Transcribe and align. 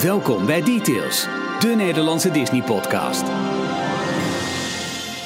Welkom 0.00 0.46
bij 0.46 0.62
Details, 0.62 1.26
de 1.60 1.74
Nederlandse 1.76 2.30
Disney-podcast. 2.30 3.22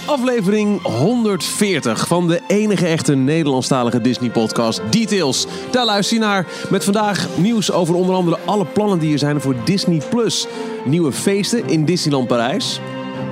Aflevering 0.07 0.83
140 0.83 2.07
van 2.07 2.29
de 2.29 2.41
enige 2.47 2.87
echte 2.87 3.15
Nederlandstalige 3.15 4.01
Disney-podcast 4.01 4.81
Details. 4.91 5.47
Daar 5.71 5.85
luister 5.85 6.17
je 6.17 6.23
naar 6.23 6.47
met 6.71 6.85
vandaag 6.85 7.29
nieuws 7.37 7.73
over 7.73 7.95
onder 7.95 8.15
andere 8.15 8.39
alle 8.45 8.65
plannen 8.65 8.99
die 8.99 9.13
er 9.13 9.19
zijn 9.19 9.41
voor 9.41 9.55
Disney+. 9.65 10.01
Plus. 10.11 10.47
Nieuwe 10.85 11.13
feesten 11.13 11.69
in 11.69 11.85
Disneyland 11.85 12.27
Parijs. 12.27 12.81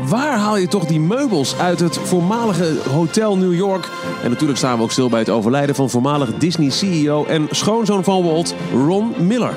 Waar 0.06 0.38
haal 0.38 0.56
je 0.56 0.68
toch 0.68 0.84
die 0.84 1.00
meubels 1.00 1.58
uit 1.58 1.80
het 1.80 1.98
voormalige 1.98 2.76
Hotel 2.92 3.36
New 3.36 3.54
York? 3.54 3.88
En 4.22 4.30
natuurlijk 4.30 4.58
staan 4.58 4.76
we 4.76 4.82
ook 4.82 4.92
stil 4.92 5.08
bij 5.08 5.20
het 5.20 5.30
overlijden 5.30 5.74
van 5.74 5.90
voormalig 5.90 6.34
Disney-CEO 6.38 7.24
en 7.24 7.48
schoonzoon 7.50 8.04
van 8.04 8.22
Walt, 8.22 8.54
Ron 8.72 9.14
Miller. 9.26 9.54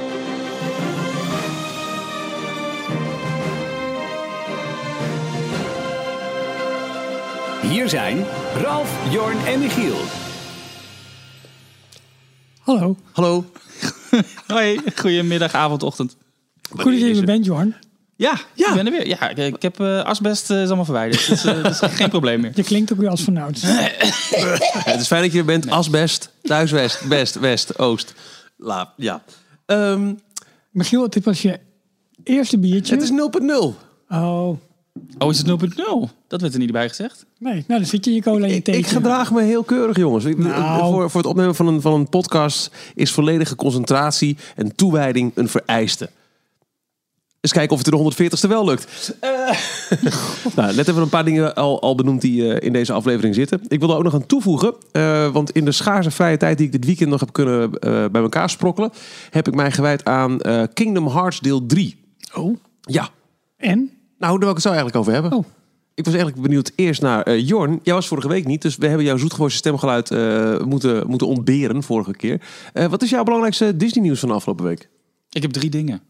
Hier 7.78 7.90
zijn 7.90 8.26
Ralf, 8.56 9.14
Jorn 9.14 9.46
en 9.46 9.60
Michiel. 9.60 9.96
Hallo. 12.60 12.98
Hallo. 13.12 13.46
Hoi, 14.48 14.80
goedemiddag, 14.96 15.54
avond, 15.54 15.84
ochtend. 15.84 16.16
Goed 16.70 16.84
dat 16.84 17.00
je 17.00 17.16
er 17.16 17.26
bent, 17.26 17.46
Jorn. 17.46 17.76
Ja, 18.16 18.40
Ja. 18.54 18.68
ik 18.68 18.74
ben 18.74 18.86
er 18.86 18.92
weer. 18.92 19.08
Ja, 19.08 19.30
ik, 19.30 19.38
ik 19.38 19.62
heb 19.62 19.80
eh, 19.80 20.04
asbest 20.04 20.52
eh, 20.52 20.62
is 20.62 20.68
allemaal 20.68 20.86
verwijderd. 20.86 21.28
Dus 21.28 21.46
eh, 21.46 21.64
dat 21.64 21.72
is 21.72 21.80
geen 22.00 22.10
probleem 22.10 22.42
meer. 22.42 22.52
Je 22.56 22.64
klinkt 22.64 22.94
ook 22.94 23.00
weer 23.00 23.10
als 23.10 23.24
vanouds. 23.24 23.62
Het 24.92 25.02
is 25.02 25.08
fijn 25.08 25.22
dat 25.22 25.32
je 25.32 25.40
er 25.40 25.46
bent. 25.46 25.70
Asbest, 25.70 26.32
thuiswest, 26.42 27.08
best, 27.08 27.40
west, 27.40 27.80
oost. 27.80 28.14
La, 28.58 28.94
ja. 28.96 29.24
Ehm, 29.66 30.14
Michiel, 30.72 31.10
dit 31.10 31.24
was 31.26 31.42
je 31.42 31.60
eerste 32.24 32.58
biertje. 32.58 32.94
het 32.96 33.04
is 33.04 33.12
0.0. 33.12 33.76
Oh, 34.10 34.58
Oh, 35.18 35.30
is 35.32 35.38
het 35.38 35.48
0.0? 35.48 36.10
Dat 36.28 36.42
werd 36.42 36.54
er 36.54 36.60
niet 36.60 36.72
bij 36.72 36.88
gezegd. 36.90 37.26
nee. 37.40 37.54
Nou, 37.68 37.80
dan 37.80 37.86
zit 37.90 38.04
je 38.06 38.10
in 38.12 38.16
je 38.18 38.24
cola 38.24 38.46
en 38.46 38.50
je 38.52 38.56
Ik, 38.56 38.64
theetje. 38.64 38.82
ik 38.82 38.88
gedraag 38.88 39.32
me 39.32 39.42
heel 39.42 39.64
keurig, 39.64 39.98
jongens. 39.98 40.26
Ik- 40.26 40.38
Nou. 40.38 40.92
Voor, 40.94 41.10
voor 41.10 41.22
het 41.22 41.30
opnemen 41.30 41.56
van 41.56 41.68
een, 41.68 41.82
van 41.82 41.94
een 41.94 42.10
podcast 42.10 42.72
is 42.96 43.12
volledige 43.12 43.56
concentratie 43.56 44.38
en 44.56 44.76
toewijding 44.76 45.32
een 45.36 45.48
vereiste. 45.50 46.10
Eens 47.42 47.52
kijken 47.56 47.72
of 47.78 47.84
het 47.84 47.94
in 47.94 47.98
de 47.98 48.04
140ste 48.38 48.48
wel 48.50 48.66
lukt. 48.66 49.14
Eh, 49.20 49.30
nou, 50.56 50.68
net 50.68 50.76
hebben 50.76 50.96
we 50.96 51.02
een 51.02 51.10
paar 51.10 51.26
dingen 51.26 51.56
al, 51.56 51.82
al 51.82 51.96
benoemd 51.96 52.22
die 52.22 52.54
eh, 52.54 52.68
in 52.68 52.74
deze 52.74 52.94
aflevering 52.94 53.36
zitten. 53.36 53.62
Ik 53.68 53.80
wil 53.80 53.90
er 53.90 53.96
ook 53.98 54.04
nog 54.04 54.14
aan 54.14 54.26
toevoegen. 54.26 54.74
eh, 54.92 55.32
want 55.32 55.52
in 55.52 55.66
de 55.66 55.72
schaarse 55.72 56.12
vrije 56.12 56.38
tijd 56.38 56.58
die 56.58 56.66
ik 56.66 56.72
dit 56.72 56.86
weekend 56.86 57.10
nog 57.10 57.20
heb 57.20 57.34
kunnen 57.34 57.80
eh, 57.80 58.06
bij 58.12 58.22
elkaar 58.22 58.50
sprokkelen... 58.50 58.92
heb 59.30 59.48
ik 59.48 59.56
mij 59.56 59.72
gewijd 59.72 60.06
aan 60.06 60.40
eh, 60.42 60.64
Kingdom 60.74 61.08
Hearts 61.08 61.40
deel 61.40 61.66
3. 61.66 62.04
Oh, 62.34 62.58
Ja, 62.82 63.10
en? 63.58 63.92
Nou, 64.18 64.32
daar 64.32 64.40
wil 64.40 64.50
ik 64.50 64.54
het 64.54 64.64
zo 64.64 64.68
eigenlijk 64.68 64.98
over 64.98 65.14
hebben. 65.14 65.32
Oh. 65.32 65.46
Ik 65.94 66.06
was 66.06 66.14
eigenlijk 66.14 66.44
benieuwd 66.44 66.72
eerst 66.76 67.02
naar 67.02 67.24
eh, 67.24 67.48
Jorn. 67.48 67.80
Jij 67.84 67.94
was 67.94 68.08
vorige 68.08 68.28
week 68.28 68.46
niet, 68.46 68.62
dus 68.62 68.76
we 68.76 68.88
hebben 68.88 69.06
jouw 69.06 69.18
zoetgewoeste 69.18 69.58
stemgeluid 69.58 70.12
eh, 70.12 70.60
moeten, 70.60 71.08
moeten 71.08 71.28
ontberen 71.28 71.84
vorige 71.84 72.12
keer. 72.14 72.42
Eh, 72.74 72.86
wat 72.86 73.02
is 73.02 73.10
jouw 73.10 73.24
belangrijkste 73.24 73.78
Disney 73.78 74.04
nieuws 74.04 74.20
van 74.20 74.30
de 74.30 74.36
afgelopen 74.36 74.66
week? 74.66 74.90
Ik 75.30 75.42
heb 75.42 75.52
drie 75.52 75.70
dingen. 75.70 76.02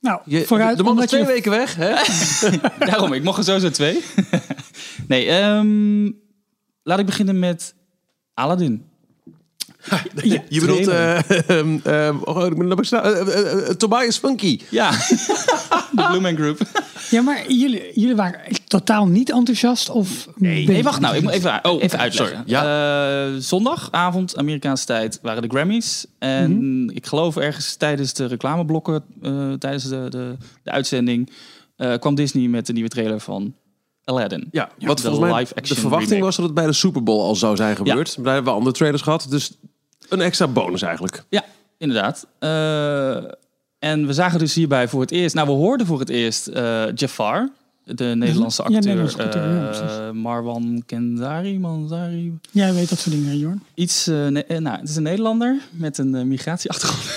Nou, 0.00 0.20
Je, 0.24 0.44
vooruit. 0.44 0.76
de 0.76 0.82
man 0.82 0.92
is 0.92 0.98
omdat 0.98 1.08
twee 1.08 1.20
je... 1.20 1.26
weken 1.26 1.50
weg, 1.50 1.74
hè? 1.74 1.94
Daarom, 2.90 3.12
ik 3.12 3.22
mocht 3.22 3.38
er 3.38 3.44
sowieso 3.44 3.70
twee. 3.70 4.04
nee, 5.08 5.26
ehm, 5.26 6.10
laat 6.82 6.98
ik 6.98 7.06
beginnen 7.06 7.38
met 7.38 7.74
Aladdin. 8.34 8.84
Je 10.48 10.60
bedoelt 10.60 10.88
eh, 10.88 11.48
ehm, 11.48 11.78
ehm, 11.84 12.16
oh, 12.24 12.46
Tobias 13.76 14.18
Funky. 14.18 14.60
Ja, 14.70 14.90
de 15.92 16.06
Blue 16.08 16.20
Man 16.20 16.36
Group. 16.36 16.58
Ja, 17.10 17.22
maar 17.22 17.52
jullie, 17.52 17.90
jullie 18.00 18.16
waren 18.16 18.40
totaal 18.66 19.06
niet 19.06 19.30
enthousiast 19.30 19.88
of... 19.88 20.28
Nee, 20.36 20.66
Nee, 20.66 20.82
wacht 20.82 21.00
nou. 21.00 21.16
Ik 21.16 21.22
moet 21.22 21.32
even, 21.32 21.58
oh, 21.62 21.82
even 21.82 21.98
uitleggen. 21.98 22.36
sorry. 22.36 22.50
Ja. 22.50 23.26
Eh, 23.26 23.34
zondagavond, 23.38 24.36
Amerikaanse 24.36 24.86
tijd, 24.86 25.18
waren 25.22 25.42
de 25.42 25.48
Grammys. 25.48 26.06
En 26.18 26.90
ik 26.94 27.06
geloof 27.06 27.36
ergens 27.36 27.74
tijdens 27.76 28.12
de 28.12 28.26
reclameblokken, 28.26 29.04
eh, 29.22 29.52
tijdens 29.52 29.84
de, 29.88 30.06
de, 30.08 30.36
de 30.62 30.70
uitzending, 30.70 31.30
eh, 31.76 31.94
kwam 31.98 32.14
Disney 32.14 32.48
met 32.48 32.66
de 32.66 32.72
nieuwe 32.72 32.88
trailer 32.88 33.20
van 33.20 33.54
Aladdin. 34.04 34.48
Ja, 34.50 34.70
De 34.78 34.86
wat 34.86 35.00
volgens 35.00 35.32
mij 35.32 35.46
de 35.62 35.74
verwachting 35.74 36.00
remake. 36.10 36.24
was 36.24 36.36
dat 36.36 36.44
het 36.44 36.54
bij 36.54 36.66
de 36.66 36.72
Super 36.72 37.02
Bowl 37.02 37.22
al 37.22 37.34
zou 37.36 37.56
zijn 37.56 37.76
gebeurd. 37.76 38.16
Daar 38.24 38.34
hebben 38.34 38.52
we 38.52 38.58
andere 38.58 38.76
trailers 38.76 39.02
gehad, 39.02 39.26
dus 39.30 39.52
een 40.08 40.20
extra 40.20 40.48
bonus 40.48 40.82
eigenlijk. 40.82 41.24
Ja, 41.28 41.44
inderdaad. 41.78 42.26
Eh, 42.38 43.16
en 43.80 44.06
we 44.06 44.12
zagen 44.12 44.38
dus 44.38 44.54
hierbij 44.54 44.88
voor 44.88 45.00
het 45.00 45.10
eerst, 45.10 45.34
nou 45.34 45.46
we 45.46 45.52
hoorden 45.52 45.86
voor 45.86 45.98
het 46.00 46.08
eerst 46.08 46.46
eh, 46.46 46.84
Jafar, 46.94 47.48
de 47.84 48.04
Nederlandse 48.04 48.62
Ja, 48.62 48.66
acteur, 48.68 48.82
Nederlandse 48.84 49.22
acteur, 49.24 49.54
ja, 49.54 49.70
eh, 49.70 49.78
precies. 49.78 50.22
Marwan 50.22 50.82
Kendari, 50.86 51.58
Mandari, 51.58 52.38
Jij 52.50 52.74
weet 52.74 52.88
dat 52.88 52.98
soort 52.98 53.14
dingen, 53.14 53.28
hè, 53.30 53.34
Jorn. 53.36 53.62
iets, 53.74 54.06
eh, 54.06 54.26
ne- 54.26 54.44
nou 54.48 54.78
het 54.80 54.88
is 54.88 54.96
een 54.96 55.02
Nederlander 55.02 55.60
met 55.70 55.98
een 55.98 56.28
migratieachtergrond. 56.28 57.04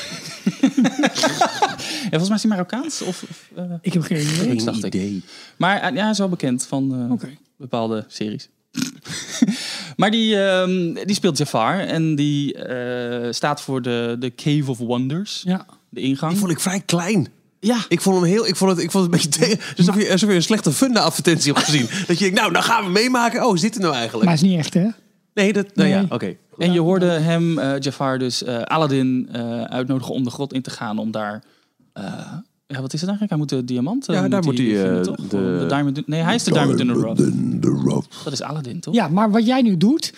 ja, 2.04 2.20
volgens 2.20 2.28
mij 2.28 2.36
is 2.38 2.42
hij 2.44 2.52
Marokkaans 2.52 3.02
of, 3.02 3.24
of, 3.30 3.50
eh, 3.56 3.64
Ik 3.82 3.94
heb 3.94 4.02
geen 4.04 4.22
idee. 4.22 4.64
Dacht 4.64 4.84
ik. 4.84 5.24
maar 5.58 5.94
ja, 5.94 6.02
hij 6.02 6.10
is 6.12 6.18
wel 6.18 6.30
bekend 6.30 6.66
van 6.66 7.10
eh, 7.22 7.30
bepaalde 7.58 8.06
series. 8.08 8.50
maar 9.98 10.12
die, 10.12 10.44
ehm, 10.44 10.94
die 11.06 11.16
speelt 11.16 11.38
Jafar 11.38 11.80
en 11.80 12.16
die 12.16 12.54
eh, 12.58 13.32
staat 13.32 13.62
voor 13.62 13.82
de, 13.82 14.16
de 14.20 14.36
Cave 14.36 14.64
of 14.72 14.78
Wonders, 14.78 15.42
Ja. 15.46 15.66
De 15.94 16.02
ingang. 16.02 16.32
Die 16.32 16.40
vond 16.40 16.52
ik 16.52 16.60
vrij 16.60 16.80
klein. 16.86 17.28
Ja, 17.60 17.78
Ik 17.88 18.02
vond 18.02 18.16
hem 18.16 18.26
heel, 18.26 18.48
ik 18.48 18.56
vond 18.56 18.72
het, 18.72 18.80
ik 18.80 18.92
vond 18.92 19.06
het 19.06 19.14
een 19.14 19.30
beetje 19.30 19.40
tegen. 19.48 19.60
Alsof 19.78 19.96
je, 20.02 20.12
alsof 20.12 20.30
je 20.30 20.36
een 20.36 20.44
slechte 20.44 20.72
funda-advertentie 20.72 21.54
hebt 21.54 21.66
gezien. 21.66 21.88
Dat 22.08 22.18
je 22.18 22.24
denkt, 22.24 22.40
nou, 22.40 22.54
dan 22.54 22.64
gaan 22.64 22.84
we 22.86 22.90
meemaken. 22.92 23.46
Oh, 23.46 23.56
is 23.56 23.62
dit 23.62 23.76
er 23.76 23.82
nou 23.82 23.94
eigenlijk? 23.94 24.26
Maar 24.26 24.34
het 24.34 24.44
is 24.44 24.50
niet 24.50 24.60
echt, 24.60 24.74
hè? 24.74 24.88
nee, 25.34 25.54
dat, 25.54 25.76
nou 25.76 25.90
ja, 25.90 26.00
Nee. 26.00 26.12
oké. 26.12 26.36
en 26.58 26.74
je 26.74 26.80
hoorde 26.80 27.06
hem, 27.06 27.60
eh, 27.60 27.80
Jafar, 27.80 28.20
dus 28.20 28.44
eh, 28.44 28.62
Aladdin 28.62 29.30
eh, 29.32 29.62
uitnodigen 29.64 30.14
om 30.14 30.24
de 30.24 30.30
grot 30.30 30.54
in 30.54 30.62
te 30.62 30.70
gaan 30.70 30.98
om 30.98 31.12
daar... 31.12 31.44
eh, 32.74 32.76
ja, 32.76 32.82
wat 32.82 32.94
is 32.94 33.02
het 33.02 33.10
eigenlijk? 33.10 33.30
Hij 33.30 33.38
moet 33.38 33.50
de 33.50 33.74
diamant 33.74 34.08
eh, 34.10 34.16
Ja, 34.16 34.28
daar 34.28 34.44
moet 34.44 34.58
hij, 34.58 34.94
eh, 34.96 35.02
toch? 35.02 35.16
de- 35.16 35.28
de 35.60 35.66
diamond, 35.68 36.08
nee, 36.08 36.22
hij 36.22 36.36
is 36.36 36.44
de 36.44 36.52
Diamond 36.52 36.80
in 36.80 36.88
the 37.62 37.70
Rough. 37.86 38.08
Dat 38.24 38.34
is 38.34 38.42
Aladdin, 38.42 38.80
toch? 38.80 38.94
Ja, 38.94 39.08
maar 39.08 39.32
wat 39.32 39.46
jij 39.46 39.62
nu 39.62 39.78
doet, 39.78 40.14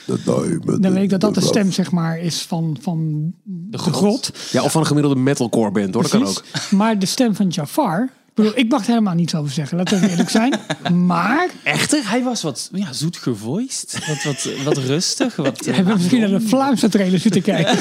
dan 0.79 0.93
weet 0.93 1.03
ik 1.03 1.09
dat 1.09 1.21
dat 1.21 1.33
de 1.33 1.41
stem, 1.41 1.71
zeg 1.71 1.91
maar, 1.91 2.19
is 2.19 2.41
van, 2.41 2.77
van 2.81 3.31
de 3.43 3.77
grot. 3.77 3.95
grot. 3.95 4.31
Ja, 4.51 4.63
of 4.63 4.71
van 4.71 4.81
een 4.81 4.87
gemiddelde 4.87 5.19
metalcore 5.19 5.71
band, 5.71 5.93
hoor. 5.93 6.03
Dat 6.03 6.11
kan 6.11 6.25
ook. 6.25 6.43
Maar 6.71 6.99
de 6.99 7.05
stem 7.05 7.35
van 7.35 7.47
Jafar... 7.47 8.09
Ik, 8.35 8.43
bedoel, 8.43 8.59
ik 8.59 8.69
mag 8.71 8.81
er 8.81 8.87
helemaal 8.87 9.13
niets 9.13 9.35
over 9.35 9.51
zeggen, 9.51 9.77
laten 9.77 9.99
we 10.01 10.09
eerlijk 10.09 10.29
zijn. 10.29 10.59
Maar 11.05 11.49
Echter? 11.63 12.09
Hij 12.09 12.23
was 12.23 12.41
wat 12.41 12.69
ja, 12.73 12.93
zoet 12.93 13.17
gevoiced. 13.17 13.99
Wat, 14.07 14.23
wat, 14.23 14.63
wat 14.63 14.77
rustig. 14.77 15.35
Wat, 15.35 15.59
eh, 15.65 15.73
hebben 15.73 15.93
we 15.93 15.99
misschien 15.99 16.19
naar 16.19 16.29
de 16.29 16.41
Vlaamse 16.41 16.89
trailer 16.89 17.19
zitten 17.19 17.41
kijken. 17.41 17.77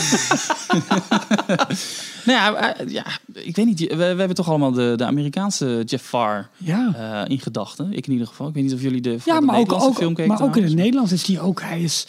nou 2.25 2.39
ja, 2.39 2.75
eh, 2.75 2.89
ja, 2.89 3.05
ik 3.33 3.57
weet 3.57 3.67
niet. 3.67 3.81
We, 3.81 3.97
we 3.97 4.05
hebben 4.05 4.35
toch 4.35 4.49
allemaal 4.49 4.73
de, 4.73 4.93
de 4.97 5.05
Amerikaanse 5.05 5.83
Jafar 5.85 6.49
Ja, 6.57 6.93
eh, 7.25 7.31
in 7.31 7.41
gedachten. 7.41 7.93
Ik 7.93 8.07
in 8.07 8.13
ieder 8.13 8.27
geval. 8.27 8.49
Ik 8.49 8.55
weet 8.55 8.63
niet 8.65 8.75
of 8.75 8.81
jullie 8.83 9.01
de, 9.01 9.19
ja 9.25 9.41
de 9.41 9.47
maar, 9.47 9.59
ook, 9.59 9.95
film 9.95 10.15
keken. 10.15 10.33
maar 10.33 10.43
ook 10.43 10.57
in 10.57 10.63
het. 10.63 10.75
Nederlands 10.75 11.13
is 11.13 11.27
hij 11.27 11.41
ook... 11.41 11.61
Hij 11.63 11.83
is 11.83 12.05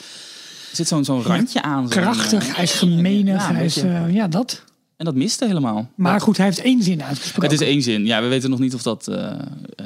Er 0.69 0.75
zit 0.75 0.87
zo'n 0.87 1.05
zo'n 1.05 1.23
randje 1.23 1.61
aan. 1.61 1.91
zo'n, 1.91 2.01
krachtig, 2.01 2.47
eh, 2.47 2.55
hij 2.55 2.63
is 2.63 2.81
een 2.81 3.27
hij 3.27 3.65
is... 3.65 3.77
eh, 3.77 4.13
ja, 4.13 4.27
dat. 4.27 4.63
En 4.97 5.05
dat 5.05 5.15
miste 5.15 5.45
helemaal. 5.45 5.89
Maar 5.95 6.21
goed, 6.21 6.37
hij 6.37 6.45
heeft 6.45 6.61
één 6.61 6.83
zin 6.83 7.03
uitgesproken. 7.03 7.51
Het 7.51 7.61
is 7.61 7.67
één 7.67 7.81
zin. 7.81 8.05
Ja, 8.05 8.21
we 8.21 8.27
weten 8.27 8.49
nog 8.49 8.59
niet 8.59 8.73
of 8.73 8.81
dat 8.81 9.07
eh, 9.07 9.31
eh, 9.31 9.39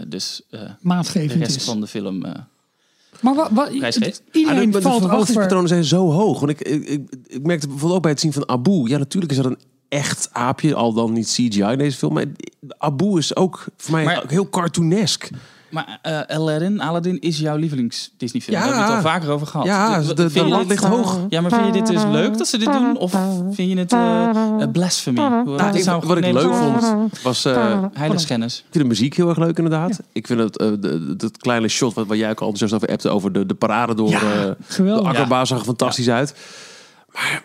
dus 0.07 0.41
eh, 0.49 0.59
de 0.81 1.27
rest 1.27 1.55
is. 1.55 1.63
van 1.63 1.81
de 1.81 1.87
film... 1.87 2.25
eh, 2.25 2.33
Maar 3.21 3.35
wat, 3.35 3.49
wat, 3.51 3.69
iedereen 4.31 4.71
de, 4.71 4.77
de 4.77 4.81
valt 4.81 4.95
over... 4.95 5.07
verwachtingspatronen 5.07 5.67
zijn 5.67 5.83
zo 5.83 6.11
hoog. 6.11 6.39
Want 6.39 6.51
ik, 6.51 6.61
ik, 6.61 6.85
ik, 6.87 7.09
ik 7.27 7.45
merkte 7.45 7.67
bijvoorbeeld 7.67 7.95
ook 7.97 8.01
bij 8.01 8.11
het 8.11 8.19
zien 8.19 8.33
van 8.33 8.49
Abu. 8.49 8.87
Ja, 8.89 8.97
natuurlijk 8.97 9.31
is 9.31 9.37
dat 9.37 9.45
een 9.45 9.59
echt 9.89 10.29
aapje, 10.31 10.75
al 10.75 10.93
dan 10.93 11.13
niet 11.13 11.27
CGI 11.27 11.61
in 11.63 11.77
deze 11.77 11.97
film. 11.97 12.13
Maar 12.13 12.25
Abu 12.77 13.17
is 13.17 13.35
ook 13.35 13.65
voor 13.77 13.91
mij 13.95 14.03
Maar- 14.05 14.23
ook 14.23 14.29
heel 14.31 14.49
cartoonesk. 14.49 15.29
Maar 15.71 15.99
eh, 16.01 16.19
Aladdin, 16.37 16.81
Aladdin 16.81 17.19
is 17.19 17.39
jouw 17.39 17.55
lievelings 17.57 18.11
Disney 18.17 18.41
film. 18.41 18.57
Ja. 18.57 18.61
Daar 18.63 18.73
hebben 18.75 18.89
we 18.91 18.95
het 18.97 19.05
al 19.05 19.11
vaker 19.11 19.29
over 19.31 19.47
gehad. 19.47 19.65
Ja, 19.65 19.97
Dus, 19.97 20.07
de, 20.07 20.31
de, 20.31 20.45
lat 20.45 20.67
ligt 20.67 20.83
hoog. 20.83 21.19
Ja, 21.29 21.41
maar 21.41 21.51
vind 21.51 21.65
je 21.65 21.71
dit 21.71 21.87
dus 21.87 22.03
leuk 22.03 22.37
dat 22.37 22.47
ze 22.47 22.57
dit 22.57 22.71
doen? 22.71 22.97
Of 22.97 23.11
vind 23.51 23.69
je 23.71 23.77
het 23.77 23.93
eh, 23.93 24.71
blasphemy? 24.71 25.17
Nou, 25.19 25.43
wat 25.49 25.75
ik- 25.75 25.83
zou 25.83 26.03
wat 26.07 26.17
ik 26.17 26.33
leuk 26.33 26.53
vond, 26.53 27.21
was... 27.21 27.45
eh, 27.45 27.83
Heiligschennis. 27.93 28.57
Ik 28.57 28.63
vind 28.71 28.83
de 28.83 28.89
muziek 28.89 29.15
heel 29.15 29.29
erg 29.29 29.37
leuk 29.37 29.57
inderdaad. 29.57 29.99
Ik 30.11 30.27
vind 30.27 30.39
het, 30.39 30.57
eh, 30.57 30.67
de- 30.79 31.15
dat 31.15 31.37
kleine 31.37 31.67
shot 31.67 31.93
wat, 31.93 32.07
waar 32.07 32.17
jij 32.17 32.29
ook 32.29 32.39
al 32.41 32.47
enthousiast 32.49 32.73
over 32.83 32.89
hebt... 32.89 33.07
over 33.07 33.31
de, 33.31 33.45
de 33.45 33.53
parade 33.55 33.93
door 33.95 34.09
Ja, 34.09 34.21
eh, 34.21 34.75
de. 34.77 35.01
Akkerbaas 35.01 35.47
zag 35.49 35.59
er 35.59 35.65
fantastisch 35.65 36.09
uit. 36.09 36.35
Maar 37.13 37.43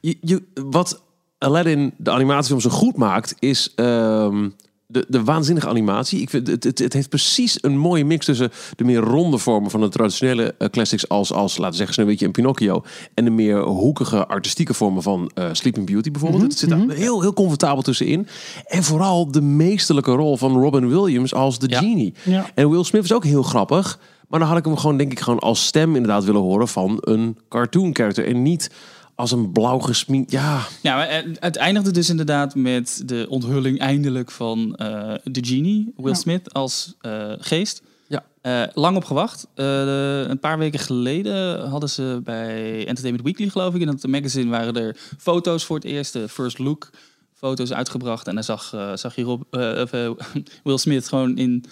je, 0.00 0.16
je, 0.20 0.42
wat 0.54 1.02
Aladdin, 1.38 1.94
de 1.96 2.10
animatiefilm, 2.10 2.60
zo 2.60 2.70
goed 2.70 2.96
maakt... 2.96 3.34
is 3.38 3.72
ehm, 3.74 4.48
de, 4.86 5.04
de 5.08 5.24
waanzinnige 5.24 5.68
animatie. 5.68 6.20
Ik 6.20 6.30
vind, 6.30 6.46
het, 6.46 6.64
het, 6.64 6.78
het 6.78 6.92
heeft 6.92 7.08
precies 7.08 7.58
een 7.60 7.78
mooie 7.78 8.04
mix 8.04 8.24
tussen 8.24 8.50
de 8.76 8.84
meer 8.84 9.00
ronde 9.00 9.38
vormen 9.38 9.70
van 9.70 9.80
de 9.80 9.88
traditionele 9.88 10.54
eh, 10.58 10.68
classics 10.68 11.08
als, 11.08 11.32
als 11.32 11.52
laten 11.52 11.70
we 11.70 11.76
zeggen, 11.76 11.94
Sneeuwwitje 11.94 12.26
en 12.26 12.32
Pinocchio. 12.32 12.82
En 13.14 13.24
de 13.24 13.30
meer 13.30 13.62
hoekige 13.62 14.26
artistieke 14.26 14.74
vormen 14.74 15.02
van 15.02 15.30
eh, 15.34 15.48
Sleeping 15.52 15.86
Beauty 15.86 16.10
bijvoorbeeld. 16.10 16.42
Het 16.42 16.58
zit 16.58 16.68
daar 16.68 16.88
heel, 16.88 17.20
heel 17.20 17.32
comfortabel 17.32 17.82
tussenin. 17.82 18.26
En 18.66 18.82
vooral 18.82 19.30
de 19.30 19.40
meesterlijke 19.42 20.12
rol 20.12 20.36
van 20.36 20.60
Robin 20.60 20.88
Williams 20.88 21.34
als 21.34 21.58
de 21.58 21.68
Ja. 21.68 21.78
genie. 21.78 22.14
Ja. 22.22 22.50
En 22.54 22.70
Will 22.70 22.84
Smith 22.84 23.04
is 23.04 23.12
ook 23.12 23.24
heel 23.24 23.42
grappig. 23.42 23.98
Maar 24.28 24.38
dan 24.40 24.48
had 24.48 24.58
ik 24.58 24.64
hem 24.64 24.76
gewoon, 24.76 24.96
denk 24.96 25.12
ik, 25.12 25.20
gewoon 25.20 25.38
als 25.38 25.66
stem 25.66 25.94
inderdaad 25.96 26.24
willen 26.24 26.40
horen 26.40 26.68
van 26.68 26.98
een 27.00 27.38
cartoon 27.48 27.90
character. 27.94 28.26
En 28.26 28.42
niet 28.42 28.70
als 29.16 29.30
een 29.32 29.52
blauw 29.52 29.78
gesminkt. 29.78 30.30
Ja, 30.30 30.66
Ja, 30.82 30.96
maar 30.96 31.10
het- 31.14 31.36
het 31.40 31.56
eindigde 31.56 31.90
dus 31.90 32.08
inderdaad 32.10 32.54
met 32.54 33.02
de 33.06 33.26
onthulling 33.28 33.78
eindelijk 33.78 34.30
van 34.30 34.74
eh, 34.76 35.14
de 35.24 35.44
genie, 35.46 35.92
Will 35.96 36.06
Ja. 36.12 36.14
Smith, 36.14 36.52
als 36.54 36.94
eh, 37.00 37.32
geest. 37.38 37.82
Ja. 38.08 38.24
Eh, 38.40 38.62
lang 38.74 38.96
op 38.96 39.04
gewacht. 39.04 39.46
Eh, 39.54 40.20
een 40.28 40.38
paar 40.40 40.58
weken 40.58 40.78
geleden 40.80 41.68
hadden 41.68 41.88
ze 41.88 42.20
bij 42.24 42.78
Entertainment 42.78 43.24
Weekly, 43.24 43.48
geloof 43.48 43.74
ik, 43.74 43.80
in 43.80 43.88
het 43.88 44.06
magazine 44.06 44.50
waren 44.50 44.74
er 44.76 44.96
foto's 45.18 45.64
voor 45.64 45.76
het 45.76 45.84
eerst, 45.84 46.12
de 46.12 46.28
first 46.28 46.58
look 46.58 46.90
foto's 47.34 47.72
uitgebracht. 47.72 48.26
En 48.26 48.34
daar 48.34 48.44
zag, 48.44 48.72
eh, 48.74 48.90
zag 48.94 49.16
je 49.16 49.22
Rob, 49.22 49.42
eh, 49.50 49.80
of, 49.82 49.92
eh, 49.92 50.10
Will 50.64 50.78
Smith 50.78 51.08
gewoon 51.08 51.36
in, 51.36 51.64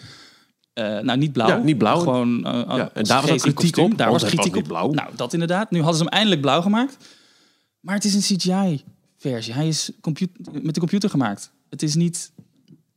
eh, 0.72 0.98
nou 0.98 1.18
niet 1.18 1.32
blauw. 1.32 1.48
Ja, 1.48 1.56
niet 1.56 1.78
blauw. 1.78 1.98
Gewoon, 1.98 2.46
eh, 2.46 2.52
Ja, 2.76 2.90
en 2.94 3.04
daar 3.04 3.20
was 3.20 3.30
kritiek 3.30 3.54
kostuum. 3.54 3.84
op, 3.92 3.98
Daar 3.98 4.08
want 4.10 4.20
was 4.20 4.30
kritiek 4.30 4.56
op. 4.56 4.64
blauw. 4.64 4.90
Nou, 4.90 5.08
dat 5.16 5.32
inderdaad. 5.32 5.70
Nu 5.70 5.78
hadden 5.78 5.96
ze 5.96 6.02
hem 6.04 6.12
eindelijk 6.12 6.40
blauw 6.40 6.60
gemaakt. 6.62 6.96
Maar 7.84 7.94
het 7.94 8.04
is 8.04 8.14
een 8.14 8.36
CGI-versie. 8.38 9.52
Hij 9.54 9.68
is 9.68 9.90
met 10.62 10.74
de 10.74 10.80
computer 10.80 11.10
gemaakt. 11.10 11.50
Het 11.70 11.82
is 11.82 11.94
niet... 11.94 12.30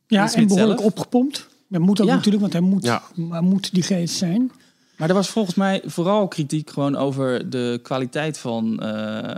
Ja, 0.08 0.34
en 0.34 0.48
behoorlijk 0.48 0.80
zelf. 0.80 0.92
opgepompt. 0.92 1.48
Dat 1.68 1.82
moet 1.82 2.02
ook 2.02 2.08
Ja. 2.08 2.14
natuurlijk, 2.16 2.42
want 2.42 2.54
hij 2.54 2.62
moet, 2.62 2.84
Ja. 2.84 3.04
hij 3.30 3.42
moet 3.42 3.74
die 3.74 3.84
geest 3.84 4.16
zijn. 4.16 4.52
Maar 4.98 5.10
er 5.10 5.16
was 5.16 5.30
volgens 5.30 5.56
mij 5.56 5.82
vooral 5.86 6.28
kritiek 6.28 6.70
gewoon 6.70 6.96
over 6.96 7.50
de 7.50 7.80
kwaliteit 7.84 8.38
van 8.38 8.80
eh, 8.80 9.36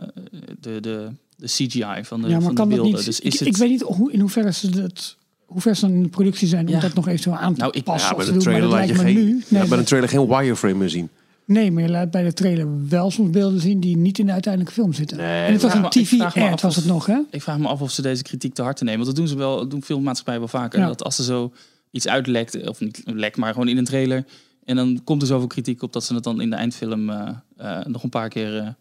de, 0.60 0.80
de, 0.80 1.10
de 1.36 1.46
CGI, 1.46 2.04
van 2.04 2.22
de, 2.22 2.28
ja, 2.28 2.34
maar 2.34 2.42
van 2.42 2.50
de 2.50 2.56
kan 2.56 2.56
dat 2.56 2.68
beelden. 2.68 2.86
niet? 2.96 3.06
Dus 3.06 3.20
ik, 3.20 3.34
is 3.34 3.40
het... 3.40 3.48
ik 3.48 3.58
weet 3.58 3.70
niet 3.70 3.82
hoe, 3.82 4.12
in 4.12 4.20
hoeverre 4.20 4.54
ze 4.54 4.70
dat, 4.70 5.16
hoe 5.46 5.62
ver 5.62 5.76
ze 5.76 5.82
dan 5.86 5.96
in 5.96 6.04
de 6.04 6.10
productie 6.10 6.48
zijn 6.48 6.68
om 6.68 6.74
Ja. 6.74 6.80
dat 6.80 6.94
nog 6.94 7.08
even 7.08 7.38
aan 7.38 7.54
te 7.54 7.60
Nou, 7.60 7.72
ik- 7.78 7.84
passen 7.84 8.10
ja 8.10 8.16
of 8.16 8.22
bij 8.22 8.32
te 8.32 8.38
de 8.38 8.44
trailer 8.44 8.70
laat 8.70 8.88
je 8.88 8.96
geen, 8.96 9.16
nu. 9.16 9.44
Nee, 9.48 9.62
ja, 9.62 9.68
bij 9.68 9.78
de 9.78 9.84
trailer 9.84 10.10
geen 10.10 10.28
wireframe 10.28 10.74
meer 10.76 10.90
zien. 10.90 11.10
Nee, 11.50 11.72
maar 11.72 11.84
je 11.84 11.90
laat 11.90 12.12
bij 12.12 12.24
de 12.24 12.34
trailer 12.34 12.88
wel 12.88 13.12
soms 13.12 13.30
beelden 13.30 13.60
zien 13.60 13.80
die 13.80 13.98
niet 13.98 14.20
in 14.20 14.26
de 14.26 14.32
uiteindelijke 14.32 14.76
film 14.76 14.94
zitten. 14.94 15.18
Nee, 15.18 15.46
en 15.46 15.54
het 15.54 15.62
was 15.62 15.74
een 15.74 15.90
TV-ad, 15.90 16.62
was 16.62 16.76
het 16.76 16.86
nog, 16.86 17.06
hè? 17.06 17.20
Ik 17.32 17.42
vraag 17.42 17.58
me 17.58 17.68
af 17.68 17.82
of 17.82 17.92
ze 17.92 18.02
deze 18.02 18.24
kritiek 18.24 18.54
te 18.54 18.62
hard 18.62 18.78
te 18.78 18.84
nemen. 18.84 19.06
Want 19.06 19.16
dat 19.16 19.26
doen 19.26 19.34
ze 19.34 19.38
wel, 19.38 19.58
dat 19.58 19.72
doen 19.72 19.84
veel 19.84 20.00
maatschappijen 20.00 20.40
wel 20.40 20.50
vaker. 20.50 20.80
Ja. 20.80 20.88
Dat 20.88 21.04
als 21.04 21.16
ze 21.16 21.24
zo 21.24 21.54
iets 21.92 22.08
uitlekt, 22.08 22.68
of 22.68 22.80
niet 22.80 23.02
lekt, 23.06 23.38
maar 23.38 23.54
gewoon 23.54 23.68
in 23.68 23.78
een 23.78 23.86
trailer. 23.86 24.26
En 24.66 24.76
dan 24.76 25.02
komt 25.04 25.22
er 25.22 25.28
zoveel 25.28 25.48
kritiek 25.48 25.82
op 25.82 25.94
dat 25.94 26.04
ze 26.04 26.14
het 26.14 26.24
dan 26.24 26.42
in 26.42 26.50
de 26.50 26.56
eindfilm 26.56 27.10
eh, 27.10 27.30
eh, 27.58 27.86
nog 27.86 28.04
een 28.04 28.10
paar 28.10 28.30
keer 28.30 28.76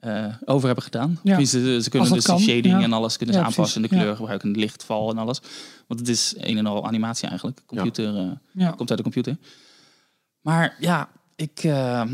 eh, 0.00 0.26
over 0.44 0.66
hebben 0.66 0.84
gedaan. 0.84 1.18
Ja. 1.22 1.44
Ze, 1.44 1.80
ze 1.82 1.90
kunnen 1.90 2.12
dus 2.12 2.24
de 2.24 2.38
shading 2.38 2.78
ja. 2.78 2.80
en 2.80 2.92
alles 2.92 3.16
kunnen 3.16 3.34
ze 3.34 3.40
Ja, 3.40 3.46
aanpassen. 3.46 3.82
En 3.82 3.88
de 3.88 3.96
kleur 3.96 4.16
gebruiken, 4.16 4.52
de 4.52 4.58
lichtval 4.58 5.10
en 5.10 5.18
alles. 5.18 5.40
Want 5.86 6.00
het 6.00 6.08
is 6.08 6.34
een 6.36 6.58
en 6.58 6.66
al 6.66 6.86
animatie 6.86 7.28
eigenlijk. 7.28 7.62
Computer, 7.66 8.16
eh, 8.16 8.30
Ja. 8.52 8.70
komt 8.70 8.88
uit 8.88 8.98
de 8.98 9.04
computer. 9.04 9.36
Maar 10.40 10.76
ja, 10.80 11.08
ik, 11.42 11.64
eh, 11.64 12.04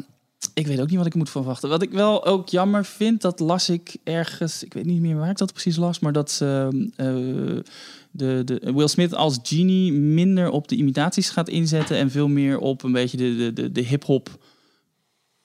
ik 0.55 0.67
weet 0.67 0.81
ook 0.81 0.89
niet 0.89 0.97
wat 0.97 1.07
ik 1.07 1.15
moet 1.15 1.31
verwachten. 1.31 1.69
Wat 1.69 1.83
ik 1.83 1.91
wel 1.91 2.25
ook 2.27 2.49
jammer 2.49 2.85
vind, 2.85 3.21
dat 3.21 3.41
las 3.41 3.69
ik 3.69 3.97
ergens, 4.05 4.65
ik 4.65 4.75
weet 4.75 4.85
niet 4.85 5.01
meer 5.01 5.17
waar 5.17 5.31
ik 5.31 5.39
dat 5.39 5.53
precies 5.53 5.77
las, 5.77 5.99
maar 5.99 6.13
dat 6.13 6.31
ze, 6.31 6.69
eh, 6.97 7.73
de, 8.11 8.43
de, 8.45 8.73
Will 8.73 8.89
Smith 8.89 9.15
als 9.15 9.39
genie 9.43 9.93
minder 9.93 10.51
op 10.51 10.69
de 10.69 10.77
imitaties 10.77 11.31
gaat 11.31 11.49
inzetten 11.49 11.97
en 11.97 12.11
veel 12.11 12.29
meer 12.29 12.59
op 12.59 12.83
een 12.83 12.93
beetje 12.93 13.17
de, 13.17 13.37
de, 13.37 13.53
de, 13.53 13.73
de 13.73 13.81
hip-hop 13.81 14.39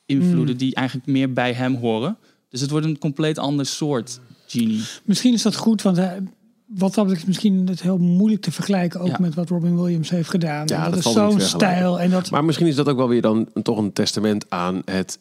invloeden 0.06 0.58
die 0.58 0.76
eigenlijk 0.76 1.08
meer 1.08 1.34
bij 1.34 1.54
hem 1.54 1.76
horen. 1.76 2.18
Dus 2.50 2.62
het 2.62 2.70
wordt 2.70 2.86
een 2.86 2.98
compleet 2.98 3.38
ander 3.38 3.66
soort 3.66 4.20
genie. 4.48 4.82
Misschien 5.04 5.34
is 5.34 5.42
dat 5.42 5.56
goed, 5.56 5.82
want 5.82 5.98
hij, 5.98 6.24
wat 6.66 6.94
dat 6.94 7.04
betreft 7.04 7.22
is 7.22 7.28
misschien 7.28 7.68
het 7.68 7.82
heel 7.82 7.98
moeilijk 7.98 8.42
te 8.42 8.52
vergelijken 8.52 9.00
ook 9.00 9.08
Ja. 9.08 9.18
met 9.20 9.34
wat 9.36 9.50
Robin 9.50 9.76
Williams 9.82 10.10
heeft 10.10 10.30
gedaan. 10.30 10.64
Ja, 10.66 10.76
En 10.76 10.82
dat, 10.84 10.90
dat 10.90 11.06
is 11.06 11.12
valt 11.12 11.32
niet 11.34 11.42
zo'n 11.42 11.50
stijl 11.60 12.00
en 12.00 12.10
dat. 12.10 12.30
Maar 12.32 12.46
misschien 12.46 12.68
is 12.68 12.76
dat 12.76 12.88
ook 12.90 12.98
wel 12.98 13.08
weer 13.08 13.22
dan 13.22 13.48
een- 13.54 13.64
toch 13.64 13.78
een 13.78 13.94
testament 13.94 14.46
aan 14.50 14.82
het... 14.86 15.20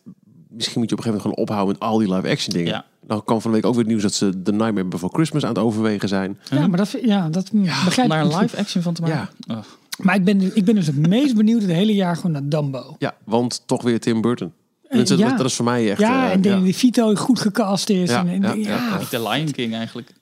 Misschien 0.49 0.81
moet 0.81 0.91
je 0.91 0.97
op 0.97 1.05
een 1.05 1.12
gegeven 1.12 1.12
moment 1.12 1.23
gewoon 1.23 1.37
ophouden 1.37 1.77
met 1.79 1.89
al 1.89 1.99
die 1.99 2.15
live-action 2.15 2.53
dingen. 2.55 2.73
Ja. 2.73 2.85
Dan 3.06 3.25
kwam 3.25 3.41
van 3.41 3.50
de 3.50 3.56
week 3.56 3.67
ook 3.67 3.73
weer 3.75 3.81
het 3.83 3.91
nieuws 3.91 4.03
dat 4.03 4.15
ze 4.15 4.43
The 4.43 4.53
Nightmare 4.53 4.85
Before 4.87 5.12
Christmas 5.15 5.43
aan 5.43 5.49
het 5.49 5.59
overwegen 5.59 6.09
zijn. 6.09 6.39
ja, 6.50 6.67
maar 6.67 6.79
dat, 6.79 6.89
vind- 6.89 7.05
ja, 7.05 7.29
dat 7.29 7.50
begrijp 7.85 8.12
ik. 8.12 8.17
een 8.19 8.29
niet. 8.29 8.41
live 8.41 8.56
action 8.56 8.83
van 8.83 8.94
te 8.94 9.03
maken. 9.03 9.29
Oh. 9.49 9.56
Maar 9.99 10.15
ik 10.15 10.25
ben, 10.25 10.56
ik 10.56 10.65
ben 10.65 10.75
dus 10.75 10.87
het 10.87 10.97
meest 11.06 11.37
benieuwd 11.37 11.62
het 11.62 11.71
hele 11.71 11.94
jaar 11.94 12.17
gewoon 12.17 12.33
naar 12.33 12.49
Dumbo. 12.49 12.97
Ja, 12.99 13.15
want 13.25 13.62
toch 13.67 13.83
weer 13.83 14.00
Tim 14.00 14.21
Burton. 14.21 14.53
Tenminste, 14.89 15.17
ja. 15.17 15.29
dat, 15.29 15.37
dat 15.39 15.47
is 15.47 15.55
voor 15.55 15.65
mij 15.65 15.91
echt... 15.91 16.00
ja, 16.00 16.27
eh, 16.27 16.33
en 16.33 16.43
Danny 16.43 16.65
DeVito 16.67 17.15
goed 17.15 17.41
gecast 17.41 17.91
is. 17.91 18.11
Ja, 18.11 18.21
en, 18.27 18.29
en- 18.29 18.41
ja, 18.43 18.49
ja, 18.55 18.77
ja, 18.77 18.89
ja. 18.91 18.99
Niet 18.99 19.11
de 19.11 19.23
Lion 19.29 19.50
King 19.50 19.75
eigenlijk. 19.75 20.12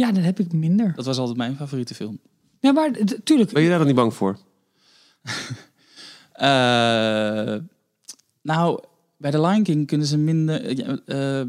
Ja, 0.00 0.12
dat 0.12 0.22
heb 0.24 0.38
ik 0.40 0.52
minder. 0.52 0.92
Dat 0.96 1.04
was 1.04 1.18
altijd 1.18 1.36
mijn 1.36 1.56
favoriete 1.56 1.94
film. 1.94 2.18
Ja, 2.60 2.72
maar 2.72 2.90
tuurlijk. 3.24 3.52
Ben 3.52 3.62
je 3.62 3.68
daar 3.68 3.78
dan 3.78 3.86
niet 3.86 3.96
bang 3.96 4.14
voor? 4.14 4.38
Eh, 6.32 7.54
nou, 8.42 8.82
bij 9.16 9.30
The 9.30 9.40
Lion 9.40 9.62
King 9.62 9.86
kunnen 9.86 10.06
ze 10.06 10.18
minder... 10.18 10.76
ja, 10.76 10.98
eh, 11.06 11.46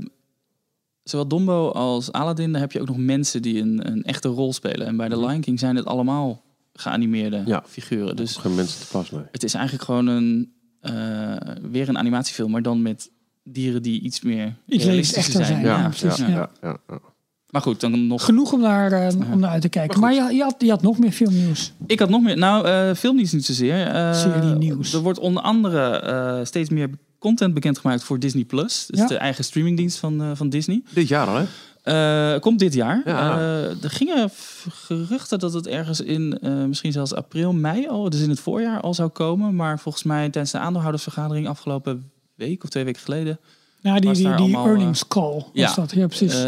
zowel 1.03 1.27
Dumbo 1.27 1.69
als 1.69 2.11
Aladdin, 2.11 2.51
daar 2.51 2.61
heb 2.61 2.71
je 2.71 2.81
ook 2.81 2.87
nog 2.87 2.97
mensen 2.97 3.41
die 3.41 3.61
een, 3.61 3.87
een 3.91 4.03
echte 4.03 4.27
rol 4.27 4.53
spelen. 4.53 4.87
En 4.87 4.97
bij 4.97 5.09
The 5.09 5.19
Lion 5.19 5.41
King 5.41 5.59
zijn 5.59 5.75
het 5.75 5.85
allemaal 5.85 6.41
geanimeerde 6.73 7.37
Mhm. 7.37 7.49
Ja. 7.49 7.63
figuren. 7.67 8.15
Dus 8.15 8.35
Geen 8.35 8.55
mensen 8.55 8.79
te 8.81 8.87
pas, 8.91 9.11
nee. 9.11 9.23
het 9.31 9.43
is 9.43 9.53
eigenlijk 9.53 9.85
gewoon 9.85 10.07
een, 10.07 10.53
eh, 10.79 11.35
weer 11.71 11.89
een 11.89 11.97
animatiefilm, 11.97 12.51
maar 12.51 12.61
dan 12.61 12.81
met 12.81 13.11
dieren 13.43 13.81
die 13.81 14.01
iets 14.01 14.21
meer 14.21 14.55
Iets 14.65 14.85
realistischer 14.85 15.39
echter 15.41 15.45
zijn, 15.45 15.65
Ja, 15.65 15.77
Ja, 15.77 15.81
ja, 15.81 15.87
precies, 15.89 16.17
ja, 16.17 16.49
ja. 16.61 16.79
Maar 17.51 17.61
goed, 17.61 17.79
dan 17.79 18.07
nog... 18.07 18.25
Genoeg 18.25 18.51
om 18.53 18.61
naar, 18.61 18.91
eh, 18.91 19.15
om 19.31 19.39
naar 19.39 19.49
uit 19.49 19.61
te 19.61 19.69
kijken. 19.69 19.99
Maar, 19.99 20.13
je, 20.13 20.33
je, 20.35 20.43
had, 20.43 20.55
je 20.57 20.69
had 20.69 20.81
nog 20.81 20.99
meer 20.99 21.11
filmnieuws. 21.11 21.73
Ik 21.87 21.99
had 21.99 22.09
nog 22.09 22.21
meer. 22.21 22.37
Nou, 22.37 22.67
eh 22.67 22.95
filmnieuws 22.95 23.31
niet 23.31 23.45
zozeer. 23.45 23.87
Eh, 23.87 24.13
Serienieuws. 24.13 24.93
Er 24.93 24.99
wordt 24.99 25.19
onder 25.19 25.43
andere 25.43 25.89
eh, 25.89 26.39
steeds 26.45 26.69
meer 26.69 26.89
content 27.19 27.53
bekendgemaakt 27.53 28.03
voor 28.03 28.19
Disney 28.19 28.43
Plus. 28.43 28.85
Dus 28.89 28.99
Ja. 28.99 29.07
de 29.07 29.15
eigen 29.17 29.43
streamingdienst 29.43 29.97
van, 29.97 30.21
eh, 30.21 30.31
van 30.33 30.49
Disney. 30.49 30.81
Dit 30.93 31.07
jaar 31.07 31.27
al, 31.27 31.35
hè? 31.35 31.43
Eh, 31.83 32.39
komt 32.39 32.59
dit 32.59 32.73
jaar. 32.73 33.01
Ja. 33.05 33.37
Eh, 33.39 33.83
er 33.83 33.89
gingen 33.89 34.29
geruchten 34.69 35.39
dat 35.39 35.53
het 35.53 35.67
ergens 35.67 36.01
in 36.01 36.39
eh, 36.41 36.53
misschien 36.63 36.91
zelfs 36.91 37.13
april, 37.13 37.53
mei 37.53 37.87
al, 37.87 38.09
dus 38.09 38.21
in 38.21 38.29
het 38.29 38.39
voorjaar 38.39 38.81
al 38.81 38.93
zou 38.93 39.09
komen. 39.09 39.55
Maar 39.55 39.79
volgens 39.79 40.03
mij 40.03 40.29
tijdens 40.29 40.51
de 40.51 40.57
aandeelhoudersvergadering 40.59 41.47
afgelopen 41.47 42.11
week 42.35 42.63
of 42.63 42.69
twee 42.69 42.83
weken 42.83 43.01
geleden 43.01 43.39
Ja, 43.83 43.99
die, 43.99 44.11
die, 44.13 44.23
daar 44.23 44.37
die 44.37 44.45
allemaal, 44.45 44.65
earnings 44.65 45.07
call 45.07 45.33
was 45.33 45.45
ja. 45.53 45.73
dat. 45.73 45.91
Ja, 45.91 46.07
precies. 46.07 46.33
eh, 46.33 46.41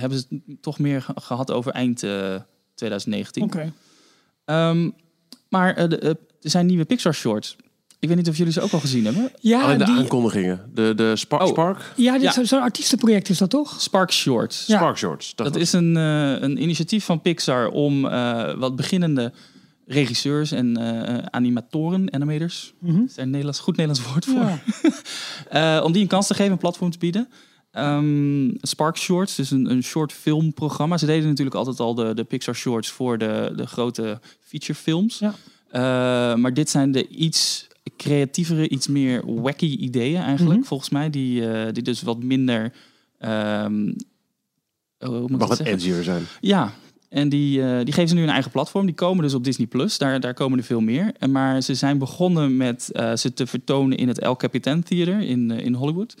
hebben 0.00 0.18
ze 0.18 0.24
het 0.46 0.62
toch 0.62 0.78
meer 0.78 1.02
ge- 1.02 1.12
gehad 1.20 1.50
over 1.50 1.72
eind 1.72 2.02
eh, 2.02 2.34
2019. 2.74 3.42
Oké. 3.42 3.72
Ehm, 4.44 4.90
maar 5.48 5.74
eh, 5.76 5.88
de, 5.88 5.98
eh, 5.98 6.08
er 6.08 6.50
zijn 6.50 6.66
nieuwe 6.66 6.84
Pixar 6.84 7.14
shorts. 7.14 7.56
Ik 7.98 8.08
weet 8.08 8.18
niet 8.18 8.28
of 8.28 8.36
jullie 8.36 8.52
ze 8.52 8.60
ook 8.60 8.72
al 8.72 8.80
gezien 8.80 9.04
hebben. 9.04 9.30
Ja, 9.40 9.62
Alleen 9.62 9.78
de 9.78 9.84
die, 9.84 9.94
aankondigingen. 9.96 10.70
De, 10.74 10.92
de 10.96 11.16
Spark, 11.16 11.42
Oh. 11.42 11.48
Spark, 11.48 11.92
ja 11.96 12.12
dit 12.18 12.34
Ja. 12.34 12.44
zo'n 12.44 12.60
artiestenproject 12.60 13.28
is 13.28 13.38
dat 13.38 13.50
toch? 13.50 13.80
Spark 13.80 14.12
Shorts. 14.12 14.66
Ja. 14.66 14.76
Spark 14.76 14.96
Shorts. 14.96 15.34
Dat 15.34 15.56
is 15.56 15.72
een, 15.72 15.96
eh, 15.96 16.30
een 16.40 16.62
initiatief 16.62 17.04
van 17.04 17.20
Pixar 17.20 17.68
om 17.68 18.06
eh, 18.06 18.54
wat 18.54 18.76
beginnende 18.76 19.32
regisseurs 19.86 20.52
en 20.52 20.76
eh, 20.76 21.18
animatoren, 21.30 22.12
animators, 22.12 22.74
Mhm. 22.78 23.02
is 23.02 23.14
daar 23.14 23.24
een 23.24 23.30
Nederlands, 23.30 23.60
goed 23.60 23.76
Nederlands 23.76 24.10
woord 24.12 24.24
voor, 24.24 24.34
Ja. 24.34 24.58
Eh, 25.78 25.84
om 25.84 25.92
die 25.92 26.02
een 26.02 26.08
kans 26.08 26.26
te 26.26 26.34
geven, 26.34 26.52
een 26.52 26.58
platform 26.58 26.90
te 26.90 26.98
bieden. 26.98 27.28
Ehm, 27.70 28.50
Spark 28.60 28.96
Shorts, 28.96 29.34
dus 29.34 29.50
een, 29.50 29.70
een 29.70 29.82
short 29.82 30.12
filmprogramma. 30.12 30.96
Ze 30.98 31.06
deden 31.06 31.28
natuurlijk 31.28 31.56
altijd 31.56 31.80
al 31.80 31.94
de, 31.94 32.14
de 32.14 32.24
Pixar 32.24 32.54
Shorts 32.54 32.90
voor 32.90 33.18
de, 33.18 33.52
de 33.56 33.66
grote 33.66 34.20
featurefilms. 34.40 35.18
Ja. 35.18 35.34
Eh, 35.70 35.80
maar 36.36 36.54
dit 36.54 36.70
zijn 36.70 36.92
de 36.92 37.08
iets 37.08 37.66
creatievere, 37.96 38.68
iets 38.68 38.86
meer 38.88 39.40
wacky 39.42 39.66
ideeën 39.66 40.20
eigenlijk, 40.22 40.58
Mhm. 40.58 40.68
volgens 40.68 40.90
mij. 40.90 41.10
Die, 41.10 41.48
eh, 41.50 41.72
die 41.72 41.82
dus 41.82 42.02
wat 42.02 42.22
minder... 42.22 42.72
hoe 43.18 45.20
moet 45.20 45.30
ik 45.30 45.38
Mag 45.38 45.48
dat 45.48 45.58
het 45.58 45.66
edgier 45.66 46.02
zijn. 46.02 46.22
Ja, 46.40 46.72
en 47.14 47.28
die, 47.28 47.62
eh, 47.62 47.76
die 47.84 47.92
geven 47.94 48.08
ze 48.08 48.14
nu 48.14 48.22
een 48.22 48.28
eigen 48.28 48.50
platform. 48.50 48.86
Die 48.86 48.94
komen 48.94 49.22
dus 49.22 49.34
op 49.34 49.44
Disney 49.44 49.66
Plus. 49.66 49.98
Daar, 49.98 50.20
daar 50.20 50.34
komen 50.34 50.58
er 50.58 50.64
veel 50.64 50.80
meer. 50.80 51.12
En 51.18 51.30
maar 51.32 51.60
ze 51.62 51.74
zijn 51.74 51.98
begonnen 51.98 52.56
met 52.56 52.90
eh, 52.92 53.14
ze 53.14 53.32
te 53.32 53.46
vertonen 53.46 53.98
in 53.98 54.08
het 54.08 54.18
El 54.20 54.36
Capitan 54.36 54.82
Theater 54.82 55.20
in, 55.20 55.50
eh, 55.50 55.64
in 55.66 55.74
Hollywood. 55.74 56.14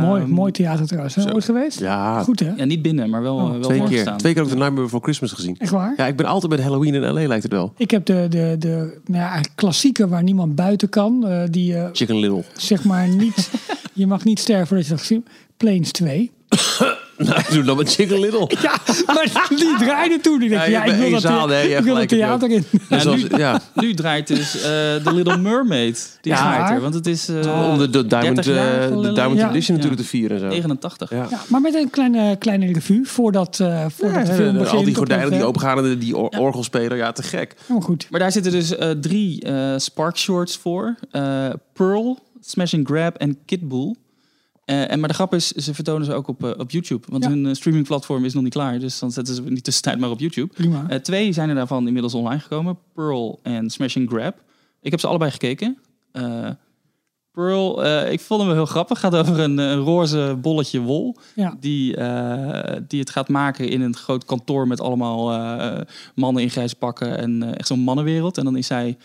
mooi, 0.00 0.22
Ehm, 0.22 0.30
mooi 0.30 0.52
theater 0.52 0.86
trouwens. 0.86 1.14
Hè? 1.14 1.22
zo. 1.22 1.28
Ooit 1.28 1.44
geweest? 1.44 1.80
Ja, 1.80 2.22
Goed 2.22 2.40
hè? 2.40 2.52
Ja, 2.56 2.64
niet 2.64 2.82
binnen, 2.82 3.10
maar 3.10 3.22
wel, 3.22 3.36
Oh, 3.36 3.50
wel 3.50 3.60
twee 3.60 3.82
keer. 3.82 4.14
Twee 4.16 4.32
keer 4.34 4.42
ook 4.42 4.48
de 4.48 4.54
Nightmare 4.54 4.82
Before 4.82 5.02
Christmas 5.02 5.32
gezien. 5.32 5.56
Echt 5.58 5.70
waar? 5.70 5.94
Ja, 5.96 6.06
ik 6.06 6.16
ben 6.16 6.26
altijd 6.26 6.52
met 6.52 6.60
Halloween 6.62 6.94
in 6.94 7.02
L.A. 7.12 7.26
lijkt 7.26 7.42
het 7.42 7.52
wel. 7.52 7.72
Ik 7.76 7.90
heb 7.90 8.04
de, 8.06 8.26
de, 8.30 8.56
de 8.58 8.68
nou 9.04 9.18
ja, 9.22 9.24
eigenlijk 9.24 9.52
klassieker 9.54 10.08
waar 10.08 10.22
niemand 10.22 10.54
buiten 10.54 10.88
kan. 10.88 11.26
eh, 11.26 11.42
die 11.50 11.76
eh, 11.76 11.88
Chicken 11.92 12.16
Little. 12.18 12.44
zeg 12.56 12.84
maar 12.84 13.08
niet... 13.08 13.50
je 13.92 14.06
mag 14.06 14.24
niet 14.24 14.38
sterven 14.38 14.66
voordat 14.66 14.86
je 14.86 14.90
dat 14.92 15.00
gezien 15.00 15.24
hebt. 15.26 15.56
Planes 15.56 15.90
2. 15.92 16.30
Nou, 17.18 17.42
doe 17.50 17.62
dan 17.62 17.76
met 17.76 17.92
Chicken 17.92 18.20
Little. 18.20 18.50
Ja, 18.62 18.80
maar 19.06 19.46
die 19.48 19.76
draaide 19.78 20.20
toen. 20.20 20.42
Ik 20.42 20.50
dacht, 20.50 20.66
Ja, 20.66 20.84
ik 20.84 20.94
wil 20.94 21.10
dat, 21.10 21.20
zaal, 21.20 21.46
nee, 21.46 21.74
ik 21.76 21.84
wil 21.84 21.96
het 21.96 22.08
theater 22.08 22.50
in. 22.50 22.64
Ja, 22.88 22.98
zoals, 22.98 23.22
ja. 23.36 23.60
Nu 23.74 23.94
draait 23.94 24.26
dus 24.26 24.54
eh 24.56 24.60
The 24.94 25.12
Little 25.14 25.36
Mermaid. 25.38 26.18
Die 26.20 26.32
Ja. 26.32 26.38
draait 26.38 26.70
er. 26.74 26.80
Want 26.80 26.94
het 26.94 27.06
is 27.06 27.28
eh, 27.28 27.68
Om 27.70 27.78
de, 27.78 27.90
de 27.90 28.06
Diamond, 28.06 28.34
30 28.44 28.54
jaar 28.54 28.82
eh, 28.90 29.00
de. 29.02 29.12
Diamond 29.12 29.38
Ja. 29.40 29.48
Edition 29.50 29.76
natuurlijk 29.76 30.00
Ja. 30.02 30.06
te 30.06 30.16
vieren 30.16 30.36
en 30.36 30.42
zo. 30.42 30.48
89. 30.48 31.10
Ja. 31.10 31.26
Ja, 31.30 31.40
maar 31.48 31.60
met 31.60 31.74
een 31.74 31.90
kleine, 31.90 32.36
kleine 32.38 32.72
revue 32.72 33.04
voordat, 33.06 33.60
eh 33.60 33.84
voordat 33.96 34.26
de 34.26 34.32
film 34.32 34.52
begint. 34.58 34.76
al 34.78 34.84
die 34.84 34.94
gordijnen 34.94 35.30
die 35.30 35.44
opengaan 35.44 35.84
en 35.84 35.98
die 35.98 36.16
or- 36.16 36.38
orgelspeler. 36.38 36.96
Ja, 36.96 37.12
te 37.12 37.22
gek. 37.22 37.54
Helemaal 37.60 37.80
goed. 37.88 38.06
Maar 38.10 38.20
daar 38.20 38.32
zitten 38.32 38.52
dus 38.52 38.76
eh, 38.76 38.90
drie 38.90 39.42
eh, 39.42 39.72
Spark 39.76 40.16
Shorts 40.18 40.56
voor. 40.56 40.94
Eh, 41.10 41.48
Pearl, 41.72 42.18
Smash 42.40 42.74
and 42.74 42.86
Grab 42.86 43.16
en 43.16 43.38
Kidbull. 43.46 43.94
Eh, 44.66 44.90
en 44.90 44.98
maar 45.00 45.08
de 45.08 45.14
grap 45.14 45.34
is, 45.34 45.48
ze 45.48 45.74
vertonen 45.74 46.06
ze 46.06 46.12
ook 46.12 46.28
op, 46.28 46.44
eh, 46.44 46.50
op 46.58 46.70
YouTube. 46.70 47.06
Want 47.10 47.24
Ja. 47.24 47.30
hun 47.30 47.46
eh, 47.46 47.54
streamingplatform 47.54 48.24
is 48.24 48.34
nog 48.34 48.42
niet 48.42 48.52
klaar. 48.52 48.78
Dus 48.78 48.98
dan 48.98 49.10
zetten 49.12 49.34
ze 49.34 49.42
die 49.44 49.60
tussentijd 49.60 49.98
maar 49.98 50.10
op 50.10 50.20
YouTube. 50.20 50.54
Prima. 50.54 51.00
Twee 51.00 51.32
zijn 51.32 51.48
er 51.48 51.54
daarvan 51.54 51.86
inmiddels 51.86 52.14
online 52.14 52.40
gekomen. 52.40 52.78
Pearl 52.94 53.40
en 53.42 53.70
Smash 53.70 53.96
and 53.96 54.08
Grab. 54.08 54.42
Ik 54.80 54.90
heb 54.90 55.00
ze 55.00 55.06
allebei 55.06 55.30
gekeken. 55.30 55.78
Pearl, 57.32 57.84
ik 58.10 58.20
vond 58.20 58.40
hem 58.40 58.48
wel 58.48 58.58
heel 58.58 58.66
grappig. 58.66 59.00
gaat 59.00 59.14
over 59.16 59.38
een, 59.40 59.58
een 59.58 59.78
roze 59.78 60.38
bolletje 60.40 60.80
wol. 60.80 61.16
ja. 61.34 61.56
Die, 61.60 61.96
die 62.88 63.00
het 63.00 63.10
gaat 63.10 63.28
maken 63.28 63.68
in 63.68 63.80
een 63.80 63.96
groot 63.96 64.24
kantoor 64.24 64.66
met 64.66 64.80
allemaal 64.80 65.24
mannen 66.14 66.42
in 66.42 66.50
grijze 66.50 66.76
pakken. 66.76 67.18
En 67.18 67.56
echt 67.56 67.66
zo'n 67.66 67.80
mannenwereld. 67.80 68.38
En 68.38 68.44
dan 68.44 68.56
is 68.56 68.66
zij 68.66 68.96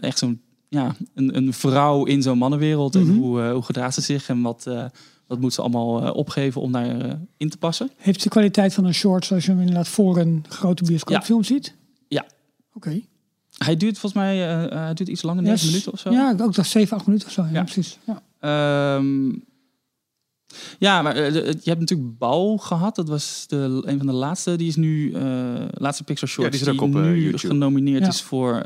echt 0.00 0.18
zo'n 0.18 0.40
ja, 0.68 0.94
een, 1.14 1.36
een 1.36 1.52
vrouw 1.52 2.04
in 2.04 2.22
zo'n 2.22 2.38
mannenwereld. 2.38 2.94
Mhm. 2.94 3.08
En 3.10 3.16
hoe, 3.16 3.42
eh, 3.42 3.52
hoe 3.52 3.62
gedraagt 3.62 3.94
ze 3.94 4.00
zich 4.00 4.28
en 4.28 4.42
wat, 4.42 4.66
eh, 4.66 4.84
wat 5.26 5.40
moet 5.40 5.52
ze 5.54 5.60
allemaal 5.60 6.02
eh, 6.02 6.14
opgeven 6.16 6.60
om 6.60 6.72
daar 6.72 7.00
eh, 7.00 7.12
in 7.36 7.48
te 7.48 7.58
passen. 7.58 7.90
Heeft 7.96 8.22
de 8.22 8.28
kwaliteit 8.28 8.74
van 8.74 8.84
een 8.84 8.94
short 8.94 9.24
zoals 9.24 9.44
je 9.44 9.50
hem 9.50 9.60
inderdaad 9.60 9.88
voor 9.88 10.18
een 10.18 10.44
grote 10.48 10.84
bioscoopfilm 10.84 11.44
ziet? 11.44 11.74
Ja. 12.08 12.26
Oké. 12.72 13.00
Hij 13.58 13.76
duurt 13.76 13.98
volgens 13.98 14.22
mij 14.22 14.36
hij 14.78 14.94
duurt 14.94 15.08
iets 15.08 15.22
langer, 15.22 15.42
9 15.42 15.58
Yes. 15.58 15.66
minuten 15.66 15.92
of 15.92 15.98
zo. 16.00 16.10
Ja, 16.10 16.34
ook 16.40 16.54
dacht 16.54 16.68
7, 16.70 16.96
8 16.96 17.06
minuten 17.06 17.26
of 17.28 17.32
zo. 17.34 17.42
Ja, 17.42 17.48
Ja. 17.52 17.62
precies. 17.62 17.98
Ja. 18.06 18.22
Ehm, 18.40 19.28
ja, 20.78 21.02
maar 21.02 21.16
je 21.16 21.60
hebt 21.64 21.80
natuurlijk 21.80 22.18
Bouw 22.18 22.56
gehad. 22.56 22.94
Dat 22.96 23.08
was 23.08 23.44
de, 23.48 23.82
een 23.84 23.98
van 23.98 24.06
de 24.06 24.12
laatste. 24.12 24.56
Die 24.56 24.68
is 24.68 24.76
nu, 24.76 25.12
eh 25.12 25.22
laatste 25.70 26.04
Pixar 26.04 26.28
Short. 26.28 26.44
Ja, 26.46 26.50
die 26.52 26.60
is 26.60 26.66
er 26.66 26.72
ook 26.72 26.80
op, 26.80 26.92
nu 27.02 27.22
YouTube. 27.22 27.38
genomineerd 27.54 28.02
Ja. 28.02 28.08
is 28.08 28.22
voor... 28.22 28.62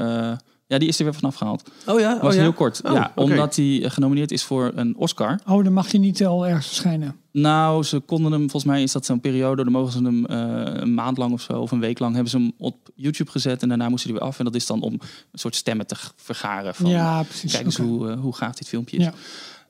ja, 0.73 0.79
die 0.79 0.89
is 0.89 0.99
er 0.99 1.05
weer 1.05 1.15
vanaf 1.15 1.35
gehaald. 1.35 1.71
Oh 1.87 2.01
ja? 2.01 2.19
was 2.21 2.35
heel 2.35 2.53
kort. 2.53 2.81
Oh, 2.85 2.93
ja. 2.93 3.13
Omdat 3.15 3.57
hij 3.57 3.85
eh, 3.85 3.91
genomineerd 3.91 4.31
is 4.31 4.43
voor 4.43 4.73
een 4.75 4.97
Oscar. 4.97 5.41
Oh, 5.47 5.65
dan 5.65 5.73
mag 5.73 5.91
hij 5.91 6.01
niet 6.01 6.25
al 6.25 6.47
ergens 6.47 6.67
verschijnen. 6.67 7.17
Nou, 7.33 7.83
ze 7.83 7.99
konden 7.99 8.33
hem, 8.33 8.41
volgens 8.41 8.65
mij 8.65 8.83
is 8.83 8.93
dat 8.93 9.07
zo'n 9.07 9.21
periode, 9.21 9.63
dan 9.63 9.73
mogen 9.73 9.93
ze 9.93 10.03
hem 10.03 10.27
eh, 10.27 10.83
een 10.83 10.95
maand 10.95 11.19
lang 11.19 11.33
of 11.33 11.41
zo, 11.41 11.61
of 11.61 11.71
een 11.71 11.81
week 11.81 11.99
lang, 11.99 12.15
hebben 12.15 12.31
ze 12.31 12.37
hem 12.37 12.53
op 12.59 12.91
YouTube 12.95 13.31
gezet 13.31 13.63
en 13.63 13.69
daarna 13.69 13.89
moesten 13.89 14.11
hij 14.11 14.19
weer 14.19 14.29
af. 14.29 14.39
En 14.39 14.45
dat 14.45 14.55
is 14.55 14.67
dan 14.67 14.81
om 14.81 14.93
een 14.93 15.39
soort 15.39 15.55
stemmen 15.55 15.87
te 15.87 15.97
vergaren 16.17 16.75
van, 16.75 16.91
ja, 16.91 17.23
precies. 17.23 17.53
kijk 17.53 17.65
eens 17.65 17.77
hoe, 17.77 18.11
eh, 18.11 18.21
hoe 18.21 18.35
gaaf 18.35 18.55
dit 18.55 18.69
filmpje 18.69 18.97
is. 18.97 19.05
Ja. 19.05 19.13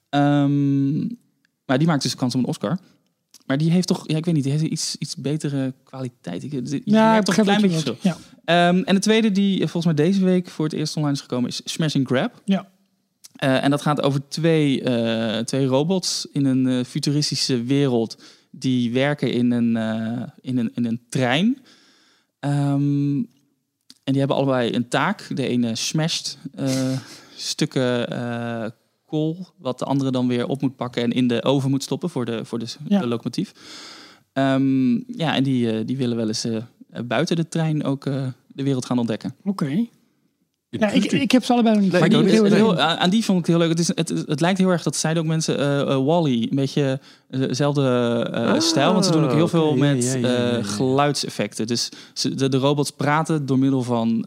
Ehm, 0.09 0.99
maar 1.65 1.79
die 1.79 1.87
maakt 1.87 2.03
dus 2.03 2.15
kans 2.15 2.35
op 2.35 2.41
een 2.41 2.47
Oscar. 2.47 2.79
Maar 3.53 3.61
die 3.61 3.71
heeft 3.71 3.87
toch, 3.87 4.09
ja, 4.09 4.17
ik 4.17 4.25
weet 4.25 4.35
niet, 4.35 4.43
die 4.43 4.53
heeft 4.53 4.65
iets, 4.65 4.97
iets 4.99 5.17
betere 5.17 5.75
kwaliteit. 5.85 6.43
Ik, 6.43 6.53
je 6.53 6.83
Ja, 6.85 7.21
toch 7.21 7.37
een 7.37 7.45
klein 7.45 7.61
beetje 7.61 7.81
verschil. 7.81 7.97
bedoelt. 8.03 8.19
Ja. 8.45 8.69
Ehm, 8.69 8.83
en 8.83 8.95
de 8.95 9.01
tweede 9.01 9.33
die 9.33 9.59
volgens 9.59 9.85
mij 9.85 9.95
deze 9.95 10.25
week 10.25 10.49
voor 10.49 10.65
het 10.65 10.75
eerst 10.75 10.97
online 10.97 11.15
is 11.15 11.21
gekomen 11.21 11.49
is 11.49 11.61
Smash 11.65 11.97
and 11.97 12.07
Grab. 12.07 12.43
Ja. 12.45 12.69
Eh, 13.37 13.65
en 13.65 13.71
dat 13.71 13.83
gaat 13.83 14.03
over 14.03 14.29
twee, 14.29 14.83
eh, 14.83 15.39
twee 15.39 15.67
robots 15.67 16.29
in 16.33 16.45
een 16.45 16.67
eh, 16.67 16.85
futuristische 16.85 17.63
wereld 17.63 18.23
die 18.51 18.93
werken 18.93 19.33
in 19.33 19.51
een, 19.51 19.77
in 20.41 20.59
een, 20.59 20.71
in 20.75 20.85
een 20.85 21.01
trein. 21.09 21.59
Ehm, 22.41 23.17
en 24.05 24.13
die 24.13 24.19
hebben 24.19 24.37
allebei 24.37 24.75
een 24.75 24.89
taak. 24.89 25.27
De 25.35 25.47
ene 25.47 25.75
smasht 25.77 26.39
stukken 27.37 28.09
kool, 29.13 29.47
wat 29.59 29.79
de 29.79 29.85
andere 29.85 30.11
dan 30.11 30.29
weer 30.29 30.47
op 30.47 30.61
moet 30.61 30.77
pakken 30.77 31.03
en 31.03 31.11
in 31.11 31.29
de 31.29 31.45
oven 31.45 31.71
moet 31.71 31.83
stoppen 31.83 32.11
voor 32.11 32.25
de, 32.25 32.45
voor 32.45 32.59
de, 32.59 32.67
Ja. 32.89 33.01
de 33.01 33.07
locomotief. 33.07 33.53
Ehm, 34.33 34.93
ja, 34.95 35.35
en 35.35 35.43
die, 35.43 35.73
eh, 35.73 35.87
die 35.87 35.97
willen 35.97 36.17
wel 36.17 36.27
eens 36.29 36.45
eh, 36.45 36.57
buiten 37.05 37.37
de 37.37 37.49
trein 37.49 37.85
ook 37.85 38.07
eh, 38.07 38.27
de 38.47 38.63
wereld 38.63 38.85
gaan 38.85 38.99
ontdekken. 38.99 39.35
Oké. 39.45 39.87
Ja, 40.79 40.91
ik, 40.91 41.05
ik 41.05 41.31
heb 41.31 41.45
ze 41.45 41.53
allebei 41.53 41.75
nog 41.75 41.85
niet 41.85 41.93
Maar 41.93 42.09
die, 42.09 42.19
Heel 42.25 42.45
heel, 42.45 42.79
aan 42.79 43.11
die 43.11 43.25
vond 43.25 43.39
ik 43.39 43.47
het 43.47 43.57
heel 43.57 43.67
leuk. 43.67 43.79
Het, 43.79 43.79
is, 43.79 43.89
het, 43.95 44.09
het 44.27 44.41
lijkt 44.41 44.59
heel 44.59 44.69
erg, 44.69 44.83
dat 44.83 44.97
zeiden 44.97 45.23
ook 45.23 45.29
mensen, 45.29 45.59
eh 45.59 45.81
eh, 45.81 46.05
Wally. 46.05 46.43
Een 46.43 46.57
beetje 46.57 47.01
dezelfde 47.29 47.83
eh, 48.33 48.53
Ah, 48.53 48.61
stijl. 48.61 48.93
Want 48.93 49.05
ze 49.05 49.13
doen 49.13 49.25
ook 49.25 49.33
heel 49.33 49.49
veel 49.49 49.77
met 49.77 50.05
ja, 50.05 50.15
ja, 50.15 50.29
ja, 50.29 50.51
eh, 50.51 50.57
ja. 50.57 50.63
geluidseffecten. 50.63 51.67
Dus 51.67 51.89
ze, 52.15 52.35
de, 52.35 52.49
de 52.49 52.57
robots 52.57 52.91
praten 52.91 53.47
door 53.47 53.59
middel 53.59 53.83
van 53.83 54.27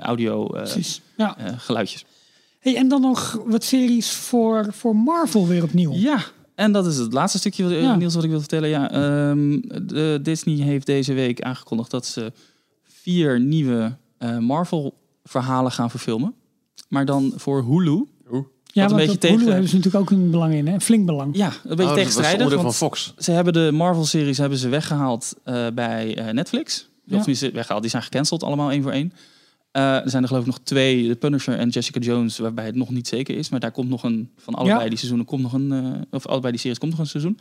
audio 0.00 0.46
Precies. 0.46 1.00
Ja. 1.16 1.36
geluidjes. 1.56 2.04
Hey, 2.66 2.76
en 2.76 2.88
dan 2.88 3.00
nog 3.00 3.42
wat 3.46 3.64
series 3.64 4.12
voor, 4.12 4.66
voor 4.70 4.96
Marvel 4.96 5.46
weer 5.46 5.62
opnieuw. 5.62 5.92
Ja, 5.92 6.18
en 6.54 6.72
dat 6.72 6.86
is 6.86 6.96
het 6.96 7.12
laatste 7.12 7.38
stukje, 7.38 7.62
wat, 7.62 7.72
eh, 7.72 7.80
Ja. 7.80 7.96
Niels, 7.96 8.14
wat 8.14 8.24
ik 8.24 8.30
wil 8.30 8.38
vertellen. 8.38 8.68
Ja, 8.68 8.90
ehm, 8.90 9.60
de, 9.86 10.18
Disney 10.22 10.54
heeft 10.54 10.86
deze 10.86 11.12
week 11.12 11.40
aangekondigd 11.40 11.90
dat 11.90 12.06
ze 12.06 12.32
vier 12.82 13.40
nieuwe 13.40 13.96
eh, 14.18 14.38
Marvel-verhalen 14.38 15.72
gaan 15.72 15.90
verfilmen. 15.90 16.34
Maar 16.88 17.04
dan 17.04 17.32
voor 17.36 17.64
Hulu. 17.64 18.04
ja, 18.72 18.82
een 18.82 18.88
want 18.88 18.96
beetje 18.96 19.18
tegen- 19.18 19.38
Hulu 19.38 19.50
hebben 19.50 19.68
ze 19.68 19.76
natuurlijk 19.76 20.04
ook 20.04 20.10
een 20.18 20.30
belang 20.30 20.54
in, 20.54 20.66
hè? 20.66 20.74
een 20.74 20.80
flink 20.80 21.06
belang. 21.06 21.36
Ja, 21.36 21.46
een 21.64 21.76
beetje 21.76 21.90
Oh, 21.90 21.96
tegenstrijdig. 21.96 22.52
van 22.52 22.74
Fox. 22.74 23.14
Ze 23.18 23.30
hebben 23.30 23.52
de 23.52 23.70
Marvel-series 23.72 24.38
hebben 24.38 24.58
ze 24.58 24.68
weggehaald 24.68 25.34
eh, 25.44 25.66
bij 25.74 26.16
eh, 26.16 26.32
Netflix. 26.32 26.88
Ja. 27.04 27.12
Of 27.16 27.18
tenminste, 27.18 27.50
weggehaald. 27.50 27.82
Die 27.82 27.90
zijn 27.90 28.02
gecanceld 28.02 28.42
allemaal 28.42 28.70
één 28.70 28.82
voor 28.82 28.92
één. 28.92 29.12
Eh, 29.76 29.94
er 30.04 30.10
zijn 30.10 30.22
er 30.22 30.28
geloof 30.28 30.42
ik 30.44 30.48
nog 30.50 30.60
twee, 30.62 31.08
The 31.08 31.16
Punisher 31.16 31.58
en 31.58 31.68
Jessica 31.68 32.00
Jones, 32.00 32.38
waarbij 32.38 32.64
het 32.64 32.74
nog 32.74 32.90
niet 32.90 33.08
zeker 33.08 33.36
is. 33.36 33.48
Maar 33.48 33.60
daar 33.60 33.70
komt 33.70 33.88
nog 33.88 34.02
een, 34.02 34.30
van 34.36 34.54
allebei 34.54 34.78
Ja. 34.82 34.88
die 34.88 34.96
seizoenen 34.96 35.26
komt 35.26 35.42
nog 35.42 35.52
een, 35.52 35.72
eh, 35.72 36.00
of 36.10 36.26
allebei 36.26 36.52
die 36.52 36.60
series 36.60 36.78
komt 36.78 36.90
nog 36.90 37.00
een 37.00 37.06
seizoen. 37.06 37.38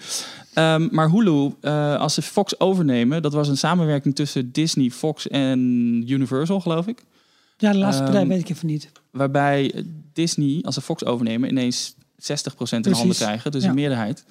Ehm, 0.53 0.87
maar 0.91 1.09
Hulu, 1.09 1.51
eh, 1.61 1.95
als 1.99 2.13
ze 2.13 2.21
Fox 2.21 2.59
overnemen, 2.59 3.21
dat 3.21 3.33
was 3.33 3.47
een 3.47 3.57
samenwerking 3.57 4.15
tussen 4.15 4.51
Disney, 4.51 4.89
Fox 4.89 5.27
en 5.27 5.59
Universal 6.07 6.59
geloof 6.59 6.87
ik. 6.87 7.03
Ja, 7.57 7.71
de 7.71 7.77
laatste 7.77 8.03
Ehm, 8.03 8.11
partij 8.11 8.27
weet 8.29 8.39
ik 8.39 8.49
even 8.49 8.67
niet. 8.67 8.91
Waarbij 9.11 9.85
Disney, 10.13 10.59
als 10.63 10.75
ze 10.75 10.81
Fox 10.81 11.05
overnemen, 11.05 11.49
ineens 11.49 11.95
60% 12.17 12.85
in 12.85 12.91
Precies. 12.91 12.97
handen 12.97 13.15
krijgen. 13.17 13.51
Dus 13.51 13.63
Ja. 13.63 13.69
een 13.69 13.75
meerderheid. 13.75 14.25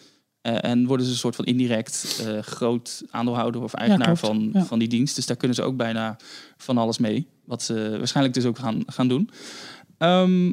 Eh, 0.44 0.64
en 0.70 0.86
worden 0.86 1.06
ze 1.06 1.12
een 1.12 1.18
soort 1.18 1.36
van 1.36 1.44
indirect 1.44 2.22
eh, 2.26 2.38
groot 2.38 3.02
aandeelhouder 3.10 3.62
of 3.62 3.74
eigenaar 3.74 4.16
van, 4.16 4.50
Ja. 4.52 4.64
van 4.64 4.78
die 4.78 4.88
dienst. 4.88 5.14
Dus 5.16 5.26
daar 5.26 5.36
kunnen 5.36 5.56
ze 5.56 5.62
ook 5.62 5.76
bijna 5.76 6.16
van 6.56 6.78
alles 6.78 6.98
mee. 6.98 7.26
Wat 7.44 7.62
ze 7.62 7.94
waarschijnlijk 7.98 8.34
dus 8.34 8.44
ook 8.44 8.58
gaan, 8.58 8.82
gaan 8.86 9.08
doen. 9.08 9.30
Ehm, 9.98 10.46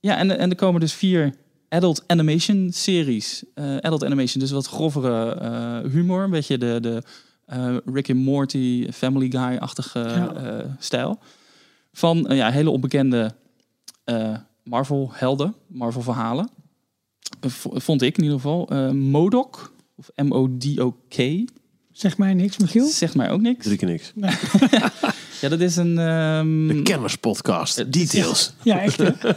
ja, 0.00 0.16
en, 0.16 0.38
en 0.38 0.50
er 0.50 0.56
komen 0.56 0.80
dus 0.80 0.92
vier 0.92 1.34
adult 1.68 2.04
animation 2.06 2.72
series. 2.72 3.44
Eh, 3.54 3.76
adult 3.76 4.04
animation, 4.04 4.40
dus 4.42 4.50
wat 4.50 4.66
grovere 4.66 5.88
humor. 5.88 6.22
Een 6.24 6.30
beetje 6.30 6.58
de, 6.58 6.78
de 6.80 7.02
Rick 7.84 8.10
and 8.10 8.18
Morty, 8.18 8.90
Family 8.92 9.30
Guy-achtige 9.30 9.98
Ja. 9.98 10.76
stijl. 10.78 11.18
Van 11.92 12.26
ja, 12.28 12.50
hele 12.50 12.70
onbekende 12.70 13.34
Marvel-helden, 14.62 15.54
Marvel-verhalen. 15.66 16.48
Eh, 17.40 17.50
vond 17.80 18.02
ik 18.02 18.16
in 18.16 18.22
ieder 18.22 18.38
geval. 18.38 18.68
Eh 18.68 18.90
Modok, 18.90 19.72
of 19.96 20.10
M-O-D-O-K, 20.16 21.44
Zeg 21.92 22.18
mij 22.18 22.34
niks, 22.34 22.56
Michiel. 22.58 22.86
zegt 22.86 23.14
mij 23.14 23.30
ook 23.30 23.40
niks. 23.40 23.64
Drie 23.64 23.76
keer 23.78 23.88
niks. 23.88 24.12
Ja, 25.40 25.48
dat 25.50 25.60
is 25.60 25.76
een... 25.76 25.98
ehm, 25.98 26.66
De 26.68 26.80
Kenners 26.82 27.16
Podcast. 27.16 27.92
Details. 27.92 28.54
Ja, 28.62 28.80
echt. 28.80 28.96
hè? 28.98 29.10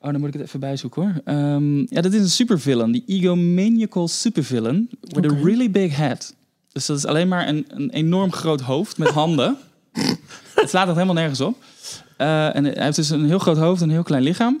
Oh, 0.00 0.10
dan 0.10 0.20
moet 0.20 0.28
ik 0.28 0.34
het 0.34 0.42
even 0.42 0.60
bijzoeken 0.60 1.02
hoor. 1.02 1.20
Ehm, 1.24 1.78
ja, 1.78 2.00
dat 2.00 2.12
is 2.12 2.20
een 2.20 2.30
supervillain. 2.30 2.92
Die 2.92 3.02
egomaniacal 3.06 4.08
supervillain 4.08 4.88
with 5.00 5.24
a 5.32 5.34
really 5.42 5.70
big 5.70 5.96
head. 5.96 6.34
Dus 6.72 6.86
dat 6.86 6.96
is 6.96 7.04
alleen 7.06 7.28
maar 7.28 7.48
een, 7.48 7.64
een 7.68 7.90
enorm 7.90 8.32
groot 8.32 8.60
hoofd 8.60 8.98
met 8.98 9.08
handen. 9.08 9.56
het 10.54 10.68
slaat 10.68 10.88
er 10.88 10.92
helemaal 10.94 11.14
nergens 11.14 11.40
op. 11.40 11.56
Eh, 12.16 12.56
en 12.56 12.64
hij 12.64 12.84
heeft 12.84 12.96
dus 12.96 13.10
een 13.10 13.26
heel 13.26 13.38
groot 13.38 13.56
hoofd 13.58 13.80
en 13.82 13.86
een 13.88 13.94
heel 13.94 14.02
klein 14.02 14.22
lichaam. 14.22 14.60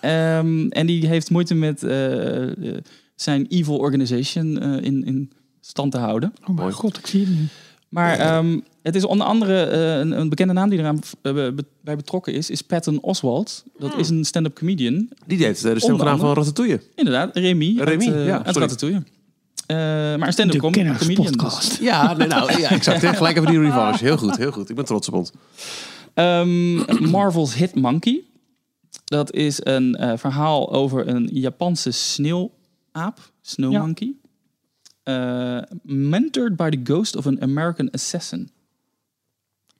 Ehm, 0.00 0.66
en 0.68 0.86
die 0.86 1.06
heeft 1.06 1.30
moeite 1.30 1.54
met 1.54 1.82
eh, 1.82 2.42
eh, 2.42 2.76
zijn 3.14 3.46
evil 3.48 3.76
organization 3.76 4.58
eh, 4.60 4.84
in, 4.84 5.04
in 5.04 5.30
stand 5.60 5.92
te 5.92 5.98
houden. 5.98 6.32
Oh 6.48 6.56
mijn 6.56 6.72
god, 6.72 6.98
ik 6.98 7.06
zie 7.06 7.20
het 7.20 7.28
nu. 7.28 7.46
Maar 7.88 8.18
ehm, 8.18 8.58
het 8.82 8.94
is 8.94 9.04
onder 9.04 9.26
andere 9.26 9.62
eh, 9.62 9.98
een, 9.98 10.20
een 10.20 10.28
bekende 10.28 10.52
naam 10.52 10.68
die 10.68 10.78
eraan 10.78 11.00
be- 11.22 11.54
bij 11.82 11.96
betrokken 11.96 12.32
is, 12.32 12.50
is 12.50 12.62
Patton 12.62 13.00
Oswalt. 13.00 13.64
Dat 13.78 13.96
is 13.96 14.08
een 14.08 14.24
stand-up 14.24 14.54
comedian. 14.54 15.08
Die 15.26 15.38
deed 15.38 15.62
de 15.62 15.78
stem 15.78 15.90
Onder 15.92 16.06
gedaan 16.06 16.18
van. 16.18 16.34
Ratatouille. 16.34 16.80
Inderdaad, 16.94 17.36
Remy. 17.36 17.74
Remy, 17.78 18.12
uit, 18.12 18.26
ja, 18.26 18.44
uit. 18.44 18.56
Ratatouille. 18.56 19.02
Eh, 19.66 19.76
maar 19.76 20.26
een 20.26 20.32
stand-up 20.32 20.60
com 20.60 20.72
comedian. 20.72 20.96
dus. 20.98 21.14
podcast. 21.14 21.78
Ja, 21.80 22.16
nee, 22.16 22.26
nou, 22.26 22.60
ja, 22.60 22.70
exact. 22.70 23.02
hè. 23.02 23.14
Gelijk 23.14 23.36
even 23.36 23.50
die 23.50 23.60
revanche. 23.60 24.04
Heel 24.04 24.16
goed, 24.16 24.36
heel 24.36 24.50
goed. 24.52 24.68
Ik 24.70 24.76
ben 24.76 24.84
trots 24.84 25.08
op 25.08 25.14
ons. 25.14 25.30
Ehm, 26.14 27.10
Marvel's 27.10 27.54
Hit 27.54 27.74
Monkey. 27.74 28.20
Dat 29.04 29.32
is 29.32 29.64
een 29.64 29.94
eh, 29.94 30.12
verhaal 30.16 30.72
over 30.72 31.08
een 31.08 31.28
Japanse 31.32 31.90
sneeuwaap. 31.90 33.30
Snow 33.42 33.72
Ja. 33.72 33.78
Monkey. 33.80 34.12
eh, 35.02 35.58
mentored 35.82 36.56
by 36.56 36.68
the 36.70 36.80
ghost 36.84 37.16
of 37.16 37.26
an 37.26 37.40
American 37.42 37.90
assassin. 37.90 38.50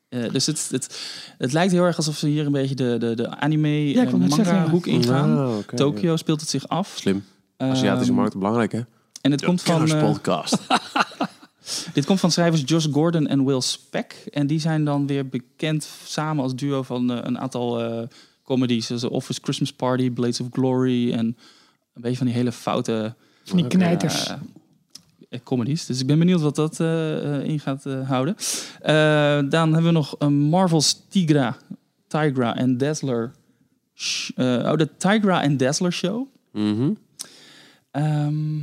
Eh, 0.08 0.30
dus 0.32 0.46
het, 0.46 0.68
het, 0.70 1.00
het 1.38 1.52
lijkt 1.52 1.72
heel 1.72 1.82
erg 1.84 1.96
alsof 1.96 2.16
ze 2.16 2.26
hier 2.28 2.46
een 2.46 2.52
beetje 2.52 2.74
de, 2.74 2.96
de, 2.98 3.14
de 3.14 3.28
anime 3.36 3.88
Ja, 3.88 4.02
net 4.02 4.12
manga 4.12 4.34
zeggen, 4.34 4.54
ja. 4.56 4.68
hoek 4.68 4.86
ingaan. 4.86 5.38
Ah, 5.38 5.56
oké, 5.58 5.76
Tokio 5.76 6.16
speelt 6.16 6.40
het 6.40 6.50
zich 6.50 6.68
af. 6.68 6.94
Slim. 6.96 7.24
Aziatische 7.56 8.10
Ehm, 8.10 8.20
markt, 8.20 8.34
belangrijk 8.36 8.72
hè? 8.72 8.80
En 9.20 9.30
het 9.30 9.44
komt 9.44 9.62
van, 9.62 9.90
eh, 9.90 10.00
podcast. 10.10 10.56
dit 11.94 12.04
komt 12.06 12.20
van 12.20 12.30
schrijvers 12.30 12.62
Josh 12.64 12.86
Gordon 12.90 13.26
en 13.26 13.44
Will 13.44 13.60
Speck. 13.60 14.24
En 14.30 14.46
die 14.46 14.60
zijn 14.60 14.84
dan 14.84 15.06
weer 15.06 15.28
bekend 15.28 15.88
samen 16.04 16.42
als 16.42 16.54
duo 16.54 16.82
van 16.82 17.08
een 17.08 17.38
aantal 17.38 17.80
eh 17.82 18.02
comedies. 18.48 18.86
Zoals 18.86 19.04
Office 19.04 19.40
Christmas 19.42 19.72
Party, 19.72 20.10
Blades 20.10 20.40
of 20.40 20.46
Glory 20.50 21.12
en 21.12 21.26
een 21.94 22.02
beetje 22.02 22.16
van 22.16 22.26
die 22.26 22.34
hele 22.34 22.52
foute 22.52 23.14
Van 23.44 23.56
die 23.56 23.66
knijters. 23.66 24.26
eh, 24.28 24.36
eh, 25.28 25.40
comedies. 25.44 25.86
Dus 25.86 26.00
ik 26.00 26.06
ben 26.06 26.18
benieuwd 26.18 26.40
wat 26.40 26.54
dat 26.56 26.80
eh, 26.80 27.34
eh, 27.36 27.44
in 27.44 27.60
gaat 27.60 27.86
eh, 27.86 28.08
houden. 28.08 28.36
Eh, 28.80 28.94
dan 29.50 29.72
hebben 29.72 29.84
we 29.84 29.90
nog 29.98 30.14
een 30.18 30.34
Marvel's 30.34 31.02
Tigra, 31.08 31.56
Tigra 32.06 32.56
en 32.56 32.76
Dazzler. 32.78 33.32
eh, 34.34 34.44
oh, 34.46 34.74
de 34.76 34.88
Tigra 34.96 35.42
en 35.42 35.56
Dazzler 35.56 35.92
show. 35.92 36.26
Mhm. 36.52 36.90
Ehm, 37.90 38.58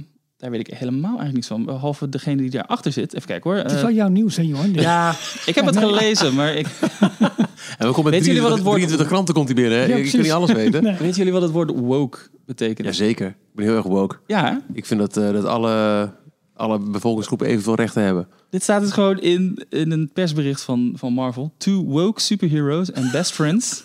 daar 0.45 0.57
weet 0.57 0.67
ik 0.67 0.77
helemaal 0.77 1.03
eigenlijk 1.19 1.33
niets 1.33 1.47
van. 1.47 1.65
Behalve 1.65 2.09
degene 2.09 2.41
die 2.41 2.49
daarachter 2.49 2.91
zit. 2.91 3.13
Even 3.13 3.27
kijken 3.27 3.49
hoor. 3.49 3.59
het 3.59 3.71
is 3.71 3.77
Eh, 3.77 3.83
wel 3.83 3.91
jouw 3.91 4.07
nieuws, 4.07 4.35
hè, 4.35 4.43
Johan? 4.43 4.73
Ja, 4.89 5.15
ik 5.45 5.55
heb 5.55 5.65
het 5.65 5.77
gelezen, 5.77 6.33
maar 6.35 6.53
ik, 6.53 6.67
En 7.77 7.87
we 7.87 7.93
komen 7.93 8.03
met 8.03 8.13
Weet 8.13 8.25
jullie 8.25 8.41
wat 8.41 8.51
het 8.51 8.61
23, 8.61 8.63
woord- 8.63 8.75
23 8.75 9.07
kranten 9.07 9.33
komt 9.33 9.45
hij 9.47 9.55
binnen. 9.55 9.79
Hè? 9.79 9.85
Ja, 9.85 9.95
je 9.95 10.11
kan 10.11 10.21
niet 10.21 10.31
alles 10.31 10.51
weten. 10.51 10.83
Nee. 10.83 10.95
weten 10.97 11.15
jullie 11.17 11.31
wat 11.31 11.41
het 11.41 11.51
woord 11.51 11.71
woke 11.75 12.17
betekent? 12.45 12.87
Jazeker. 12.87 13.27
Ik 13.27 13.35
ben 13.55 13.65
heel 13.65 13.75
erg 13.75 13.85
woke. 13.85 14.15
Ja, 14.27 14.45
hè? 14.45 14.73
Ik 14.73 14.85
vind 14.85 14.99
dat, 14.99 15.17
eh, 15.17 15.31
dat 15.31 15.45
alle, 15.45 16.09
alle 16.55 16.79
bevolkingsgroepen 16.79 17.47
evenveel 17.47 17.75
rechten 17.75 18.03
hebben. 18.03 18.27
dit 18.49 18.63
staat 18.63 18.81
dus 18.81 18.91
gewoon 18.91 19.19
in, 19.19 19.65
in 19.69 19.91
een 19.91 20.09
persbericht 20.13 20.61
van, 20.61 20.93
van 20.95 21.13
Marvel. 21.13 21.53
Two 21.57 21.83
woke 21.83 22.21
superheroes 22.21 22.93
and 22.93 23.11
best 23.11 23.31
friends, 23.31 23.83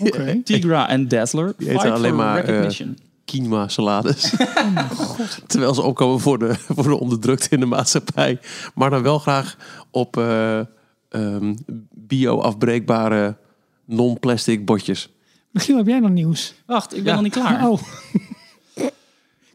Oké. 0.00 0.40
Tigra 0.44 0.88
en 0.88 1.08
Dazzler, 1.08 1.54
Die 1.58 1.68
fight 1.68 1.84
alleen 1.84 2.08
for 2.08 2.14
maar, 2.16 2.38
eh, 2.38 2.46
recognition. 2.48 2.98
Quinoa 3.32 3.68
salades. 3.68 4.34
Terwijl 5.46 5.74
ze 5.74 5.82
opkomen 5.82 6.20
voor 6.20 6.38
de, 6.38 6.54
voor 6.68 6.84
de 6.84 7.00
onderdrukte 7.00 7.48
in 7.50 7.60
de 7.60 7.66
maatschappij. 7.66 8.38
Maar 8.74 8.90
dan 8.90 9.02
wel 9.02 9.18
graag 9.18 9.56
op 9.90 10.16
eh, 10.16 10.58
ehm, 11.08 11.54
bio-afbreekbare 11.90 13.36
non-plastic 13.84 14.64
botjes. 14.64 15.08
Michiel, 15.50 15.76
heb 15.76 15.86
jij 15.86 15.98
nog 16.00 16.10
nieuws? 16.10 16.54
Wacht, 16.66 16.96
ik 16.96 17.02
ben 17.02 17.06
Ja. 17.06 17.12
nog 17.12 17.22
niet 17.22 17.32
klaar. 17.32 17.68
Oh. 17.68 17.78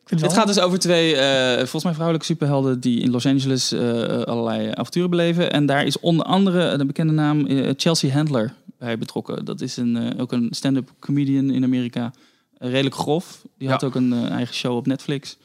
Het 0.07 0.33
gaat 0.33 0.47
dus 0.47 0.59
over 0.59 0.79
twee, 0.79 1.15
eh, 1.15 1.57
volgens 1.57 1.83
mij 1.83 1.93
vrouwelijke 1.93 2.25
superhelden 2.27 2.79
die 2.79 2.99
in 2.99 3.11
Los 3.11 3.25
Angeles 3.25 3.71
eh, 3.71 3.81
allerlei 4.21 4.71
avonturen 4.73 5.09
beleven. 5.09 5.51
En 5.51 5.65
daar 5.65 5.85
is 5.85 5.99
onder 5.99 6.25
andere 6.25 6.77
de 6.77 6.85
bekende 6.85 7.13
naam 7.13 7.45
eh, 7.45 7.73
Chelsea 7.77 8.11
Handler 8.11 8.53
bij 8.79 8.97
betrokken. 8.97 9.45
Dat 9.45 9.61
is 9.61 9.77
een, 9.77 9.95
eh, 9.97 10.21
ook 10.21 10.31
een 10.31 10.47
stand-up 10.51 10.91
comedian 10.99 11.49
in 11.49 11.63
Amerika. 11.63 12.11
Eh, 12.57 12.69
redelijk 12.69 12.95
grof. 12.95 13.45
Die 13.57 13.69
had 13.69 13.83
ook 13.83 13.95
een 13.95 14.13
eh, 14.13 14.29
eigen 14.29 14.55
show 14.55 14.75
op 14.75 14.85
Netflix. 14.87 15.37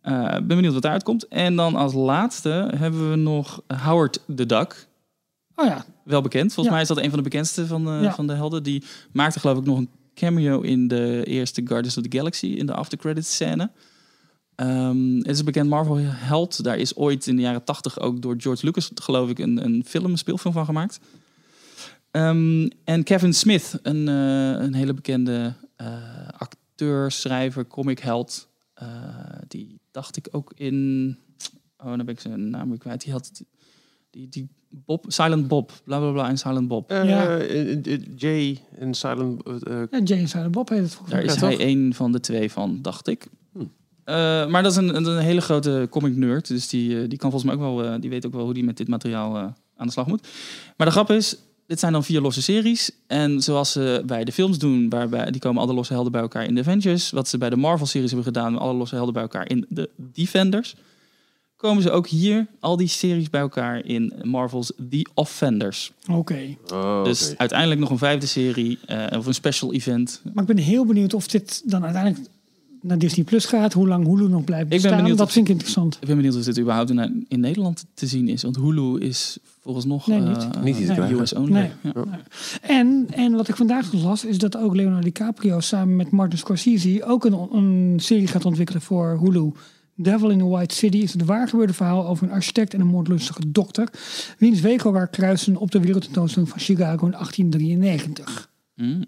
Eh, 0.00 0.30
ben 0.30 0.46
benieuwd 0.46 0.72
wat 0.72 0.82
daaruit 0.82 1.02
komt. 1.02 1.28
En 1.28 1.56
dan 1.56 1.74
als 1.74 1.92
laatste 1.92 2.70
hebben 2.76 3.10
we 3.10 3.16
nog 3.16 3.62
Howard 3.82 4.18
the 4.36 4.46
Duck. 4.46 4.86
Oh 5.54 5.66
ja, 5.66 5.84
Wel 6.04 6.20
bekend. 6.22 6.52
Volgens 6.52 6.74
mij 6.74 6.82
is 6.82 6.88
dat 6.88 6.96
een 6.98 7.08
van 7.08 7.18
de 7.18 7.22
bekendste 7.22 7.66
van, 7.66 7.88
eh, 7.88 8.02
Ja. 8.02 8.14
van 8.14 8.26
de 8.26 8.32
helden. 8.32 8.62
Die 8.62 8.84
maakte 9.12 9.40
geloof 9.40 9.58
ik 9.58 9.64
nog 9.64 9.78
een 9.78 9.88
cameo 10.14 10.60
in 10.60 10.88
de 10.88 11.22
eerste 11.24 11.62
Guardians 11.64 11.96
of 11.96 12.02
the 12.02 12.16
Galaxy. 12.16 12.46
In 12.46 12.66
de 12.66 12.74
after 12.74 12.98
credits 12.98 13.34
scène. 13.34 13.70
Ehm, 14.54 15.16
het 15.16 15.28
is 15.28 15.38
een 15.38 15.44
bekend 15.44 15.68
Marvel 15.68 15.96
held. 16.00 16.64
Daar 16.64 16.76
is 16.78 16.96
ooit 16.96 17.26
in 17.26 17.36
de 17.36 17.42
jaren 17.42 17.64
tachtig 17.64 18.00
ook 18.00 18.22
door 18.22 18.34
George 18.38 18.64
Lucas 18.66 18.90
geloof 18.94 19.30
ik 19.30 19.38
een, 19.38 19.64
een 19.64 19.84
film, 19.86 20.04
een 20.10 20.18
speelfilm 20.18 20.52
van 20.54 20.64
gemaakt. 20.64 21.00
Ehm, 22.10 22.68
en 22.84 23.02
Kevin 23.02 23.34
Smith, 23.34 23.78
een, 23.82 24.08
eh, 24.08 24.64
een 24.64 24.74
hele 24.74 24.94
bekende 24.94 25.32
eh, 25.34 25.65
acteur, 26.38 27.10
schrijver, 27.10 27.66
comic 27.66 27.98
held. 27.98 28.48
Eh, 28.74 28.86
die 29.48 29.80
dacht 29.90 30.16
ik 30.16 30.28
ook 30.30 30.52
in... 30.54 31.18
Oh, 31.78 31.86
dan 31.86 31.96
ben 31.96 32.08
ik 32.08 32.20
zijn 32.20 32.50
naam 32.50 32.68
weer 32.68 32.78
kwijt. 32.78 33.02
Die 33.02 33.12
had... 33.12 33.42
Die, 34.10 34.28
die 34.28 34.48
Bob, 34.68 35.04
Silent 35.08 35.48
Bob, 35.48 35.72
bla 35.84 35.98
bla 35.98 36.10
bla 36.12 36.28
en 36.28 36.38
Silent 36.38 36.68
Bob. 36.68 36.90
Ja. 36.90 37.04
Eh, 37.38 37.70
eh, 37.72 37.86
eh, 37.92 38.00
Jay 38.16 38.62
en 38.78 38.94
Silent... 38.94 39.42
eh, 39.42 39.54
eh, 39.82 39.86
ja 39.90 39.98
Jay 39.98 40.18
en 40.18 40.28
Silent 40.28 40.50
Bob 40.52 40.68
heet 40.68 40.78
het 40.82 40.90
volgens 40.94 41.10
Daar 41.10 41.24
mij. 41.24 41.34
is 41.34 41.40
Ja, 41.40 41.46
hij 41.46 41.56
toch? 41.56 41.66
een 41.66 41.94
van 41.94 42.12
de 42.12 42.20
twee 42.20 42.50
van, 42.50 42.78
dacht 42.82 43.06
ik. 43.06 43.26
Hm. 43.52 43.58
Eh, 44.04 44.46
maar 44.46 44.62
dat 44.62 44.72
is 44.72 44.78
een, 44.78 44.96
een, 44.96 45.18
hele 45.18 45.40
grote 45.40 45.86
comic 45.90 46.16
nerd. 46.16 46.48
Dus 46.48 46.68
die, 46.68 47.02
eh, 47.02 47.08
die 47.08 47.18
kan 47.18 47.30
volgens 47.30 47.44
mij 47.44 47.54
ook 47.54 47.76
wel, 47.76 47.84
eh, 47.92 48.00
die 48.00 48.10
weet 48.10 48.26
ook 48.26 48.32
wel 48.32 48.44
hoe 48.44 48.54
die 48.54 48.64
met 48.64 48.76
dit 48.76 48.88
materiaal 48.88 49.36
eh, 49.36 49.42
aan 49.76 49.86
de 49.86 49.92
slag 49.92 50.06
moet. 50.06 50.28
Maar 50.76 50.86
de 50.86 50.92
grap 50.92 51.10
is, 51.10 51.36
dit 51.66 51.80
zijn 51.80 51.92
dan 51.92 52.04
vier 52.04 52.20
losse 52.20 52.42
series. 52.42 52.90
En 53.06 53.42
zoals 53.42 53.72
ze 53.72 54.02
bij 54.06 54.24
de 54.24 54.32
films 54.32 54.58
doen, 54.58 54.88
waarbij 54.88 55.30
die 55.30 55.40
komen 55.40 55.62
alle 55.62 55.74
losse 55.74 55.92
helden 55.92 56.12
bij 56.12 56.20
elkaar 56.20 56.44
in 56.44 56.54
de 56.54 56.60
Avengers. 56.60 57.10
Wat 57.10 57.28
ze 57.28 57.38
bij 57.38 57.50
de 57.50 57.56
Marvel-series 57.56 58.10
hebben 58.10 58.32
gedaan, 58.32 58.58
alle 58.58 58.74
losse 58.74 58.94
helden 58.94 59.14
bij 59.14 59.22
elkaar 59.22 59.48
in 59.48 59.66
de 59.68 59.90
Defenders. 59.96 60.74
Komen 61.56 61.82
ze 61.82 61.90
ook 61.90 62.06
hier, 62.06 62.46
al 62.60 62.76
die 62.76 62.88
series 62.88 63.30
bij 63.30 63.40
elkaar 63.40 63.84
in 63.84 64.12
Marvel's 64.22 64.72
The 64.90 65.06
Offenders. 65.14 65.92
Oké. 66.10 66.56
oh, 66.72 67.04
Dus 67.04 67.34
uiteindelijk 67.36 67.80
nog 67.80 67.90
een 67.90 67.98
vijfde 67.98 68.26
serie 68.26 68.78
eh, 68.86 69.18
of 69.18 69.26
een 69.26 69.34
special 69.34 69.72
event. 69.72 70.20
Maar 70.32 70.44
ik 70.48 70.54
ben 70.54 70.64
heel 70.64 70.86
benieuwd 70.86 71.14
of 71.14 71.26
dit 71.26 71.62
dan 71.64 71.84
uiteindelijk 71.84 72.28
naar 72.86 72.98
Disney 72.98 73.24
Plus 73.24 73.44
gaat. 73.44 73.72
Hoe 73.72 73.88
lang 73.88 74.06
Hulu 74.06 74.28
nog 74.28 74.44
blijft 74.44 74.68
ben 74.68 74.78
bestaan. 74.80 74.96
benieuwd 74.98 75.18
dat 75.18 75.26
of- 75.26 75.32
vind 75.32 75.46
ik 75.46 75.52
interessant. 75.52 75.94
Ik 76.00 76.06
ben 76.06 76.16
benieuwd 76.16 76.36
of 76.36 76.42
dit 76.44 76.58
überhaupt 76.58 76.90
in, 76.90 77.24
in 77.28 77.40
Nederland 77.40 77.84
te 77.94 78.06
zien 78.06 78.28
is. 78.28 78.42
Want 78.42 78.56
Hulu 78.56 78.98
is 79.00 79.38
volgens 79.60 79.84
nog 79.84 80.06
Nee, 80.06 80.20
eh, 80.20 80.62
niet. 80.62 80.78
Niet. 80.78 80.98
US 80.98 81.34
only. 81.34 81.50
Nee. 81.52 81.70
Ja. 81.82 81.92
En, 82.62 83.06
en 83.10 83.32
wat 83.32 83.48
ik 83.48 83.56
vandaag 83.56 83.92
nog 83.92 84.02
las, 84.02 84.24
is 84.24 84.38
dat 84.38 84.56
ook 84.56 84.74
Leonardo 84.74 85.02
DiCaprio 85.02 85.60
samen 85.60 85.96
met 85.96 86.10
Martin 86.10 86.38
Scorsese 86.38 87.04
ook 87.04 87.24
een, 87.24 87.32
een 87.52 87.94
serie 88.00 88.26
gaat 88.26 88.44
ontwikkelen 88.44 88.82
voor 88.82 89.18
Hulu. 89.22 89.52
Devil 89.98 90.30
in 90.30 90.38
the 90.38 90.44
White 90.46 90.74
City 90.74 90.96
is 90.98 91.12
het 91.12 91.24
waargebeurde 91.24 91.72
verhaal 91.72 92.06
over 92.06 92.26
een 92.26 92.32
architect 92.32 92.74
en 92.74 92.80
een 92.80 92.86
moordlustige 92.86 93.50
dokter. 93.50 93.88
Wiens 94.38 94.60
wegen 94.60 94.92
waar 94.92 95.08
kruisen 95.08 95.56
op 95.56 95.70
de 95.70 95.80
wereldtentoonstelling 95.80 96.50
van 96.50 96.60
Chicago 96.60 97.04
in 97.06 97.12
1893. 97.12 98.50
Mm. 98.74 99.04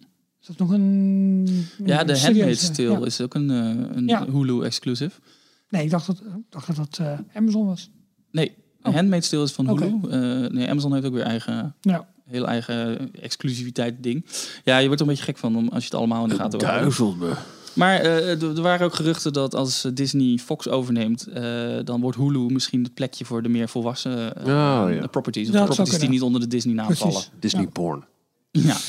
Is 0.49 0.57
dat 0.57 0.59
nog 0.59 0.71
een... 0.77 1.67
Ja, 1.85 2.05
de 2.05 2.19
Handmaid's 2.19 2.71
ja. 2.77 3.05
is 3.05 3.21
ook 3.21 3.35
een, 3.35 3.51
eh, 3.51 3.97
een 3.97 4.07
Ja. 4.07 4.27
Hulu 4.31 4.63
exclusive. 4.65 5.21
Nee, 5.69 5.85
ik 5.85 5.91
dacht 5.91 6.07
dat 6.07 6.17
ik 6.19 6.43
dacht 6.51 6.67
dat, 6.67 6.77
dat 6.77 6.99
eh, 6.99 7.19
Amazon 7.37 7.67
was. 7.67 7.91
Nee, 8.31 8.55
Oh. 8.83 8.95
Handmaid's 8.95 9.29
Tale 9.29 9.43
is 9.43 9.53
van. 9.53 9.69
Hulu. 9.69 9.99
Eh, 10.11 10.51
nee, 10.51 10.69
Amazon 10.71 10.93
heeft 10.93 11.07
ook 11.07 11.13
weer 11.13 11.23
eigen, 11.23 11.75
Ja. 11.81 12.09
heel 12.25 12.47
eigen 12.49 13.11
exclusiviteit 13.21 14.03
ding. 14.03 14.25
Ja, 14.65 14.79
je 14.79 14.87
wordt 14.87 15.01
er 15.01 15.07
een 15.07 15.13
beetje 15.13 15.29
gek 15.29 15.39
van 15.39 15.57
om, 15.57 15.69
als 15.69 15.83
je 15.83 15.89
het 15.91 15.99
allemaal 15.99 16.23
in 16.23 16.29
de 16.29 16.35
gaten 16.35 16.61
houden. 16.65 16.81
Duizelt 16.83 17.19
me. 17.19 17.33
Maar 17.75 18.01
eh, 18.01 18.43
er 18.43 18.63
waren 18.63 18.87
ook 18.87 18.95
geruchten 18.95 19.33
dat 19.33 19.55
als 19.55 19.87
Disney 19.95 20.39
Fox 20.39 20.69
overneemt, 20.69 21.27
eh, 21.27 21.45
dan 21.85 22.01
wordt 22.01 22.17
Hulu 22.17 22.39
misschien 22.39 22.83
het 22.83 22.95
plekje 22.95 23.25
voor 23.25 23.43
de 23.43 23.49
meer 23.49 23.69
volwassen 23.69 24.33
Oh, 24.41 24.47
ja. 24.47 24.87
de 25.01 25.09
properties. 25.11 25.51
Of 25.51 25.65
properties 25.65 25.99
die 25.99 26.09
niet 26.09 26.23
onder 26.23 26.41
de 26.41 26.47
Disney 26.49 26.75
naam 26.75 26.95
vallen. 26.95 27.23
Disney 27.41 27.63
Ja. 27.63 27.69
porn. 27.71 28.05
Ja. 28.51 28.77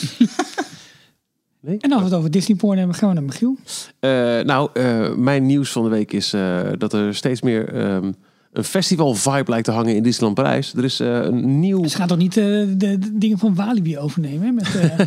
En 1.64 1.92
als 1.92 2.00
we 2.00 2.08
het 2.08 2.14
over 2.14 2.32
Disney 2.32 2.58
porn 2.58 2.78
hebben, 2.78 2.96
gaan 2.96 3.10
we 3.10 3.16
naar 3.16 3.24
Michiel. 3.24 3.56
Eh, 4.00 4.10
nou, 4.40 4.70
eh, 4.74 5.14
mijn 5.16 5.46
nieuws 5.46 5.72
van 5.72 5.84
de 5.84 5.90
week 5.90 6.12
is 6.12 6.34
eh, 6.34 6.60
dat 6.78 6.94
er 6.94 7.16
steeds 7.16 7.42
meer 7.42 7.74
ehm, 7.74 8.12
een 8.54 8.64
festival 8.64 9.16
vibe 9.16 9.50
lijkt 9.50 9.66
te 9.66 9.72
hangen 9.72 9.96
in 9.96 10.04
Disneyland 10.04 10.36
Parijs. 10.36 10.74
Er 10.74 10.84
is 10.84 11.00
eh, 11.00 11.24
een 11.24 11.60
nieuw... 11.60 11.88
Ze 11.88 11.96
gaan 11.96 12.08
toch 12.08 12.18
niet 12.18 12.38
eh, 12.38 12.44
de, 12.44 12.76
de 12.78 13.18
dingen 13.18 13.38
van 13.38 13.56
Walibi 13.56 13.98
overnemen? 13.98 14.46
Hè? 14.46 14.52
Met, 14.52 14.76
eh, 14.76 15.00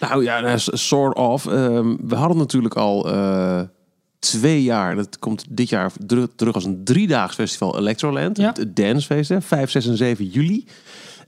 Nou 0.08 0.24
ja, 0.24 0.56
sort 0.58 1.16
of. 1.16 1.46
Ehm, 1.46 1.96
we 2.00 2.14
hadden 2.14 2.36
natuurlijk 2.36 2.74
al 2.74 3.10
eh, 3.12 3.60
twee 4.18 4.62
jaar, 4.62 4.96
dat 4.96 5.18
komt 5.18 5.44
dit 5.50 5.68
jaar 5.68 5.92
terug, 6.06 6.28
terug 6.36 6.54
als 6.54 6.64
een 6.64 6.84
driedaags 6.84 7.34
festival 7.34 7.78
Electroland. 7.78 8.36
Ja. 8.36 8.52
Het 8.54 8.76
Dancefeest, 8.76 9.28
hè, 9.28 9.40
5, 9.40 9.70
6 9.70 9.86
en 9.86 9.96
7 9.96 10.26
juli. 10.26 10.66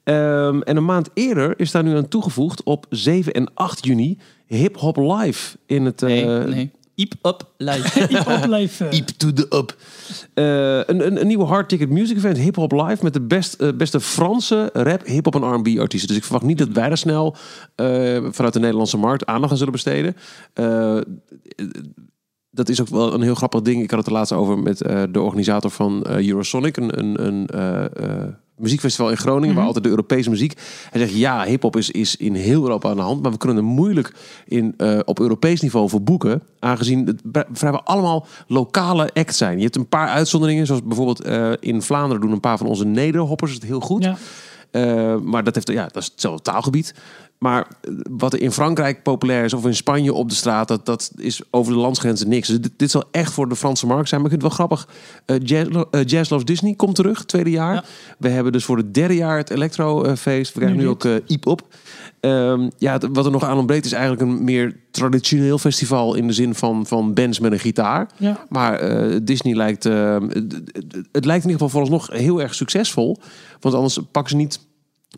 Ehm, 0.03 0.61
en 0.61 0.77
een 0.77 0.85
maand 0.85 1.09
eerder 1.15 1.61
is 1.61 1.71
daar 1.71 1.83
nu 1.83 1.97
aan 1.97 2.09
toegevoegd 2.09 2.63
op 2.63 2.87
7 2.91 3.33
en 3.33 3.51
8 3.55 3.85
juni 3.85 4.19
Hip 4.47 4.77
Hop 4.77 4.97
Live 4.97 5.57
in 5.67 5.85
het... 5.85 6.03
eh, 6.03 6.09
Nee, 6.09 6.25
nee. 6.55 6.71
Eep 6.95 7.13
up 7.23 7.47
live. 7.57 8.09
opleven. 8.43 8.93
Eep 8.93 9.07
to 9.07 9.33
the 9.33 9.47
up. 9.57 9.77
Eh, 10.35 10.77
een, 10.77 11.07
een, 11.07 11.21
een 11.21 11.27
nieuwe 11.27 11.45
hard 11.45 11.69
ticket 11.69 11.91
music 11.91 12.17
event, 12.17 12.39
Hip 12.39 12.57
Hop 12.57 12.73
Live, 12.73 13.03
met 13.03 13.13
de 13.13 13.21
best, 13.21 13.55
eh, 13.55 13.69
beste 13.73 14.01
Franse 14.01 14.71
rap, 14.73 15.07
hip 15.07 15.25
hop 15.25 15.35
en 15.35 15.53
R&B 15.55 15.79
artiesten. 15.79 16.09
Dus 16.09 16.17
ik 16.17 16.25
verwacht 16.25 16.45
niet 16.45 16.59
dat 16.59 16.69
wij 16.69 16.91
er 16.91 16.97
snel 16.99 17.37
eh, 17.75 17.87
vanuit 18.31 18.53
de 18.53 18.61
Nederlandse 18.61 18.97
markt 18.97 19.27
aandacht 19.27 19.51
aan 19.53 19.57
zullen 19.59 19.73
besteden. 19.73 20.17
Eh, 20.53 20.99
dat 22.51 22.69
is 22.69 22.81
ook 22.81 22.89
wel 22.89 23.15
een 23.15 23.23
heel 23.23 23.35
grappig 23.35 23.63
ding. 23.63 23.83
Ik 23.83 23.91
had 23.91 23.99
het 23.99 24.09
er 24.09 24.13
laatst 24.15 24.33
over 24.33 24.59
met 24.59 24.81
eh, 24.83 25.03
de 25.11 25.21
organisator 25.21 25.71
van 25.71 26.03
eh, 26.05 26.29
Eurosonic, 26.29 26.77
een, 26.77 26.99
een, 26.99 27.27
een 27.27 27.47
eh, 27.47 27.85
eh, 27.85 28.29
muziekfestival 28.57 29.11
in 29.11 29.17
Groningen, 29.17 29.55
waar 29.55 29.65
altijd 29.65 29.85
de 29.85 29.91
Europese 29.91 30.31
muziek. 30.31 30.61
Hij 30.91 31.01
zegt 31.01 31.17
ja, 31.17 31.45
hip-hop 31.45 31.77
is, 31.77 31.91
is 31.91 32.17
in 32.17 32.35
heel 32.35 32.63
Europa 32.63 32.91
aan 32.91 32.97
de 32.97 33.03
hand, 33.03 33.23
maar 33.23 33.31
we 33.31 33.37
kunnen 33.37 33.57
er 33.57 33.65
moeilijk 33.65 34.15
in, 34.47 34.75
eh, 34.77 34.99
op 35.05 35.21
Europees 35.21 35.61
niveau 35.61 35.89
voor 35.89 36.03
boeken, 36.03 36.43
aangezien 36.59 37.07
het 37.07 37.47
vrijwel 37.53 37.83
allemaal 37.83 38.27
lokale 38.47 39.11
acts 39.15 39.37
zijn. 39.37 39.57
Je 39.57 39.65
hebt 39.65 39.77
een 39.77 39.89
paar 39.89 40.09
uitzonderingen, 40.09 40.67
zoals 40.67 40.83
bijvoorbeeld 40.83 41.21
eh, 41.21 41.53
in 41.61 41.83
Vlaanderen 41.83 42.21
doen 42.21 42.33
een 42.33 42.41
paar 42.41 42.59
van 42.59 42.67
onze 42.67 42.85
nederhoppers 42.85 43.53
het 43.53 43.63
heel 43.63 43.81
goed. 43.81 44.05
Ja. 44.05 44.17
Eh, 44.71 45.17
maar 45.17 45.45
dat, 45.45 45.55
heeft, 45.55 45.69
ja, 45.69 45.83
dat 45.83 46.03
is 46.03 46.09
hetzelfde 46.09 46.43
taalgebied. 46.43 46.95
Maar 47.39 47.67
eh, 47.81 47.91
wat 48.11 48.33
er 48.33 48.41
in 48.41 48.53
Frankrijk 48.53 49.03
populair 49.03 49.45
is, 49.45 49.53
of 49.55 49.65
in 49.67 49.75
Spanje 49.77 50.13
op 50.13 50.29
de 50.29 50.35
straat, 50.35 50.69
dat, 50.69 50.87
dat 50.87 51.11
is 51.17 51.41
over 51.51 51.73
de 51.73 51.79
landsgrenzen 51.79 52.29
niks. 52.29 52.49
Dus 52.49 52.61
dit, 52.61 52.73
dit 52.77 52.91
zal 52.91 53.05
echt 53.11 53.33
voor 53.33 53.49
de 53.49 53.57
Franse 53.57 53.87
markt 53.87 54.09
zijn. 54.09 54.21
Maar 54.23 54.31
ik 54.33 54.41
vind 54.41 54.53
het 54.53 54.59
wel 54.59 54.67
grappig. 54.69 54.89
Eh 55.27 55.37
Jazz, 55.43 55.69
eh, 55.91 56.05
Jazz 56.05 56.31
Loves 56.31 56.47
Disney 56.47 56.75
komt 56.75 56.95
terug, 56.95 57.25
tweede 57.25 57.51
jaar. 57.51 57.75
Ja. 57.75 57.85
We 58.19 58.29
hebben 58.29 58.53
dus 58.53 58.65
voor 58.65 58.77
het 58.77 58.95
derde 58.95 59.15
jaar 59.15 59.37
het 59.37 59.51
Electro-feest. 59.51 60.53
We 60.53 60.59
krijgen 60.59 60.79
nu 60.79 60.85
Nu 60.85 60.91
ook 60.91 61.05
eh 61.05 61.13
Iep 61.27 61.47
op. 61.47 61.63
Ehm, 62.21 62.69
ja, 62.79 62.93
het- 62.93 63.07
wat 63.13 63.25
er 63.25 63.31
nog 63.31 63.45
aan 63.45 63.59
ontbreekt 63.59 63.85
is 63.85 63.93
eigenlijk 63.93 64.23
een 64.23 64.45
meer 64.45 64.77
traditioneel 64.91 65.59
festival 65.59 66.15
in 66.15 66.27
de 66.27 66.33
zin 66.33 66.55
van, 66.55 66.87
van 66.87 67.15
bands 67.15 67.39
met 67.41 67.53
een 67.53 67.59
gitaar. 67.59 68.09
Ja. 68.17 68.45
Maar 68.49 68.75
eh, 68.79 69.19
Disney 69.23 69.55
lijkt, 69.55 69.87
eh, 69.87 70.19
het, 70.29 70.35
het- 70.73 70.95
het 71.13 71.25
lijkt 71.25 71.45
in 71.45 71.51
ieder 71.51 71.67
geval 71.67 71.69
vooralsnog 71.69 72.07
heel 72.19 72.43
erg 72.43 72.55
succesvol. 72.55 73.19
Want 73.61 73.75
anders 73.75 73.99
pakken 74.13 74.31
ze 74.31 74.37
niet 74.37 74.61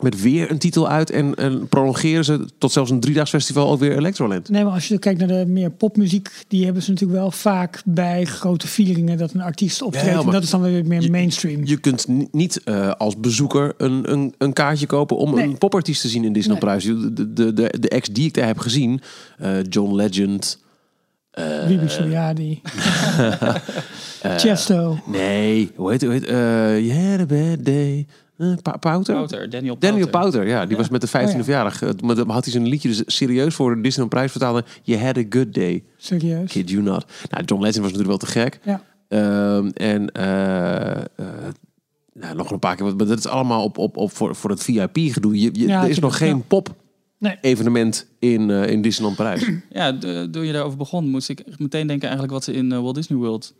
met 0.01 0.21
weer 0.21 0.51
een 0.51 0.57
titel 0.57 0.89
uit 0.89 1.09
en, 1.09 1.35
en 1.35 1.67
prolongeren 1.67 2.25
ze 2.25 2.45
tot 2.57 2.71
zelfs 2.71 2.91
een 2.91 2.99
driedaags 2.99 3.29
festival 3.29 3.69
ook 3.71 3.79
weer 3.79 3.97
Electroland. 3.97 4.49
Nee, 4.49 4.63
maar 4.63 4.73
als 4.73 4.87
je 4.87 4.99
kijkt 4.99 5.19
naar 5.19 5.27
de 5.27 5.45
meer 5.47 5.71
popmuziek, 5.71 6.29
die 6.47 6.65
hebben 6.65 6.83
ze 6.83 6.89
natuurlijk 6.91 7.19
wel 7.19 7.31
vaak 7.31 7.81
bij 7.85 8.25
grote 8.25 8.67
vieringen 8.67 9.17
dat 9.17 9.33
een 9.33 9.41
artiest 9.41 9.81
optreedt. 9.81 10.05
Ja, 10.05 10.19
en 10.21 10.31
dat 10.31 10.43
is 10.43 10.49
dan 10.49 10.61
weer 10.61 10.85
meer 10.85 11.01
je- 11.01 11.09
mainstream. 11.11 11.65
Je 11.65 11.77
kunt 11.77 12.07
ni- 12.07 12.27
niet 12.31 12.63
eh, 12.63 12.91
als 12.91 13.19
bezoeker 13.19 13.73
een, 13.77 14.11
een, 14.11 14.33
een 14.37 14.53
kaartje 14.53 14.85
kopen 14.85 15.17
om 15.17 15.35
Nee. 15.35 15.43
een 15.43 15.57
popartiest 15.57 16.01
te 16.01 16.07
zien 16.09 16.23
in 16.23 16.33
Disneyland 16.33 16.65
Prijs. 16.65 16.83
De, 16.83 17.13
de, 17.33 17.53
de, 17.53 17.73
de 17.79 17.89
ex 17.89 18.07
die 18.09 18.25
ik 18.27 18.33
daar 18.33 18.47
heb 18.47 18.57
gezien, 18.59 19.01
eh, 19.37 19.51
John 19.69 19.95
Legend. 19.95 20.63
eh, 21.31 21.65
Wiebe 21.67 21.89
Soliadi. 21.89 22.61
eh, 24.21 24.35
Chesto. 24.37 24.99
Nee, 25.05 25.71
hoe 25.75 25.91
heet 25.91 26.01
het? 26.01 26.25
Eh, 26.25 26.35
you 26.87 26.93
had 27.09 27.19
a 27.19 27.25
bad 27.25 27.65
day. 27.65 28.07
Eh, 28.39 28.53
Pa- 28.61 28.77
Pouter? 28.77 29.15
Pouter, 29.15 29.49
Daniel 29.49 29.75
Pouter. 29.75 29.89
Daniel 29.89 30.09
Pouter, 30.09 30.47
ja, 30.47 30.65
die 30.65 30.77
was 30.77 30.89
met 30.89 31.01
de 31.01 31.07
15e 31.07 31.31
Oh, 31.31 31.37
ja. 31.37 31.43
verjaardag. 31.43 31.81
Eh, 31.81 31.89
Maar 32.03 32.15
dan 32.15 32.29
had 32.29 32.43
hij 32.43 32.53
zijn 32.53 32.67
liedje 32.67 32.87
dus 32.87 33.01
serieus 33.05 33.55
voor 33.55 33.75
de 33.75 33.81
Disneyland 33.81 34.09
Prijs 34.13 34.31
vertalen. 34.31 34.63
You 34.83 34.99
had 35.03 35.17
a 35.17 35.23
good 35.29 35.53
day, 35.53 35.83
Serieus. 35.97 36.51
kid 36.51 36.69
you 36.69 36.81
not. 36.83 37.05
Nou, 37.29 37.43
John 37.45 37.61
Legend 37.61 37.83
was 37.83 37.91
natuurlijk 37.91 38.07
wel 38.07 38.17
te 38.17 38.25
gek. 38.25 38.59
Ja. 38.63 38.81
Ehm, 39.07 39.67
en 39.73 40.11
eh, 40.11 40.91
eh, 40.91 41.05
nou, 42.13 42.35
nog 42.35 42.51
een 42.51 42.59
paar 42.59 42.75
keer. 42.75 42.95
Maar 42.95 43.07
dat 43.07 43.17
is 43.17 43.27
allemaal 43.27 43.63
op, 43.63 43.77
op, 43.77 43.97
op 43.97 44.11
voor, 44.11 44.35
voor 44.35 44.49
het 44.49 44.63
VIP-gedoe. 44.63 45.39
Je, 45.39 45.49
je- 45.53 45.67
Ja, 45.67 45.83
er 45.83 45.89
is 45.89 45.99
nog 45.99 46.17
geen 46.17 46.43
pop-evenement 46.47 48.07
Nee. 48.19 48.33
in, 48.33 48.49
eh, 48.49 48.69
in 48.71 48.81
Disneyland 48.81 49.17
Parijs. 49.17 49.49
Ja, 49.69 49.91
de- 49.91 50.27
toen 50.31 50.45
je 50.45 50.53
daarover 50.53 50.77
begon, 50.77 51.09
moest 51.09 51.29
ik 51.29 51.43
meteen 51.57 51.87
denken 51.87 52.03
eigenlijk 52.07 52.33
wat 52.33 52.43
ze 52.43 52.53
in 52.53 52.71
eh, 52.71 52.79
Walt 52.79 52.95
Disney 52.95 53.17
World 53.19 53.53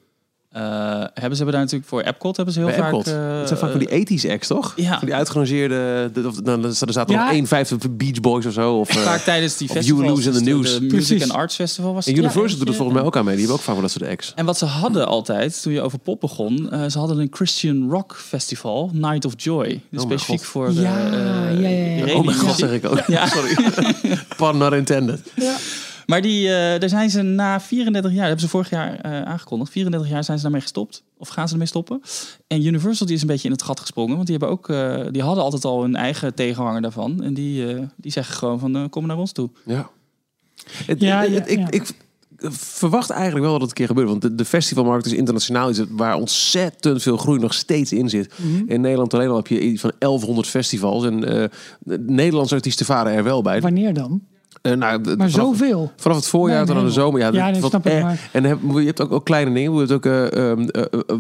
hebben. 0.49 1.11
Ze 1.13 1.21
hebben 1.43 1.51
daar 1.51 1.61
natuurlijk 1.61 1.89
voor 1.89 2.01
Epcot 2.01 2.35
hebben 2.35 2.53
ze 2.53 2.59
heel 2.59 2.69
Bij 2.69 2.77
vaak... 2.77 2.87
Epcot. 2.87 3.07
eh, 3.07 3.13
dat 3.37 3.47
zijn 3.47 3.59
vaak 3.59 3.71
van 3.71 3.79
die 3.79 4.19
80s 4.19 4.31
acts, 4.31 4.47
toch? 4.47 4.73
Ja. 4.75 4.97
Van 4.97 5.07
die 5.07 5.15
uitgerangeerde... 5.15 6.09
de- 6.13 6.27
of- 6.27 6.35
Dan 6.35 6.63
er 6.65 7.15
nog 7.17 7.25
Ja. 7.25 7.31
één 7.31 7.47
vijfde 7.47 7.89
Beach 7.89 8.19
Boys 8.21 8.45
of 8.45 8.53
zo. 8.53 8.73
Of, 8.79 8.89
eh, 8.89 8.95
vaak 8.95 9.19
tijdens 9.21 9.57
die 9.57 9.67
of 9.69 9.75
festivals. 9.75 10.03
You 10.05 10.15
Lose 10.15 10.29
in 10.29 10.35
the 10.35 10.43
News. 10.51 10.73
De 10.79 10.81
Music 10.95 11.21
and 11.23 11.31
Arts 11.31 11.55
Festival 11.55 11.93
was 11.93 12.05
en 12.05 12.11
het. 12.11 12.19
Universal 12.21 12.49
Ja, 12.51 12.57
doet 12.57 12.67
het 12.67 12.75
volgens 12.75 12.97
mij 12.97 13.05
ook 13.07 13.17
aan 13.17 13.25
mee. 13.25 13.35
Die 13.35 13.45
hebben 13.45 13.59
ook 13.59 13.65
vaak 13.65 13.73
van 13.75 13.83
dat 13.83 13.91
soort 13.93 14.09
acts. 14.11 14.31
En 14.35 14.45
wat 14.45 14.57
ze 14.57 14.65
hadden 14.65 15.07
altijd, 15.07 15.61
toen 15.61 15.73
je 15.73 15.81
over 15.81 15.99
pop 15.99 16.19
begon, 16.19 16.71
eh, 16.71 16.83
ze 16.87 16.97
hadden 16.99 17.17
een 17.19 17.27
Christian 17.31 17.89
Rock 17.89 18.15
Festival, 18.17 18.89
Night 18.93 19.25
of 19.25 19.33
Joy. 19.37 19.67
Dus 19.67 19.79
mijn 19.89 20.01
specifiek 20.01 20.39
God. 20.39 20.47
voor 20.47 20.73
de, 20.73 20.81
Ja, 20.81 20.97
eh, 21.11 21.61
ja, 21.61 21.69
ja, 21.69 22.05
ja. 22.05 22.13
Oh 22.15 22.25
mijn 22.25 22.37
god, 22.37 22.55
zeg 22.55 22.71
ik 22.71 22.85
ook. 22.85 23.03
Ja. 23.07 23.27
Sorry. 23.35 23.55
Pun 24.37 24.57
not 24.57 24.73
intended. 24.73 25.21
Maar 26.09 26.21
die, 26.21 26.47
eh, 26.47 26.79
daar 26.79 26.89
zijn 26.89 27.09
ze 27.09 27.21
na 27.21 27.59
34 27.59 28.11
jaar, 28.11 28.19
dat 28.19 28.27
hebben 28.27 28.45
ze 28.45 28.49
vorig 28.49 28.69
jaar 28.69 28.99
eh, 28.99 29.21
aangekondigd, 29.21 29.71
34 29.71 30.09
jaar 30.09 30.23
zijn 30.23 30.37
ze 30.37 30.43
daarmee 30.43 30.61
gestopt. 30.61 31.03
Of 31.17 31.27
gaan 31.27 31.45
ze 31.47 31.53
ermee 31.53 31.67
stoppen. 31.67 32.01
En 32.47 32.65
Universal 32.65 33.05
die 33.07 33.15
is 33.15 33.21
een 33.21 33.27
beetje 33.27 33.47
in 33.47 33.53
het 33.53 33.61
gat 33.63 33.79
gesprongen. 33.79 34.15
Want 34.15 34.27
die, 34.27 34.37
hebben 34.37 34.57
ook, 34.57 34.69
eh, 34.69 35.05
die 35.11 35.21
hadden 35.21 35.43
altijd 35.43 35.65
al 35.65 35.83
een 35.83 35.95
eigen 35.95 36.33
tegenhanger 36.33 36.81
daarvan. 36.81 37.23
En 37.23 37.33
die, 37.33 37.73
eh, 37.73 37.81
die 37.95 38.11
zeggen 38.11 38.35
gewoon 38.35 38.59
van, 38.59 38.75
eh, 38.75 38.83
kom 38.89 39.07
naar 39.07 39.17
ons 39.17 39.31
toe. 39.31 39.49
Ja. 39.65 39.89
Het, 40.85 41.01
Ja, 41.01 41.21
het- 41.21 41.31
ja, 41.31 41.45
ik, 41.45 41.57
ja. 41.59 41.67
ik 41.71 41.91
verwacht 42.51 43.09
eigenlijk 43.09 43.41
wel 43.43 43.51
dat 43.51 43.61
het 43.61 43.69
een 43.69 43.75
keer 43.75 43.87
gebeurt. 43.87 44.07
Want 44.09 44.21
de, 44.21 44.35
de 44.35 44.45
festivalmarkt 44.45 45.05
is 45.05 45.13
internationaal. 45.13 45.69
Is 45.69 45.77
het, 45.77 45.87
waar 45.91 46.15
ontzettend 46.15 47.01
veel 47.01 47.17
groei 47.17 47.39
nog 47.39 47.53
steeds 47.53 47.91
in 47.93 48.09
zit. 48.09 48.33
Mhm. 48.35 48.63
In 48.67 48.81
Nederland 48.81 49.13
alleen 49.13 49.29
al 49.29 49.35
heb 49.35 49.47
je 49.47 49.61
iets 49.61 49.81
van 49.81 49.91
1100 49.99 50.47
festivals. 50.47 51.05
En 51.05 51.23
eh, 51.41 51.49
de 51.79 51.99
Nederlandse 51.99 52.55
artiesten 52.55 52.85
varen 52.85 53.13
er 53.13 53.23
wel 53.23 53.41
bij. 53.41 53.61
Wanneer 53.61 53.93
dan? 53.93 54.21
Eh, 54.61 54.73
nou, 54.73 54.99
Maar 55.01 55.15
vanaf, 55.15 55.31
zoveel. 55.31 55.91
vanaf 55.95 56.17
het 56.17 56.27
voorjaar 56.27 56.65
tot 56.65 56.75
aan 56.75 56.85
de 56.85 56.91
zomer. 56.91 57.19
Ja, 57.19 57.29
Ja, 57.31 57.51
dat- 57.51 57.61
wat 57.61 57.69
snap 57.69 57.85
ik, 57.85 58.01
maar- 58.01 58.29
En 58.31 58.43
heb- 58.43 58.59
je 58.73 58.79
hebt 58.85 59.01
ook, 59.01 59.11
ook 59.11 59.25
kleine 59.25 59.53
dingen. 59.53 59.73
Je 59.73 59.79
hebt 59.79 59.91
ook 59.91 60.05
eh, 60.05 60.51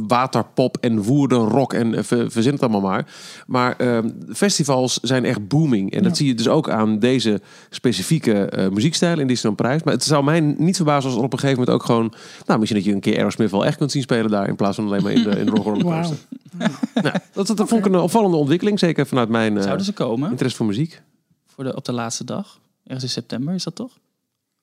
waterpop 0.07 0.77
en 0.77 1.01
woerdenrock. 1.03 1.73
En 1.73 1.93
uh, 1.93 1.99
verzin 2.27 2.51
het 2.53 2.61
allemaal 2.61 2.81
maar. 2.81 3.05
Maar 3.47 3.75
ehm, 3.77 4.09
festivals 4.33 4.99
zijn 5.01 5.25
echt 5.25 5.47
booming. 5.47 5.91
En 5.93 6.03
dat 6.03 6.17
zie 6.17 6.27
je 6.27 6.33
dus 6.35 6.47
ook 6.47 6.69
aan 6.69 6.99
deze 6.99 7.41
specifieke 7.69 8.33
eh, 8.45 8.69
muziekstijl 8.69 9.19
in 9.19 9.27
Disneyland 9.27 9.61
Prijs. 9.61 9.83
Maar 9.83 9.93
het 9.93 10.03
zou 10.03 10.23
mij 10.23 10.39
niet 10.39 10.75
verbazen 10.75 11.09
als 11.09 11.17
er 11.19 11.23
op 11.25 11.33
een 11.33 11.39
gegeven 11.39 11.59
moment 11.59 11.77
ook 11.81 11.85
gewoon... 11.85 12.13
Nou, 12.45 12.59
misschien 12.59 12.79
dat 12.81 12.89
je 12.89 12.95
een 12.95 13.01
keer 13.01 13.17
Aerosmith 13.17 13.51
wel 13.51 13.65
echt 13.65 13.77
kunt 13.77 13.91
zien 13.91 14.01
spelen 14.01 14.31
daar... 14.31 14.47
in 14.47 14.55
plaats 14.55 14.75
van 14.75 14.85
alleen 14.85 15.03
maar 15.03 15.11
in 15.11 15.23
de, 15.23 15.29
in 15.29 15.45
de 15.45 15.51
Rock 15.51 15.63
Roller 15.65 15.83
Coaster. 15.83 16.17
Wauw. 16.57 16.69
Nou, 16.93 17.15
dat, 17.33 17.47
dat 17.47 17.67
vond 17.67 17.85
ik 17.85 17.93
een 17.93 17.99
opvallende 17.99 18.37
ontwikkeling. 18.37 18.79
Zeker 18.79 19.07
vanuit 19.07 19.29
mijn 19.29 19.57
eh, 19.57 19.63
Zouden 19.63 19.85
ze 19.85 19.93
komen 19.93 20.29
interesse 20.29 20.57
voor 20.57 20.65
muziek. 20.65 21.01
voor 21.47 21.63
de, 21.63 21.75
op 21.75 21.85
de 21.85 21.91
laatste 21.93 22.23
dag? 22.23 22.59
Ergens 22.89 23.03
in 23.03 23.09
september 23.09 23.53
is 23.53 23.63
dat 23.63 23.75
toch? 23.75 23.91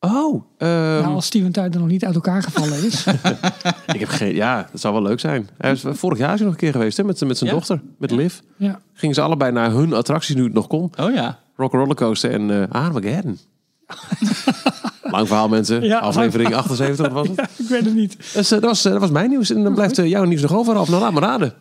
Oh, 0.00 0.44
ehm, 0.58 0.70
Nou, 1.02 1.14
als 1.14 1.26
Steven 1.26 1.52
Tuiten 1.52 1.80
nog 1.80 1.88
niet 1.88 2.04
uit 2.04 2.14
elkaar 2.14 2.42
gevallen 2.42 2.84
is. 2.84 3.06
ik 3.94 4.00
heb 4.00 4.08
geen... 4.08 4.34
Ja, 4.34 4.68
dat 4.72 4.80
zou 4.80 4.94
wel 4.94 5.02
leuk 5.02 5.20
zijn. 5.20 5.48
Hij 5.58 5.72
is, 5.72 5.84
vorig 5.86 6.18
jaar 6.18 6.32
is 6.32 6.36
hij 6.38 6.44
nog 6.44 6.52
een 6.54 6.60
keer 6.60 6.72
geweest 6.72 6.96
hè, 6.96 7.04
met, 7.04 7.20
met 7.26 7.38
zijn 7.38 7.50
Ja? 7.50 7.56
dochter, 7.56 7.80
met 7.98 8.10
Liv. 8.10 8.38
ja. 8.56 8.80
Gingen 8.92 9.14
ze 9.14 9.20
allebei 9.20 9.52
naar 9.52 9.70
hun 9.70 9.92
attracties 9.92 10.34
nu 10.34 10.44
het 10.44 10.52
nog 10.52 10.66
kon. 10.66 10.92
Oh 11.00 11.14
ja. 11.14 11.38
Rock 11.56 11.72
Rollercoaster 11.72 12.30
en 12.30 12.48
uh, 12.48 12.64
Armageddon. 12.68 13.38
Lang 15.02 15.26
verhaal 15.26 15.48
mensen. 15.48 15.82
Ja, 15.82 15.98
Aflevering 15.98 16.54
78 16.54 17.08
was 17.08 17.28
het. 17.28 17.38
Ik 17.56 17.68
weet 17.68 17.84
het 17.84 17.94
niet. 17.94 18.16
Dus, 18.34 18.52
uh, 18.52 18.60
dat, 18.60 18.68
was, 18.70 18.86
uh, 18.86 18.92
dat 18.92 19.00
was 19.00 19.10
mijn 19.10 19.30
nieuws. 19.30 19.50
En 19.50 19.62
dan 19.62 19.74
blijft 19.74 19.98
uh, 19.98 20.06
jouw 20.06 20.24
nieuws 20.24 20.42
nog 20.42 20.54
over 20.54 20.74
af. 20.76 20.88
Nou, 20.88 21.00
laat 21.00 21.12
maar 21.12 21.22
raden. 21.22 21.54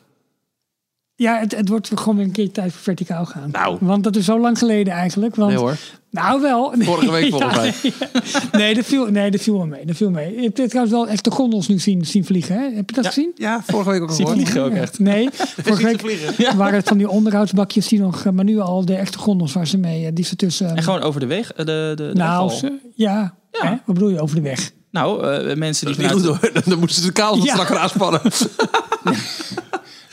Ja, 1.18 1.40
het, 1.40 1.56
het 1.56 1.70
wordt 1.70 1.92
gewoon 1.96 2.16
weer 2.16 2.26
een 2.26 2.32
keer 2.32 2.52
tijd 2.52 2.72
voor 2.72 2.82
verticaal 2.82 3.26
gaan. 3.26 3.50
Nou. 3.52 3.78
Want 3.82 4.04
dat 4.04 4.16
is 4.16 4.26
zo 4.26 4.40
lang 4.40 4.58
geleden 4.58 4.94
eigenlijk. 4.94 5.36
Want, 5.36 5.50
Nee 5.52 5.60
hoor. 5.60 5.78
Nou 6.12 6.42
wel. 6.42 6.72
Nee, 6.76 6.88
Vorige 6.94 7.12
week 7.12 7.30
volgens 7.30 7.56
mij. 7.56 7.74
nee, 8.62 8.74
dat 8.76 8.86
viel, 8.86 9.06
nee, 9.06 9.32
dat 9.32 9.42
viel 9.42 9.58
wel 9.58 9.66
mee. 9.66 9.86
Dat 9.86 9.96
viel 9.96 10.10
mee. 10.10 10.36
Je 10.36 10.42
hebt 10.42 10.56
trouwens 10.70 10.92
wel 10.96 11.08
echt 11.08 11.24
de 11.24 11.32
gondels 11.32 11.68
nu 11.68 11.80
zien, 11.80 12.06
zien 12.06 12.26
vliegen. 12.26 12.56
Hè? 12.56 12.62
Heb 12.76 12.90
je 12.90 12.96
dat 12.96 13.04
Ja. 13.04 13.10
gezien? 13.10 13.32
Ja, 13.36 13.64
vorige 13.68 13.90
week 13.90 14.02
ook 14.02 14.10
al 14.10 14.16
Zie 14.16 14.26
gehoord. 14.26 14.42
vliegen 14.44 14.64
ook 14.64 14.76
Ja. 14.76 14.82
echt. 14.82 15.00
Nee, 15.00 15.30
vorige 15.62 15.84
week 16.38 16.54
waren 16.56 16.74
het 16.76 16.88
van 16.88 16.98
die 16.98 17.10
onderhoudsbakjes 17.10 17.88
die 17.88 18.00
nog... 18.00 18.26
eh, 18.26 18.32
Maar 18.32 18.46
nu 18.46 18.60
al 18.60 18.86
de 18.86 18.96
echte 18.96 19.18
gondels 19.18 19.54
waar 19.54 19.68
ze 19.68 19.78
mee... 19.78 20.06
eh, 20.06 20.12
Die 20.14 20.26
ze 20.26 20.36
tussen... 20.36 20.76
En 20.76 20.84
gewoon 20.84 21.02
over 21.02 21.20
de 21.20 21.26
weg. 21.26 21.52
eh, 21.52 21.58
De, 21.58 21.94
de, 21.96 21.96
de 21.96 22.12
nou, 22.14 22.52
ze, 22.52 22.80
ja. 22.96 23.36
Ja. 23.52 23.66
Hè? 23.68 23.70
Wat 23.86 23.96
bedoel 23.96 24.10
je 24.10 24.20
over 24.22 24.36
de 24.36 24.42
weg? 24.42 24.72
Nou, 24.92 25.28
eh, 25.32 25.56
mensen, 25.56 25.86
die 25.88 25.96
Dat 25.96 26.06
vanuit, 26.22 26.40
goed 26.42 26.52
hoor. 26.54 26.64
Dan 26.66 26.80
moesten 26.80 27.02
ze 27.02 27.08
de 27.08 27.14
kabels 27.14 27.46
Ja. 27.46 27.54
strakker 27.54 27.78
aanspannen. 27.78 28.22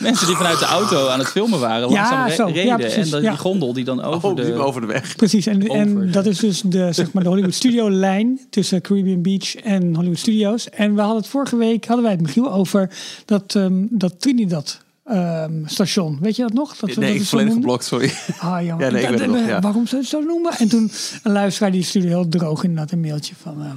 Mensen 0.03 0.27
die 0.27 0.37
vanuit 0.37 0.59
de 0.59 0.65
auto 0.65 1.09
aan 1.09 1.19
het 1.19 1.29
filmen 1.29 1.61
waren, 1.61 1.91
Ja, 1.91 2.11
langzaam 2.11 2.49
re-. 2.49 2.55
Ja, 2.65 2.77
reden. 2.77 2.77
precies. 2.77 3.05
en 3.05 3.11
dat, 3.11 3.23
Ja. 3.23 3.31
die 3.31 3.39
gondel 3.39 3.73
die 3.73 3.85
dan 3.85 4.03
over 4.03 4.29
Oh, 4.31 4.37
de... 4.37 4.53
over 4.55 4.81
de 4.81 4.87
weg. 4.87 5.17
Precies, 5.17 5.47
en, 5.47 5.67
en 5.69 6.11
dat 6.13 6.27
is 6.27 6.39
dus 6.39 6.61
de, 6.65 6.93
zeg 6.93 7.13
maar, 7.13 7.23
de 7.23 7.29
Hollywood 7.29 7.55
Studio 7.55 7.91
lijn 7.91 8.41
tussen 8.51 8.81
Caribbean 8.81 9.23
Beach 9.23 9.55
en 9.57 9.95
Hollywood 9.95 10.19
Studios. 10.19 10.71
En 10.71 10.95
we 10.95 11.01
hadden 11.01 11.19
het 11.21 11.27
vorige 11.31 11.57
week, 11.57 11.85
hadden 11.87 12.05
wij 12.05 12.13
het 12.15 12.23
Michiel 12.23 12.53
over 12.53 12.91
dat, 13.25 13.55
ehm, 13.55 13.85
dat 13.91 14.21
Trinidad 14.21 14.81
ehm, 15.05 15.53
station. 15.67 16.19
Weet 16.21 16.37
je 16.37 16.43
dat 16.43 16.53
nog? 16.53 16.77
Dat, 16.77 16.95
we 16.95 17.01
Nee, 17.01 17.13
dat 17.13 17.23
ik 17.23 17.29
volledig 17.29 17.53
geblokt, 17.53 17.85
sorry. 17.85 18.13
Ah, 18.39 18.65
jammer. 18.65 18.87
Ja, 18.87 18.93
nee, 18.93 19.03
ik 19.03 19.09
weet 19.09 19.19
het 19.19 19.29
Dat- 19.29 19.39
nog, 19.39 19.47
ja. 19.49 19.61
Waarom 19.61 19.87
zou 19.87 20.03
je 20.03 20.09
het 20.09 20.21
zo 20.23 20.29
noemen? 20.29 20.53
En 20.59 20.69
toen 20.69 20.91
een 21.23 21.33
luisteraar 21.33 21.71
die 21.73 21.83
stuurde 21.83 22.09
heel 22.09 22.29
droog 22.29 22.63
inderdaad 22.65 22.93
een 22.93 23.01
mailtje 23.01 23.35
van... 23.43 23.63
ehm, 23.63 23.77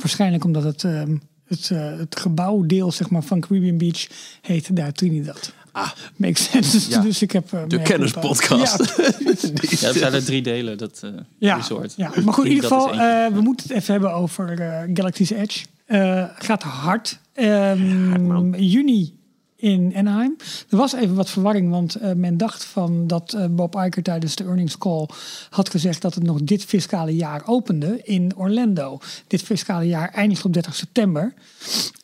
waarschijnlijk 0.00 0.44
omdat 0.44 0.62
het, 0.64 0.84
ehm, 0.84 1.16
het, 1.50 1.70
eh, 1.72 1.98
het 1.98 2.16
gebouwdeel 2.20 2.92
zeg 2.92 3.10
maar, 3.10 3.22
van 3.22 3.40
Caribbean 3.40 3.78
Beach 3.78 4.06
heet 4.40 4.76
daar 4.76 4.92
Trinidad. 4.92 5.52
Ah, 5.72 5.90
Makes 6.16 6.44
sense. 6.50 6.90
Ja. 6.90 7.00
Dus 7.10 7.22
ik 7.22 7.30
heb... 7.32 7.52
eh, 7.52 7.62
de 7.68 7.82
kennispodcast. 7.82 8.94
Ja, 8.96 9.04
Ja, 9.80 9.86
het 9.88 9.96
zijn 9.96 10.12
er 10.14 10.24
drie 10.24 10.42
delen, 10.42 10.78
dat 10.78 11.00
eh 11.04 11.10
ja, 11.38 11.56
resort. 11.56 11.94
ja, 11.96 12.12
maar 12.24 12.34
goed, 12.34 12.44
in 12.44 12.52
ieder 12.52 12.68
geval, 12.70 12.90
eh, 12.92 13.26
we 13.32 13.40
moeten 13.40 13.66
het 13.68 13.76
even 13.76 13.92
hebben 13.92 14.12
over 14.12 14.60
eh, 14.60 14.90
Galaxy's 14.94 15.30
Edge. 15.30 15.64
Eh, 15.86 16.24
gaat 16.38 16.62
hard. 16.62 17.18
Ehm, 17.34 18.22
man. 18.26 18.54
juni 18.58 19.18
in 19.60 19.92
Anaheim. 19.96 20.36
Er 20.68 20.76
was 20.76 20.92
even 20.92 21.14
wat 21.14 21.30
verwarring, 21.30 21.70
want 21.70 21.94
eh, 21.94 22.12
men 22.12 22.36
dacht 22.36 22.64
van 22.64 23.06
dat 23.06 23.32
eh, 23.32 23.44
Bob 23.50 23.74
Iger 23.74 24.02
tijdens 24.02 24.36
de 24.36 24.44
earnings 24.44 24.78
call 24.78 25.08
had 25.50 25.70
gezegd 25.70 26.02
dat 26.02 26.14
het 26.14 26.24
nog 26.24 26.42
dit 26.42 26.64
fiscale 26.64 27.16
jaar 27.16 27.42
opende 27.46 28.00
in 28.02 28.36
Orlando. 28.36 28.98
Dit 29.26 29.42
fiscale 29.42 29.86
jaar 29.86 30.08
eindigt 30.08 30.44
op 30.44 30.52
30 30.52 30.74
september. 30.74 31.34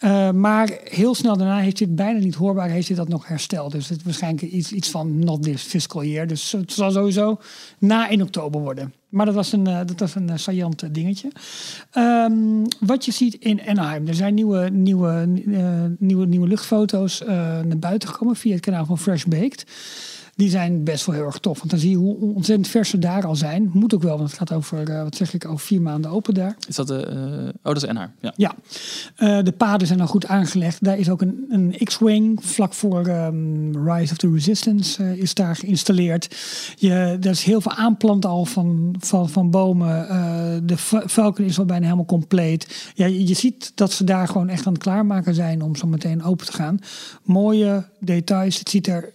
Uh, 0.05 0.31
maar 0.31 0.79
heel 0.85 1.15
snel 1.15 1.37
daarna 1.37 1.59
heeft 1.59 1.79
dit 1.79 1.95
bijna 1.95 2.19
niet 2.19 2.35
hoorbaar, 2.35 2.69
heeft 2.69 2.89
hij 2.89 2.97
dat 2.97 3.09
nog 3.09 3.29
hersteld. 3.29 3.73
Dus 3.73 3.89
het 3.89 3.99
is 3.99 4.05
waarschijnlijk 4.05 4.53
iets, 4.53 4.73
iets 4.73 4.91
van 4.91 5.19
not 5.19 5.43
this 5.43 5.63
fiscal 5.63 6.05
year. 6.05 6.27
Dus 6.27 6.53
het 6.53 6.73
zal 6.73 6.91
sowieso 6.91 7.41
na 7.79 8.11
1 8.11 8.23
oktober 8.23 8.61
worden. 8.61 8.93
Maar 9.09 9.27
dat 9.27 9.35
was 9.35 9.53
een, 9.53 9.69
uh, 9.69 9.79
dat 9.87 10.01
was 10.01 10.15
een 10.15 10.29
uh, 10.29 10.37
saillant 10.37 10.95
dingetje. 10.95 11.31
Um, 11.95 12.63
wat 12.81 13.05
je 13.05 13.13
ziet 13.13 13.35
in 13.35 13.61
Anaheim. 13.67 14.09
Er 14.09 14.15
zijn 14.15 14.35
nieuwe, 14.35 14.71
nieuwe, 14.71 15.27
nieuwe, 15.99 16.27
nieuwe 16.27 16.49
luchtfoto's 16.49 17.23
naar 17.27 17.79
buiten 17.79 18.09
gekomen 18.09 18.37
via 18.37 18.53
het 18.53 18.61
kanaal 18.61 18.87
van 18.87 18.99
Fresh 18.99 19.25
Baked. 19.25 19.65
Die 20.37 20.51
zijn 20.51 20.85
best 20.85 21.07
wel 21.07 21.15
heel 21.15 21.25
erg 21.25 21.39
tof. 21.39 21.59
Want 21.59 21.71
dan 21.71 21.79
zie 21.79 21.91
je 21.91 21.97
hoe 21.97 22.35
ontzettend 22.35 22.69
vers 22.69 22.91
ze 22.91 22.99
daar 22.99 23.27
al 23.27 23.37
zijn. 23.37 23.71
Moet 23.73 23.95
ook 23.95 24.03
wel, 24.03 24.17
want 24.17 24.29
het 24.29 24.39
gaat 24.39 24.53
over, 24.53 24.91
uh, 24.91 25.03
wat 25.03 25.17
zeg 25.17 25.35
ik, 25.35 25.45
over 25.45 25.67
vier 25.67 25.83
maanden 25.83 26.11
open 26.11 26.35
daar. 26.35 26.57
Is 26.69 26.75
dat 26.75 26.87
de, 26.87 27.07
uh, 27.11 27.49
oh 27.49 27.53
dat 27.63 27.77
is 27.77 27.87
Anaheim, 27.87 28.13
ja. 28.21 28.33
Ja, 28.37 28.55
uh, 29.19 29.45
de 29.45 29.53
paden 29.53 29.87
zijn 29.87 30.01
al 30.01 30.07
goed 30.07 30.27
aangelegd. 30.27 30.85
Daar 30.85 30.99
is 30.99 31.11
ook 31.11 31.21
een, 31.21 31.45
een 31.49 31.75
X-Wing, 31.85 32.39
vlak 32.45 32.75
voor 32.75 33.09
um, 33.09 33.89
Rise 33.89 34.13
of 34.13 34.19
the 34.19 34.33
Resistance 34.33 35.19
is 35.19 35.35
daar 35.35 35.57
geïnstalleerd. 35.57 36.37
Je, 36.77 37.19
er 37.21 37.31
is 37.31 37.43
heel 37.43 37.61
veel 37.61 37.73
aanplant 37.73 38.25
al 38.25 38.45
van, 38.45 38.95
van, 38.99 39.29
van 39.29 39.51
bomen. 39.51 40.67
de 40.67 40.77
Falcon 41.07 41.45
is 41.45 41.59
al 41.59 41.65
bijna 41.65 41.85
helemaal 41.85 42.05
compleet. 42.05 42.93
Ja, 42.95 43.07
je, 43.07 43.27
je 43.27 43.35
ziet 43.35 43.73
dat 43.75 43.93
ze 43.93 44.05
daar 44.05 44.29
gewoon 44.29 44.49
echt 44.49 44.67
aan 44.67 44.73
het 44.73 44.83
klaarmaken 44.83 45.35
zijn 45.35 45.63
om 45.63 45.77
zo 45.77 45.87
meteen 45.87 46.23
open 46.23 46.47
te 46.47 46.53
gaan. 46.53 46.79
Mooie 47.23 47.85
details. 48.01 48.59
Het 48.59 48.69
ziet 48.69 48.87
er 48.87 49.15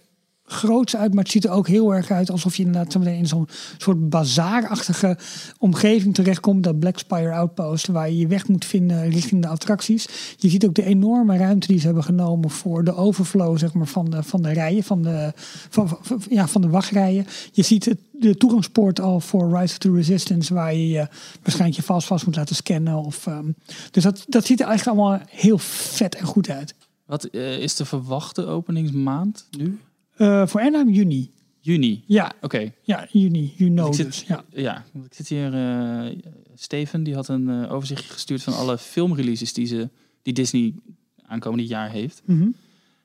groots 0.52 0.96
uit, 0.96 1.14
maar 1.14 1.22
het 1.22 1.32
ziet 1.32 1.44
er 1.44 1.50
ook 1.50 1.68
heel 1.68 1.94
erg 1.94 2.10
uit 2.10 2.30
alsof 2.30 2.56
je 2.56 2.64
inderdaad 2.64 3.06
in 3.06 3.26
zo'n 3.26 3.48
soort 3.76 4.08
bazaarachtige 4.08 5.18
omgeving 5.58 6.14
terechtkomt. 6.14 6.64
Dat 6.64 6.78
Black 6.78 6.98
Spire 6.98 7.32
Outpost, 7.32 7.86
waar 7.86 8.10
je 8.10 8.18
je 8.18 8.26
weg 8.26 8.48
moet 8.48 8.64
vinden 8.64 9.10
richting 9.10 9.42
de 9.42 9.48
attracties. 9.48 10.08
Je 10.36 10.48
ziet 10.48 10.66
ook 10.66 10.74
de 10.74 10.84
enorme 10.84 11.36
ruimte 11.36 11.66
die 11.66 11.78
ze 11.78 11.86
hebben 11.86 12.04
genomen 12.04 12.50
voor 12.50 12.84
de 12.84 12.94
overflow 12.94 13.58
zeg 13.58 13.72
maar, 13.72 13.86
van, 13.86 14.10
de, 14.10 14.22
van 14.22 14.42
de 14.42 14.52
rijen, 14.52 14.82
van 14.82 15.02
de, 15.02 15.32
van, 15.70 15.98
ja, 16.28 16.48
van 16.48 16.60
de 16.60 16.68
wachtrijen. 16.68 17.26
Je 17.52 17.62
ziet 17.62 17.84
het, 17.84 17.98
de 18.12 18.36
toegangspoort 18.36 19.00
al 19.00 19.20
voor 19.20 19.58
Rise 19.58 19.72
of 19.72 19.78
the 19.78 19.92
Resistance, 19.92 20.54
waar 20.54 20.74
je 20.74 21.08
waarschijnlijk 21.42 21.80
je 21.80 21.86
vast 21.86 22.06
vast 22.06 22.26
moet 22.26 22.36
laten 22.36 22.56
scannen. 22.56 22.94
Of, 22.96 23.26
um, 23.26 23.54
dus 23.90 24.02
dat, 24.02 24.24
dat 24.28 24.46
ziet 24.46 24.60
er 24.60 24.66
eigenlijk 24.66 24.98
allemaal 24.98 25.20
heel 25.28 25.58
vet 25.58 26.14
en 26.14 26.26
goed 26.26 26.50
uit. 26.50 26.74
Wat 27.06 27.28
uh, 27.32 27.58
is 27.58 27.76
de 27.76 27.84
verwachte 27.84 28.46
openingsmaand 28.46 29.46
nu? 29.50 29.78
Uh, 30.16 30.46
voor 30.46 30.60
Anaheim 30.60 30.90
juni. 30.90 31.30
Juni? 31.60 32.04
Ja. 32.06 32.32
Oké. 32.36 32.44
Okay. 32.44 32.72
Ja, 32.82 33.06
juni. 33.10 33.52
You 33.56 33.70
know 33.70 33.94
zit, 33.94 34.06
dus. 34.06 34.24
Ja. 34.26 34.44
ja, 34.50 34.84
ik 35.04 35.14
zit 35.14 35.28
hier... 35.28 35.54
Uh, 35.54 36.16
Steven, 36.54 37.02
die 37.02 37.14
had 37.14 37.28
een 37.28 37.48
uh, 37.48 37.72
overzichtje 37.72 38.12
gestuurd 38.12 38.42
van 38.42 38.54
alle 38.54 38.78
filmreleases 38.78 39.52
die, 39.52 39.66
ze, 39.66 39.88
die 40.22 40.32
Disney 40.32 40.74
aankomende 41.22 41.66
jaar 41.66 41.90
heeft. 41.90 42.22
Mm 42.24 42.38
-hmm. 42.40 42.54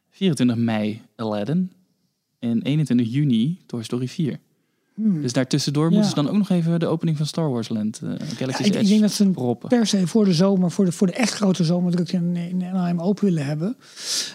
24 0.10 0.56
mei 0.56 1.02
Aladdin. 1.16 1.72
En 2.40 2.62
21 2.62 3.12
juni 3.12 3.60
Toy 3.66 3.84
Story 3.84 4.08
4. 4.08 4.40
Hmm. 5.02 5.22
Dus 5.22 5.34
daartussendoor 5.34 5.84
Ja. 5.84 5.90
moeten 5.92 6.10
ze 6.10 6.16
dan 6.16 6.30
ook 6.30 6.38
nog 6.38 6.50
even 6.50 6.80
de 6.80 6.88
opening 6.88 7.18
van 7.18 7.26
Star 7.26 7.50
Wars 7.52 7.70
Land, 7.70 8.00
uh, 8.04 8.10
Galaxy's 8.10 8.40
Ja, 8.40 8.46
ik, 8.48 8.58
Edge, 8.66 8.80
ik 8.80 8.88
denk 8.88 9.02
dat 9.02 9.12
ze 9.12 9.24
een 9.24 9.32
proppen. 9.32 9.70
per 9.70 9.88
se 9.88 10.08
voor 10.08 10.26
de 10.26 10.34
zomer, 10.34 10.72
voor 10.72 10.86
de, 10.86 10.92
voor 10.92 11.08
de 11.08 11.14
echt 11.14 11.34
grote 11.34 11.64
zomerdruk 11.64 12.12
in, 12.12 12.36
in 12.36 12.64
Anaheim 12.64 13.00
open 13.02 13.24
willen 13.26 13.46
hebben. 13.46 13.76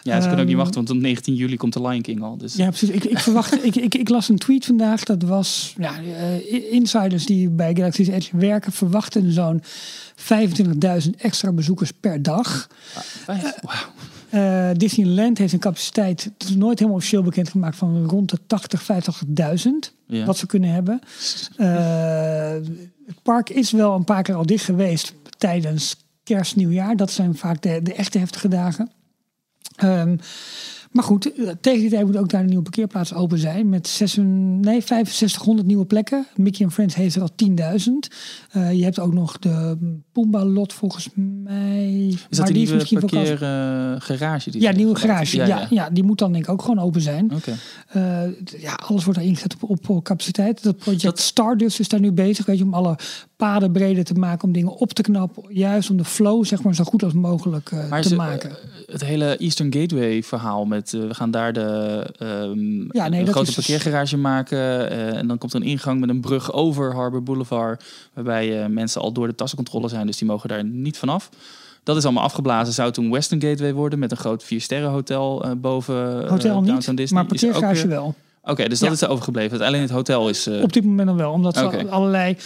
Ja, 0.03 0.15
ze 0.15 0.21
kunnen 0.21 0.31
ook 0.31 0.37
niet 0.37 0.49
Ehm, 0.49 0.57
wachten, 0.57 0.75
want 0.75 0.91
op 0.91 0.97
19 0.97 1.35
juli 1.35 1.57
komt 1.57 1.73
de 1.73 1.81
Lion 1.81 2.01
King 2.03 2.23
al. 2.23 2.37
Dus 2.37 2.55
Ja, 2.55 2.69
precies. 2.69 2.89
Ik, 2.89 3.05
ik, 3.05 3.19
verwacht, 3.19 3.65
ik, 3.65 3.77
ik, 3.77 3.95
ik 3.95 4.09
las 4.09 4.29
een 4.29 4.39
tweet 4.39 4.65
vandaag. 4.65 5.05
Dat 5.05 5.23
was 5.23 5.75
ja, 5.79 5.93
eh, 6.03 6.73
insiders 6.73 7.27
die 7.27 7.49
bij 7.51 7.75
Galaxy's 7.75 8.09
Edge 8.09 8.37
werken, 8.37 8.73
verwachten 8.73 9.33
zo'n 9.33 9.63
25.000 10.17 11.11
extra 11.19 11.53
bezoekers 11.53 11.91
per 12.01 12.23
dag. 12.23 12.67
vijf. 13.25 13.55
Wauw. 13.63 13.77
Eh, 14.33 14.71
Disneyland 14.77 15.39
heeft 15.39 15.53
een 15.53 15.59
capaciteit, 15.59 16.25
het 16.25 16.49
is 16.49 16.55
nooit 16.55 16.79
helemaal 16.79 16.99
officieel 16.99 17.23
bekendgemaakt, 17.23 17.77
van 17.77 18.05
rond 18.07 18.31
de 18.31 18.39
80, 18.47 18.83
50.000 18.83 19.95
Ja. 20.07 20.25
wat 20.25 20.37
ze 20.37 20.47
kunnen 20.47 20.71
hebben. 20.71 21.01
Eh, 21.57 22.53
het 23.07 23.23
park 23.23 23.51
is 23.51 23.71
wel 23.71 23.95
een 23.95 24.05
paar 24.05 24.23
keer 24.23 24.35
al 24.35 24.47
dicht 24.47 24.65
geweest 24.65 25.15
tijdens 25.39 25.97
kerst, 26.25 26.57
nieuwjaar. 26.57 26.97
Dat 26.97 27.11
zijn 27.11 27.37
vaak 27.37 27.63
de, 27.63 27.81
de 27.83 27.95
echte 27.95 28.19
heftige 28.19 28.49
dagen. 28.49 28.91
Ehm, 29.77 30.17
maar 30.93 31.05
goed, 31.05 31.33
eh, 31.35 31.49
tegen 31.61 31.81
die 31.81 31.91
tijd 31.91 32.07
moet 32.07 32.17
ook 32.17 32.29
daar 32.29 32.41
een 32.41 32.47
nieuwe 32.47 32.63
parkeerplaats 32.63 33.15
open 33.15 33.39
zijn. 33.39 33.69
Met 33.69 33.89
6, 33.89 34.17
nee, 34.17 34.81
6500 34.81 35.67
nieuwe 35.67 35.85
plekken. 35.85 36.27
Mickey 36.37 36.69
Friends 36.69 36.95
heeft 36.95 37.15
er 37.15 37.23
al 37.23 37.31
10.000. 37.37 38.09
Uh, 38.57 38.73
je 38.73 38.85
hebt 38.85 38.99
ook 38.99 39.13
nog 39.13 39.39
de 39.39 39.77
Pumba-lot 40.13 40.73
volgens 40.73 41.09
mij. 41.15 42.17
Is 42.29 42.37
dat 42.37 42.47
die 42.47 42.57
nieuwe 42.57 42.99
parkeergarage? 43.01 44.51
Uh, 44.55 44.63
ja, 44.63 44.73
nieuwe 44.73 44.95
garage. 44.95 45.37
Ja, 45.37 45.47
ja. 45.47 45.59
Ja, 45.59 45.67
ja, 45.71 45.91
die 45.91 46.05
moet 46.05 46.19
dan 46.19 46.33
denk 46.33 46.45
ik 46.45 46.51
ook 46.51 46.63
gewoon 46.63 46.79
open 46.79 47.01
zijn. 47.01 47.33
Okay. 47.35 47.55
Uh, 47.97 48.61
ja, 48.61 48.75
alles 48.75 49.05
wordt 49.05 49.19
er 49.19 49.27
ingezet 49.27 49.57
op, 49.61 49.89
op 49.89 50.05
capaciteit. 50.05 50.63
Dat 50.63 50.77
project 50.77 51.03
dat... 51.03 51.21
Stardust 51.21 51.81
is 51.81 51.89
daar 51.89 52.01
nu 52.01 52.13
bezig, 52.13 52.47
weet 52.47 52.59
je, 52.59 52.65
om 52.65 52.75
alle 52.75 52.99
paden 53.37 53.73
breder 53.73 54.05
te 54.05 54.15
maken, 54.15 54.45
om 54.45 54.53
dingen 54.53 54.73
op 54.77 54.93
te 54.93 55.03
knappen. 55.03 55.45
Juist 55.49 55.91
om 55.91 55.97
de 55.97 56.05
flow 56.05 56.45
zeg 56.45 56.63
maar 56.63 56.75
zo 56.75 56.85
goed 56.85 57.03
als 57.03 57.13
mogelijk 57.13 57.71
maar 57.91 58.03
te 58.03 58.15
maken. 58.15 58.51
het 58.87 59.05
hele 59.05 59.37
Eastern 59.37 59.73
Gateway 59.75 60.23
verhaal 60.23 60.65
met 60.65 60.82
uh, 60.93 61.07
we 61.07 61.15
gaan 61.15 61.31
daar 61.31 61.53
de 61.53 62.07
um, 62.21 62.89
ja, 62.93 63.09
nee, 63.09 63.21
een 63.21 63.27
grote 63.27 63.49
is 63.49 63.55
parkeergarage 63.55 64.17
maken 64.17 64.59
uh, 64.59 65.17
en 65.17 65.27
dan 65.27 65.39
komt 65.39 65.53
er 65.53 65.61
een 65.61 65.67
ingang 65.67 66.01
met 66.01 66.09
een 66.09 66.21
brug 66.21 66.53
over 66.53 66.95
Harbor 66.95 67.23
Boulevard, 67.23 67.85
waarbij 68.13 68.69
mensen 68.69 69.01
al 69.01 69.13
door 69.13 69.27
de 69.27 69.35
tassencontrole 69.35 69.89
zijn, 69.89 70.07
dus 70.07 70.19
die 70.19 70.29
mogen 70.29 70.49
daar 70.49 70.65
niet 70.65 70.99
vanaf. 70.99 71.29
Dat 71.83 71.97
is 71.97 72.05
allemaal 72.05 72.23
afgeblazen. 72.23 72.75
Zou 72.75 72.93
toen 72.93 73.11
Western 73.11 73.43
Gateway 73.43 73.73
worden 73.73 73.99
met 73.99 74.11
een 74.11 74.17
groot 74.17 74.45
vier 74.45 74.61
sterren 74.61 74.91
hotel 74.91 75.57
boven 75.57 76.29
hotel 76.29 76.61
niet, 76.61 76.97
Disney. 76.97 77.21
maar 77.21 77.27
parkeergarage 77.27 77.89
wel. 77.89 78.15
Oké, 78.43 78.51
okay, 78.51 78.69
dus 78.69 78.79
dat 78.79 78.89
ja. 78.89 78.95
is 78.95 79.01
er 79.01 79.09
overgebleven. 79.09 79.61
Alleen 79.61 79.81
het 79.81 79.91
hotel 79.91 80.29
is... 80.29 80.47
Uh... 80.47 80.63
Op 80.63 80.73
dit 80.73 80.85
moment 80.85 81.09
dan 81.09 81.17
wel. 81.17 81.33
Omdat 81.33 81.57
ze 81.57 81.65
okay. 81.65 81.87
allerlei 81.87 82.37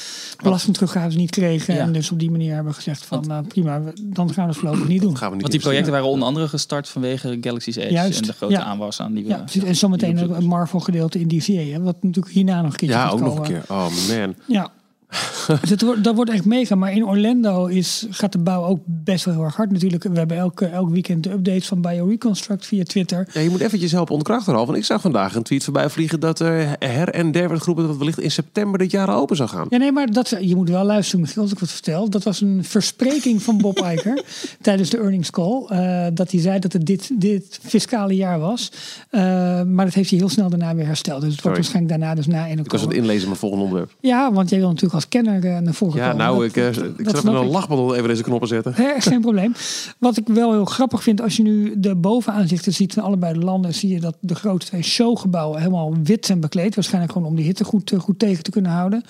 belastingteruggaves 0.43 1.17
niet 1.17 1.31
kregen. 1.31 1.75
Ja. 1.75 1.81
En 1.81 1.93
dus 1.93 2.11
op 2.11 2.19
die 2.19 2.31
manier 2.31 2.55
hebben 2.55 2.75
gezegd 2.75 3.05
van... 3.05 3.27
Want, 3.27 3.45
uh, 3.45 3.49
prima, 3.49 3.83
dan 4.03 4.33
gaan 4.33 4.45
we 4.45 4.51
het 4.51 4.61
voorlopig 4.61 4.89
niet 4.89 5.01
doen. 5.01 5.17
Gaan 5.17 5.29
we 5.29 5.33
niet 5.33 5.41
Want 5.43 5.53
die 5.53 5.63
projecten 5.63 5.93
waren 5.93 6.09
onder 6.09 6.29
andere 6.29 6.49
gestart 6.49 6.89
vanwege 6.89 7.39
Galaxy's 7.41 7.77
Edge. 7.77 7.93
Juist, 7.93 8.21
en 8.21 8.27
de 8.27 8.33
grote 8.33 8.53
ja. 8.53 8.63
aanwas 8.63 9.01
aan 9.01 9.15
die 9.15 9.25
we... 9.25 9.31
Ja, 9.31 9.37
precies. 9.37 9.63
En 9.63 9.77
zometeen 9.77 10.19
een 10.19 10.47
Marvel 10.47 10.81
gedeelte 10.81 11.21
in 11.21 11.29
DCA. 11.29 11.53
Hè, 11.53 11.81
wat 11.81 12.03
natuurlijk 12.03 12.35
hierna 12.35 12.63
nog 12.63 12.73
een 12.73 12.77
keertje 12.77 12.97
Ja, 12.97 13.09
ook 13.09 13.11
komen. 13.11 13.27
nog 13.27 13.39
een 13.39 13.45
keer. 13.45 13.63
Oh 13.69 13.87
man. 14.09 14.35
Ja. 14.47 14.73
dus 15.69 15.83
wordt, 15.83 16.05
dat 16.05 16.14
wordt 16.14 16.31
echt 16.31 16.45
mega. 16.45 16.75
Maar 16.75 16.92
in 16.92 17.07
Orlando 17.07 17.66
is, 17.66 18.07
gaat 18.11 18.33
de 18.33 18.38
bouw 18.38 18.64
ook 18.64 18.81
best 18.85 19.25
wel 19.25 19.35
heel 19.35 19.42
erg 19.42 19.57
hard 19.57 19.71
natuurlijk. 19.71 20.03
We 20.03 20.19
hebben 20.19 20.37
elke, 20.37 20.66
elk 20.66 20.90
weekend 20.90 21.23
de 21.23 21.33
updates 21.33 21.66
van 21.66 21.81
BioReconstruct 21.81 22.66
via 22.66 22.85
Twitter. 22.85 23.29
Ja, 23.33 23.40
je 23.40 23.51
moet 23.51 23.61
eventjes 23.61 23.92
helpen 23.92 24.14
ontkrachten, 24.14 24.53
Ralf. 24.53 24.66
Want 24.66 24.79
ik 24.79 24.85
zag 24.85 25.01
vandaag 25.01 25.35
een 25.35 25.42
tweet 25.42 25.64
voorbij 25.64 25.90
vliegen 25.90 26.21
dat 26.21 26.40
er 26.40 26.77
her 26.79 27.09
en 27.09 27.33
der 27.33 27.49
werd 27.49 27.61
geroepen 27.61 27.83
dat 27.83 27.92
het 27.92 28.01
wellicht 28.03 28.21
in 28.21 28.31
september 28.31 28.79
dit 28.79 28.90
jaar 28.90 29.16
open 29.16 29.37
zou 29.37 29.49
gaan. 29.49 29.66
Ja, 29.71 29.79
nee, 29.79 29.92
maar 29.92 30.11
dat, 30.11 30.37
je 30.40 30.57
moet 30.57 30.69
wel 30.69 30.85
luisteren, 30.85 31.21
Michiel, 31.21 31.42
als 31.42 31.53
ik 31.53 31.59
wat 31.59 31.71
vertel. 31.71 32.11
Dat 32.11 32.23
was 32.23 32.40
een 32.40 32.64
verspreking 32.64 33.42
van 33.42 33.59
Bob 33.59 33.79
Iger 33.92 34.23
tijdens 34.61 34.90
de 34.90 34.99
earnings 34.99 35.31
call. 35.31 35.66
Uh, 35.71 36.07
dat 36.14 36.31
hij 36.31 36.40
zei 36.40 36.59
dat 36.59 36.73
het 36.73 36.87
dit, 36.87 37.11
dit 37.21 37.59
fiscale 37.62 38.14
jaar 38.14 38.38
was. 38.38 38.73
Uh, 39.11 39.21
maar 39.62 39.85
dat 39.85 39.95
heeft 39.95 40.11
hij 40.11 40.19
heel 40.19 40.29
snel 40.29 40.49
daarna 40.49 40.75
weer 40.75 40.87
hersteld. 40.87 41.21
Dus 41.21 41.33
het 41.33 41.42
wordt 41.42 41.57
waarschijnlijk 41.57 41.99
daarna 41.99 42.14
dus 42.14 42.27
na 42.27 42.47
1 42.47 42.51
oktober. 42.51 42.64
Ik 42.64 42.71
was 42.71 42.81
het 42.81 42.92
inlezen 42.92 43.27
mijn 43.27 43.38
volgende 43.38 43.64
onderwerp. 43.64 43.95
Ja, 44.01 44.33
want 44.33 44.51
jij 44.51 44.59
wil 44.59 44.69
natuurlijk 44.69 44.95
als 44.97 45.09
kenner 45.09 45.45
uh, 45.45 45.59
naar 45.59 45.75
voren 45.75 45.97
ja, 45.97 46.11
komen. 46.11 46.25
nou, 46.25 46.37
dat, 46.37 46.45
ik, 46.45 46.75
dat, 46.75 46.85
ik 46.99 47.09
zal 47.09 47.19
even 47.19 47.35
een 47.35 47.51
lachband 47.51 47.93
even 47.93 48.09
deze 48.09 48.23
knoppen 48.23 48.49
zetten. 48.49 48.75
Hè, 48.75 49.01
geen 49.01 49.21
probleem. 49.21 49.53
Wat 49.99 50.17
ik 50.17 50.27
wel 50.27 50.53
heel 50.53 50.65
grappig 50.65 51.03
vind, 51.03 51.21
als 51.21 51.37
je 51.37 51.43
nu 51.43 51.81
de 51.81 51.95
bovenaanzichten 51.95 52.73
ziet 52.73 52.93
van 52.93 53.03
allebei 53.03 53.33
de 53.33 53.45
landen, 53.45 53.75
zie 53.75 53.89
je 53.89 54.01
dat 54.01 54.17
de 54.21 54.35
grote 54.35 54.67
twee 54.67 54.83
showgebouwen 54.83 55.59
helemaal 55.59 55.95
wit 56.03 56.27
zijn 56.27 56.41
bekleed. 56.41 56.75
Waarschijnlijk 56.75 57.13
gewoon 57.13 57.29
om 57.29 57.37
die 57.37 57.45
hitte 57.45 57.65
goed, 57.65 57.93
goed 57.99 58.19
tegen 58.19 58.43
te 58.43 58.51
kunnen 58.51 58.71
houden. 58.71 59.03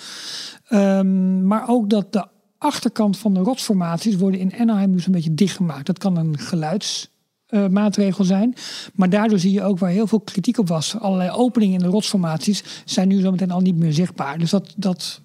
Um, 0.71 1.47
maar 1.47 1.69
ook 1.69 1.91
dat 1.91 2.13
de 2.13 2.27
achterkant 2.59 3.19
van 3.19 3.35
de 3.35 3.41
rotsformaties 3.41 4.17
worden 4.17 4.41
in 4.41 4.53
Anaheim 4.59 4.93
dus 4.93 5.07
een 5.07 5.13
beetje 5.13 5.35
dichtgemaakt. 5.35 5.87
Dat 5.87 5.99
kan 5.99 6.17
een 6.17 6.39
geluids 6.39 7.15
uh, 7.51 7.67
maatregel 7.67 8.25
zijn. 8.25 8.55
Maar 8.95 9.11
daardoor 9.11 9.39
zie 9.39 9.53
je 9.53 9.63
ook 9.63 9.79
waar 9.79 9.91
heel 9.91 10.07
veel 10.07 10.21
kritiek 10.21 10.59
op 10.59 10.69
was. 10.69 10.99
Allerlei 10.99 11.31
openingen 11.31 11.79
in 11.79 11.85
de 11.85 11.91
rotsformaties 11.91 12.83
zijn 12.85 13.09
nu 13.09 13.21
zometeen 13.21 13.51
al 13.51 13.61
niet 13.61 13.77
meer 13.77 13.93
zichtbaar. 13.93 14.39
Dus 14.39 14.51
dat, 14.51 14.75
dat 14.77 15.21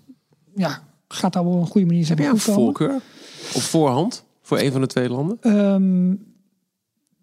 ja, 0.55 0.83
gaat 1.07 1.33
daar 1.33 1.43
wel 1.43 1.53
een 1.53 1.67
goede 1.67 1.87
manier 1.87 2.05
zijn. 2.05 2.17
Heb 2.17 2.27
je 2.27 2.33
een 2.33 2.39
voorkeur 2.39 3.01
op 3.53 3.61
voorhand 3.61 4.23
voor 4.41 4.59
een 4.59 4.71
van 4.71 4.81
de 4.81 4.87
twee 4.87 5.09
landen? 5.09 5.37
Um, 5.57 6.29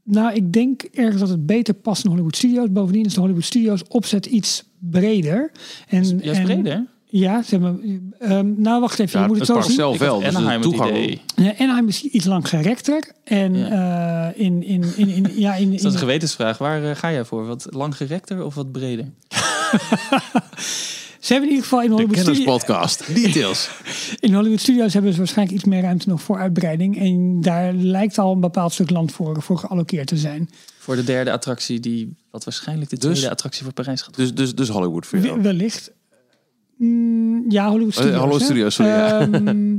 nou, 0.02 0.34
ik 0.34 0.52
denk 0.52 0.82
ergens 0.82 1.20
dat 1.20 1.28
het 1.28 1.46
beter 1.46 1.74
past 1.74 2.04
in 2.04 2.10
Hollywood 2.10 2.36
Studios. 2.36 2.72
Bovendien 2.72 3.04
is 3.04 3.14
de 3.14 3.20
Hollywood 3.20 3.44
Studios 3.44 3.82
opzet 3.88 4.26
iets 4.26 4.64
breder. 4.78 5.50
En, 5.88 6.18
juist 6.18 6.40
en, 6.40 6.44
breder? 6.44 6.86
Ja, 7.10 7.42
ze 7.42 7.50
hebben, 7.50 8.12
ehm, 8.18 8.52
nou 8.56 8.80
wacht 8.80 8.98
even, 8.98 9.18
Ja, 9.18 9.26
je 9.26 9.32
moet 9.32 9.38
het 9.38 9.48
het 9.48 9.56
zo 9.56 9.62
zien. 9.62 9.76
zelf 9.76 9.98
wel. 9.98 10.20
Dus 10.20 10.30
de 10.30 10.36
Anaheim 10.36 10.60
het 10.60 10.70
toegang. 10.70 10.90
idee. 10.90 11.20
Anaheim 11.58 11.88
is 11.88 12.02
iets 12.02 12.24
lang 12.24 12.48
gerekter. 12.48 13.12
En 13.24 13.70
eh, 13.72 14.28
in, 14.44 14.62
in, 14.62 14.84
in, 14.96 15.08
in, 15.08 15.32
ja, 15.34 15.54
in, 15.54 15.72
Is 15.72 15.82
dat 15.82 15.92
een 15.92 15.98
in, 15.98 16.04
gewetensvraag? 16.04 16.58
Waar 16.58 16.90
eh, 16.90 16.96
ga 16.96 17.12
jij 17.12 17.24
voor? 17.24 17.46
Wat 17.46 17.66
langgerekter 17.70 18.44
of 18.44 18.54
wat 18.54 18.72
breder? 18.72 19.04
ze 21.28 21.34
hebben 21.34 21.50
in 21.52 21.56
ieder 21.56 21.68
geval 21.68 21.82
in 21.82 21.86
De 21.90 21.92
Hollywood, 22.02 22.18
Studio, 22.18 22.32
kennispodcast. 22.44 23.14
Details. 23.14 23.70
in 24.26 24.34
Hollywood 24.34 24.60
Studios 24.60 24.92
hebben 24.92 25.12
ze 25.12 25.18
waarschijnlijk 25.18 25.56
iets 25.58 25.66
meer 25.68 25.82
ruimte 25.82 26.08
nog 26.08 26.22
voor 26.22 26.38
uitbreiding. 26.38 26.98
En 26.98 27.40
daar 27.40 27.72
lijkt 27.72 28.18
al 28.18 28.32
een 28.32 28.40
bepaald 28.40 28.72
stuk 28.72 28.90
land 28.90 29.12
voor, 29.12 29.42
voor 29.42 29.58
gealloceerd 29.58 30.06
te 30.06 30.16
zijn. 30.16 30.50
Voor 30.78 30.96
de 30.96 31.04
derde 31.04 31.32
attractie, 31.32 31.80
die 31.80 32.16
wat 32.30 32.44
waarschijnlijk 32.44 32.90
de 32.90 32.96
Dus- 32.98 33.10
tweede 33.10 33.30
attractie 33.30 33.64
voor 33.64 33.72
Parijs 33.72 34.02
gaat 34.02 34.16
Dus, 34.16 34.34
dus, 34.34 34.54
dus 34.54 34.68
Hollywood 34.68 35.06
voor 35.06 35.18
jou. 35.18 35.36
We- 35.36 35.42
wellicht. 35.42 35.90
Mm, 36.76 37.44
ja, 37.50 37.68
Hollywood 37.70 37.92
Oh, 37.96 38.00
Studios. 38.00 38.18
Hollywood? 38.20 38.42
Studios, 38.42 38.74
sorry, 38.74 38.90
ja. 38.90 39.20
Ehm, 39.20 39.78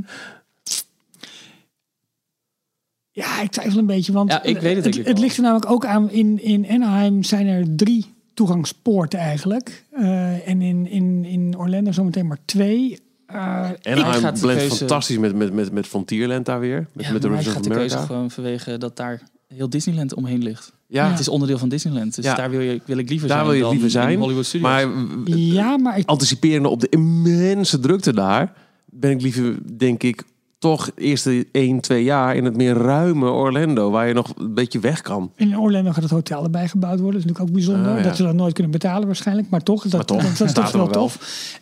ja, 3.22 3.40
ik 3.42 3.50
twijfel 3.50 3.78
een 3.78 3.86
beetje. 3.86 4.12
Want 4.12 4.30
Ja, 4.30 4.42
ik 4.42 4.42
weet 4.42 4.54
het 4.54 4.62
het, 4.64 4.74
eigenlijk 4.74 5.06
het 5.06 5.16
wel. 5.16 5.22
ligt 5.24 5.36
er 5.36 5.42
namelijk 5.42 5.70
ook 5.70 5.84
aan. 5.84 6.10
In, 6.10 6.42
in 6.42 6.66
Anaheim 6.68 7.22
zijn 7.22 7.46
er 7.46 7.76
drie 7.76 8.06
toegangspoorten 8.44 9.18
eigenlijk. 9.18 9.84
Eh, 9.90 10.48
en 10.48 10.62
in, 10.62 10.86
in, 10.86 11.24
in 11.24 11.58
Orlando 11.58 11.92
zometeen 11.92 12.26
maar 12.26 12.38
twee. 12.44 12.98
Eh, 13.26 13.36
Anaheim 13.82 14.20
gaat 14.20 14.34
de 14.34 14.40
blendt 14.40 14.60
keuze- 14.60 14.76
fantastisch 14.76 15.18
met, 15.18 15.34
met, 15.34 15.52
met, 15.52 15.72
met 15.72 15.86
Frontierland 15.86 16.46
daar 16.46 16.60
weer. 16.60 16.86
Met, 16.92 17.06
Ja, 17.06 17.12
met 17.12 17.22
de 17.22 17.28
maar 17.28 17.38
ik 17.40 17.44
Rivers 17.46 17.66
de 17.66 17.74
keuze 17.74 17.98
gewoon 17.98 18.30
vanwege 18.30 18.78
dat 18.78 18.96
daar 18.96 19.22
heel 19.54 19.70
Disneyland 19.70 20.14
omheen 20.14 20.42
ligt. 20.42 20.72
Ja, 20.86 21.10
Het 21.10 21.18
is 21.18 21.28
onderdeel 21.28 21.58
van 21.58 21.68
Disneyland, 21.68 22.14
dus 22.14 22.24
Ja. 22.24 22.34
daar 22.34 22.50
wil, 22.50 22.60
je, 22.60 22.80
wil 22.84 22.98
ik 22.98 23.08
liever 23.08 23.28
Daar 23.28 23.36
zijn 23.36 23.48
wil 23.48 23.56
je 23.56 23.62
dan 23.62 23.70
liever 23.72 23.90
zijn, 23.90 24.10
in 24.12 24.18
Hollywood 24.18 24.44
Studios. 24.46 24.70
maar 24.70 25.36
ja, 25.36 25.76
maar 25.76 25.98
ik, 25.98 26.08
anticiperende 26.08 26.68
op 26.68 26.80
de 26.80 26.88
immense 26.88 27.80
drukte 27.80 28.14
daar, 28.14 28.52
ben 28.84 29.10
ik 29.10 29.20
liever, 29.22 29.58
denk 29.78 30.02
ik, 30.02 30.22
toch 30.60 30.84
de 30.84 31.00
eerste 31.02 31.46
1, 31.52 31.80
2 31.80 32.04
jaar 32.04 32.36
in 32.36 32.44
het 32.44 32.56
meer 32.56 32.74
ruime 32.74 33.30
Orlando, 33.30 33.90
waar 33.90 34.08
je 34.08 34.14
nog 34.14 34.32
een 34.38 34.54
beetje 34.54 34.78
weg 34.78 35.00
kan. 35.00 35.32
in 35.36 35.58
Orlando 35.58 35.90
gaat 35.92 36.02
het 36.02 36.12
hotel 36.12 36.44
erbij 36.44 36.68
gebouwd 36.68 37.00
worden. 37.00 37.20
Dat 37.20 37.30
is 37.30 37.36
natuurlijk 37.36 37.48
ook 37.48 37.64
bijzonder. 37.66 37.92
Ah, 37.92 37.98
ja. 37.98 38.02
Dat 38.04 38.16
ze 38.16 38.22
dat 38.22 38.34
nooit 38.34 38.52
kunnen 38.52 38.72
betalen 38.72 39.06
waarschijnlijk. 39.06 39.48
Maar 39.50 39.62
toch, 39.62 39.82
dat, 39.82 39.92
Maar 39.92 40.04
toch, 40.04 40.16
dat, 40.16 40.26
dat, 40.28 40.38
dat 40.38 40.48
staat 40.56 40.66
is 40.66 40.72
er 40.72 40.78
wel 40.78 40.88
tof. 40.88 41.18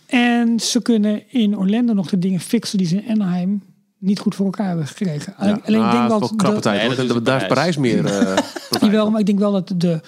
En 0.07 0.61
ze 0.61 0.83
kunnen 0.83 1.23
in 1.33 1.59
Orlando 1.59 1.93
nog 1.93 2.09
de 2.09 2.19
dingen 2.19 2.41
fixen 2.41 2.79
die 2.79 2.87
ze 2.87 2.97
in 3.05 3.21
Anaheim 3.21 3.63
niet 3.99 4.19
goed 4.19 4.35
voor 4.35 4.45
elkaar 4.47 4.67
hebben 4.69 4.87
gekregen. 4.87 5.35
Alleen, 5.37 5.55
Ja. 5.55 5.61
alleen 5.67 5.81
ik 5.81 5.87
Ah, 5.87 6.09
denk 6.09 6.21
krappe 6.37 6.45
dat- 6.55 6.63
tijd. 6.63 6.89
Nee, 6.89 6.97
hoor. 6.97 7.07
dat 7.15 7.25
daar 7.25 7.41
is 7.43 7.47
Parijs 7.47 7.77
meer. 7.77 8.05
eh, 8.21 8.37
Jawel, 8.81 9.11
maar 9.11 9.21
ik 9.21 9.27
denk 9.27 9.39
wel 9.39 9.53
dat 9.53 9.73
de 9.77 10.01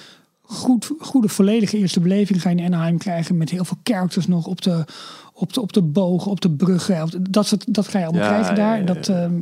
goed, 0.43 0.91
goede, 1.01 1.29
volledige 1.29 1.79
eerste 1.79 2.01
beleving 2.01 2.43
ga 2.43 2.51
je 2.51 2.57
in 2.57 2.65
Anaheim 2.65 2.99
krijgen. 2.99 3.37
Met 3.37 3.51
heel 3.51 3.65
veel 3.65 3.77
characters 3.83 4.27
nog 4.27 4.47
op 4.47 4.63
de, 4.63 4.85
op 5.41 5.53
de, 5.53 5.61
op 5.61 5.73
de 5.73 5.83
bogen, 5.83 6.31
op 6.31 6.41
de 6.41 6.51
bruggen. 6.51 7.03
Op 7.03 7.11
de- 7.11 7.31
dat, 7.31 7.47
soort, 7.47 7.75
dat 7.75 7.89
ga 7.89 7.99
je 7.99 8.05
allemaal 8.05 8.23
Ja, 8.25 8.29
krijgen 8.29 8.55
daar. 8.55 8.73
ja, 8.75 8.79
ja. 8.81 8.85
Dat, 8.85 9.09
ehm, 9.09 9.33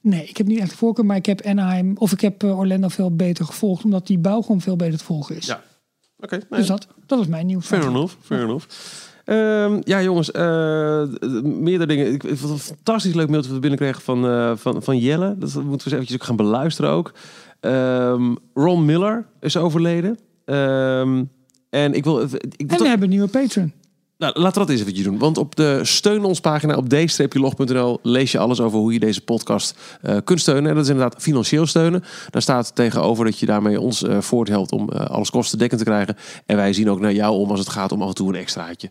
nee, 0.00 0.24
ik 0.24 0.36
heb 0.36 0.46
niet 0.46 0.58
echt 0.58 0.70
de 0.70 0.76
voorkeur. 0.76 1.06
Maar 1.06 1.16
ik 1.16 1.26
heb 1.26 1.42
Anaheim, 1.46 1.92
of 1.96 2.12
ik 2.12 2.20
heb 2.20 2.42
eh, 2.42 2.58
Orlando 2.58 2.88
veel 2.88 3.16
beter 3.16 3.44
gevolgd. 3.44 3.84
Omdat 3.84 4.06
die 4.06 4.18
bouw 4.18 4.42
gewoon 4.42 4.60
veel 4.60 4.76
beter 4.76 4.98
te 4.98 5.04
volgen 5.04 5.36
is. 5.36 5.46
Ja. 5.46 5.62
Oké, 6.18 6.38
Dus 6.50 6.66
ja. 6.66 6.72
dat, 6.72 6.86
dat 7.06 7.18
was 7.18 7.26
mijn 7.28 7.46
nieuws. 7.46 7.66
Fair 7.66 7.86
enough, 7.86 8.14
fair 8.20 8.42
enough. 8.42 8.66
Ehm, 9.24 9.80
ja, 9.84 10.02
jongens, 10.02 10.30
eh, 10.30 11.02
meerdere 11.42 11.86
dingen. 11.86 12.12
Ik 12.12 12.22
vond 12.22 12.40
het 12.40 12.50
een 12.50 12.58
fantastisch 12.58 13.14
leuk 13.14 13.28
mailtje 13.28 13.50
dat 13.50 13.60
we 13.60 13.68
binnenkregen 13.68 14.02
van, 14.02 14.26
eh, 14.26 14.52
van, 14.56 14.82
van 14.82 14.98
Jelle. 14.98 15.38
Dat 15.38 15.54
moeten 15.54 15.68
we 15.68 15.72
eens 15.72 15.84
eventjes 15.92 16.16
ook 16.16 16.24
gaan 16.24 16.36
beluisteren 16.36 16.90
ook. 16.90 17.12
Ehm, 17.60 18.34
Ron 18.54 18.84
Miller 18.84 19.26
is 19.40 19.56
overleden. 19.56 20.18
En 21.70 21.92
ik 21.94 22.04
wil... 22.04 22.20
Ik 22.22 22.70
En 22.70 22.78
we 22.78 22.88
hebben 22.88 23.02
een 23.02 23.08
nieuwe 23.08 23.28
patron. 23.28 23.72
Nou, 24.22 24.40
laten 24.40 24.52
we 24.52 24.58
dat 24.58 24.68
eens 24.68 24.80
eventjes 24.80 25.04
doen. 25.04 25.18
Want 25.18 25.38
op 25.38 25.56
de 25.56 25.80
steun 25.82 26.24
ons 26.24 26.40
pagina 26.40 26.76
op 26.76 26.88
d-log.nl 26.88 27.98
lees 28.02 28.32
je 28.32 28.38
alles 28.38 28.60
over 28.60 28.78
hoe 28.78 28.92
je 28.92 28.98
deze 28.98 29.20
podcast 29.20 29.78
eh, 30.02 30.16
kunt 30.24 30.40
steunen. 30.40 30.68
En 30.68 30.74
dat 30.74 30.84
is 30.84 30.90
inderdaad 30.90 31.22
financieel 31.22 31.66
steunen. 31.66 32.04
Daar 32.30 32.42
staat 32.42 32.74
tegenover 32.74 33.24
dat 33.24 33.38
je 33.38 33.46
daarmee 33.46 33.80
ons 33.80 34.02
eh 34.02 34.20
voorthelpt 34.20 34.72
om 34.72 34.90
eh, 34.90 35.06
alles 35.06 35.30
kostendekkend 35.30 35.80
te 35.80 35.86
krijgen. 35.86 36.16
En 36.46 36.56
wij 36.56 36.72
zien 36.72 36.90
ook 36.90 37.00
naar 37.00 37.12
jou 37.12 37.36
om 37.36 37.50
als 37.50 37.58
het 37.58 37.68
gaat 37.68 37.92
om 37.92 38.02
af 38.02 38.08
en 38.08 38.14
toe 38.14 38.28
een 38.28 38.40
extraatje. 38.40 38.90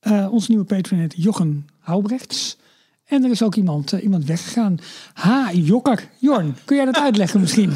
Eh, 0.00 0.32
onze 0.32 0.50
nieuwe 0.50 0.64
patron 0.64 0.98
heet 0.98 1.14
Jochen 1.16 1.68
Houbrechts. 1.78 2.56
En 3.04 3.24
er 3.24 3.30
is 3.30 3.42
ook 3.42 3.54
iemand, 3.54 3.92
iemand 3.92 4.24
weggegaan. 4.24 4.78
Ha, 5.12 5.50
Jokker. 5.52 6.08
Jorn, 6.18 6.56
kun 6.64 6.76
jij 6.76 6.84
dat 6.84 6.98
uitleggen 7.08 7.40
misschien? 7.40 7.72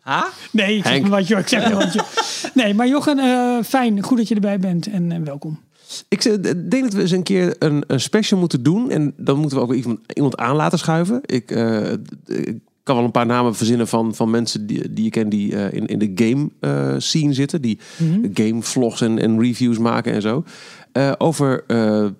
Ha? 0.00 0.28
Nee, 0.52 0.76
ik 0.76 0.86
zeg 0.86 1.00
maar 1.00 1.10
wat, 1.10 1.28
joh. 1.28 1.38
Ik 1.38 1.48
zeg 1.48 1.62
maar 1.62 1.84
wat, 1.84 1.92
joh. 1.92 2.06
Nee, 2.54 2.74
maar 2.74 2.88
Jochen, 2.88 3.18
eh, 3.18 3.64
fijn. 3.64 4.02
Goed 4.02 4.18
dat 4.18 4.28
je 4.28 4.34
erbij 4.34 4.58
bent 4.58 4.86
en, 4.86 5.12
en 5.12 5.24
welkom. 5.24 5.60
Ik 6.08 6.22
denk 6.70 6.82
dat 6.82 6.92
we 6.92 7.00
eens 7.00 7.10
een 7.10 7.22
keer 7.22 7.56
een, 7.58 7.84
een 7.86 8.00
special 8.00 8.40
moeten 8.40 8.62
doen. 8.62 8.90
En 8.90 9.14
dan 9.16 9.38
moeten 9.38 9.58
we 9.58 9.64
ook 9.64 9.74
iemand, 9.74 9.98
iemand 10.14 10.36
aan 10.36 10.56
laten 10.56 10.78
schuiven. 10.78 11.20
Ik, 11.24 11.50
eh, 11.50 11.92
ik 12.26 12.58
kan 12.82 12.96
wel 12.96 13.04
een 13.04 13.10
paar 13.10 13.26
namen 13.26 13.54
verzinnen 13.54 13.88
van, 13.88 14.14
van 14.14 14.30
mensen 14.30 14.66
die, 14.66 14.92
die 14.92 15.04
je 15.04 15.10
kent 15.10 15.30
die 15.30 15.56
eh, 15.56 15.72
in, 15.72 15.86
in 15.86 15.98
de 15.98 16.10
game 16.14 16.48
eh, 16.60 16.94
scene 16.98 17.32
zitten. 17.32 17.62
Die 17.62 17.78
game 18.34 18.62
vlogs 18.62 19.00
en, 19.00 19.18
en 19.18 19.40
reviews 19.40 19.78
maken 19.78 20.12
en 20.12 20.22
zo. 20.22 20.44
Over, 21.18 21.64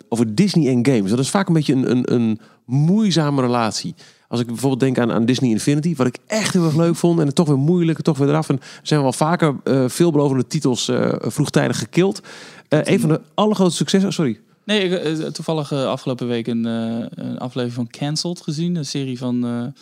over 0.09 0.35
Disney 0.35 0.68
en 0.68 0.87
games. 0.87 1.11
Dat 1.11 1.18
is 1.18 1.30
vaak 1.30 1.48
een 1.48 1.54
beetje 1.54 1.74
een, 1.74 1.90
een, 1.90 2.12
een 2.14 2.40
moeizame 2.64 3.40
relatie. 3.40 3.94
Als 4.31 4.40
ik 4.40 4.47
bijvoorbeeld 4.47 4.81
denk 4.81 4.99
aan, 4.99 5.12
aan 5.12 5.25
Disney 5.25 5.51
Infinity, 5.51 5.95
wat 5.97 6.07
ik 6.07 6.19
echt 6.27 6.53
heel 6.53 6.64
erg 6.64 6.77
leuk 6.77 6.97
vond. 6.97 7.21
En 7.21 7.27
het 7.27 7.35
toch 7.35 7.49
weer 7.49 7.59
moeilijk, 7.59 7.99
en 7.99 8.05
toch 8.05 8.19
weer 8.19 8.29
eraf. 8.29 8.49
En 8.49 8.61
zijn 8.83 9.03
wel 9.03 9.12
vaker 9.12 9.57
eh, 9.64 9.88
veelbelovende 9.88 10.47
titels 10.47 10.88
eh, 10.88 11.12
vroegtijdig 11.19 11.79
gekild. 11.79 12.21
Eh 12.69 12.81
een 12.83 13.01
van 13.01 13.09
de 13.09 13.21
allergrootste 13.35 13.77
successen... 13.77 14.12
Sorry. 14.12 14.40
Nee, 14.64 14.88
ik, 14.88 15.35
toevallig 15.35 15.73
afgelopen 15.73 16.29
week 16.29 16.47
een, 16.47 16.64
een 16.64 17.38
aflevering 17.38 17.73
van 17.73 17.88
Cancelled 17.88 18.40
gezien. 18.40 18.77
Een 18.77 18.85
serie 18.85 19.19
van 19.19 19.73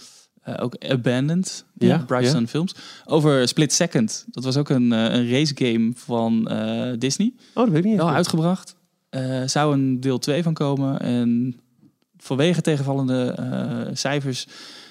ook 0.57 0.77
Abandoned, 0.79 1.65
Ja, 1.79 2.05
ja. 2.09 2.47
Films. 2.47 2.75
Over 3.05 3.49
Split 3.49 3.73
Second. 3.73 4.25
Dat 4.31 4.45
was 4.45 4.57
ook 4.57 4.69
een, 4.69 4.91
een 4.91 5.31
race 5.31 5.53
game 5.55 5.93
van 5.95 6.51
Disney. 6.99 7.33
Oh, 7.55 7.65
dat 7.65 7.69
weet 7.69 7.85
ik 7.85 7.91
niet. 7.91 7.97
Wel 7.97 8.11
uitgebracht. 8.11 8.77
Zou 9.47 9.73
een 9.73 10.01
deel 10.01 10.19
2 10.19 10.43
van 10.43 10.55
komen. 10.55 11.01
En 11.01 11.61
vanwege 12.19 12.61
tegenvallende 12.61 13.35
eh, 13.37 13.95
cijfers 13.95 14.47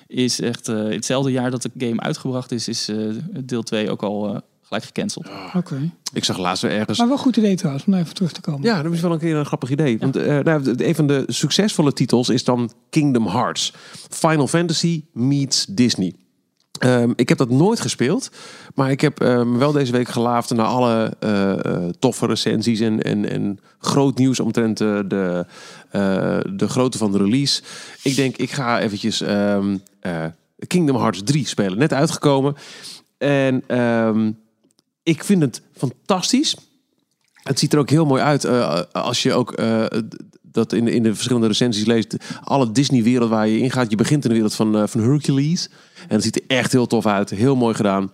is 0.07 0.41
echt 0.41 0.67
eh, 0.67 0.83
hetzelfde 0.83 1.31
jaar 1.31 1.51
dat 1.51 1.61
de 1.61 1.71
game 1.77 2.01
uitgebracht 2.01 2.51
is, 2.51 2.67
is 2.67 2.89
eh, 2.89 2.97
deel 3.43 3.63
2 3.63 3.89
ook 3.89 4.03
al 4.03 4.33
eh, 4.33 4.39
gelijk 4.67 4.85
gecanceld. 4.85 5.27
Oké. 5.53 5.91
Ik 6.13 6.23
zag 6.23 6.37
laatst 6.37 6.61
weer 6.61 6.71
ergens... 6.71 6.97
Maar 6.97 7.07
wel 7.07 7.17
goed 7.17 7.37
idee 7.37 7.55
trouwens, 7.55 7.85
om 7.85 7.91
daar 7.91 8.01
even 8.01 8.13
terug 8.13 8.31
te 8.31 8.41
komen. 8.41 8.61
Ja, 8.61 8.81
dat 8.81 8.93
is 8.93 9.01
wel 9.01 9.11
een 9.11 9.19
keer 9.19 9.35
een 9.35 9.45
grappig 9.45 9.69
idee. 9.69 9.97
Want 9.99 10.15
eh, 10.15 10.39
nou, 10.39 10.73
een 10.77 10.95
van 10.95 11.07
de 11.07 11.23
succesvolle 11.27 11.93
titels 11.93 12.29
is 12.29 12.43
dan 12.43 12.71
Kingdom 12.89 13.27
Hearts. 13.27 13.73
Final 14.09 14.47
Fantasy 14.47 15.03
meets 15.13 15.65
Disney. 15.65 16.13
Ehm, 16.79 17.11
ik 17.15 17.29
heb 17.29 17.37
dat 17.37 17.49
nooit 17.49 17.79
gespeeld, 17.79 18.31
maar 18.75 18.91
ik 18.91 19.01
heb 19.01 19.21
ehm, 19.21 19.57
wel 19.57 19.71
deze 19.71 19.91
week 19.91 20.07
gelaafd 20.07 20.53
naar 20.53 20.65
alle 20.65 21.13
eh, 21.19 21.65
eh, 21.65 21.89
toffe 21.99 22.25
recensies 22.25 22.79
en, 22.79 23.03
en, 23.03 23.29
en 23.29 23.59
groot 23.79 24.17
nieuws 24.17 24.39
omtrent 24.39 24.81
eh, 24.81 24.99
de, 25.07 25.45
de 26.55 26.67
grootte 26.67 26.97
van 26.97 27.11
de 27.11 27.17
release. 27.17 27.61
Ik 28.03 28.15
denk, 28.15 28.37
ik 28.37 28.51
ga 28.51 28.79
eventjes 28.79 29.21
ehm, 29.21 29.77
eh, 29.99 30.25
Kingdom 30.67 30.95
Hearts 30.95 31.21
3 31.23 31.47
spelen. 31.47 31.77
Net 31.77 31.93
uitgekomen. 31.93 32.55
En 33.17 33.63
ehm, 33.67 34.31
ik 35.03 35.23
vind 35.23 35.41
het 35.41 35.61
fantastisch. 35.75 36.55
Het 37.43 37.59
ziet 37.59 37.73
er 37.73 37.79
ook 37.79 37.89
heel 37.89 38.05
mooi 38.05 38.21
uit 38.21 38.43
eh, 38.45 38.81
als 38.91 39.23
je 39.23 39.33
ook 39.33 39.51
eh, 39.51 39.85
dat 40.41 40.73
in, 40.73 40.85
de- 40.85 40.91
in 40.93 41.03
de 41.03 41.13
verschillende 41.15 41.47
recensies 41.47 41.85
leest. 41.85 42.15
Alle 42.43 42.71
Disney-wereld 42.71 43.29
waar 43.29 43.47
je 43.47 43.59
in 43.59 43.71
gaat. 43.71 43.89
Je 43.89 43.95
begint 43.95 44.23
in 44.23 44.29
de 44.29 44.35
wereld 44.35 44.55
van, 44.55 44.75
eh, 44.77 44.83
van 44.87 45.01
Hercules. 45.01 45.69
En 46.07 46.15
het 46.15 46.23
ziet 46.23 46.35
er 46.35 46.43
echt 46.57 46.71
heel 46.71 46.87
tof 46.87 47.05
uit. 47.05 47.29
Heel 47.29 47.55
mooi 47.55 47.75
gedaan. 47.75 48.11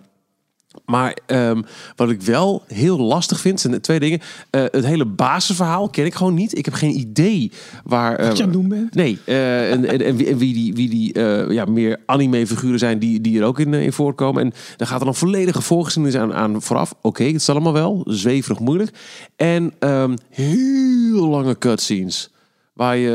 Maar 0.86 1.16
ehm, 1.26 1.62
wat 1.96 2.10
ik 2.10 2.22
wel 2.22 2.62
heel 2.66 2.98
lastig 2.98 3.40
vind, 3.40 3.60
zijn 3.60 3.80
twee 3.80 4.00
dingen. 4.00 4.20
Eh, 4.50 4.62
het 4.70 4.84
hele 4.86 5.04
basisverhaal 5.04 5.88
ken 5.88 6.04
ik 6.04 6.14
gewoon 6.14 6.34
niet. 6.34 6.58
Ik 6.58 6.64
heb 6.64 6.74
geen 6.74 6.98
idee 6.98 7.52
waar. 7.84 8.16
eh, 8.16 8.26
Wat 8.26 8.36
je 8.36 8.42
aan 8.42 8.48
het 8.48 8.58
doen 8.58 8.68
bent. 8.68 8.94
Nee, 8.94 9.18
eh, 9.24 9.72
en, 9.72 9.84
en, 9.84 10.00
en 10.02 10.16
wie, 10.16 10.26
en 10.28 10.38
wie 10.38 10.54
die, 10.54 10.74
wie 10.74 10.88
die 10.88 11.12
eh, 11.12 11.50
ja, 11.50 11.64
meer 11.64 12.00
anime-figuren 12.06 12.78
zijn 12.78 12.98
die, 12.98 13.20
die 13.20 13.38
er 13.40 13.46
ook 13.46 13.58
in, 13.58 13.74
eh, 13.74 13.82
in 13.84 13.92
voorkomen. 13.92 14.42
En 14.42 14.52
daar 14.76 14.88
gaat 14.88 14.98
er 14.98 15.04
dan 15.04 15.14
volledige 15.14 15.62
voorgeschiedenis 15.62 16.20
aan, 16.20 16.34
aan 16.34 16.62
vooraf. 16.62 16.94
Oké, 17.00 17.24
het 17.24 17.34
is 17.34 17.48
allemaal 17.48 17.72
wel. 17.72 18.02
Zweverig 18.06 18.58
moeilijk. 18.58 18.90
En 19.36 19.72
ehm, 19.78 20.16
heel 20.30 21.28
lange 21.28 21.58
cutscenes. 21.58 22.30
Waar 22.72 22.96
je 22.96 23.12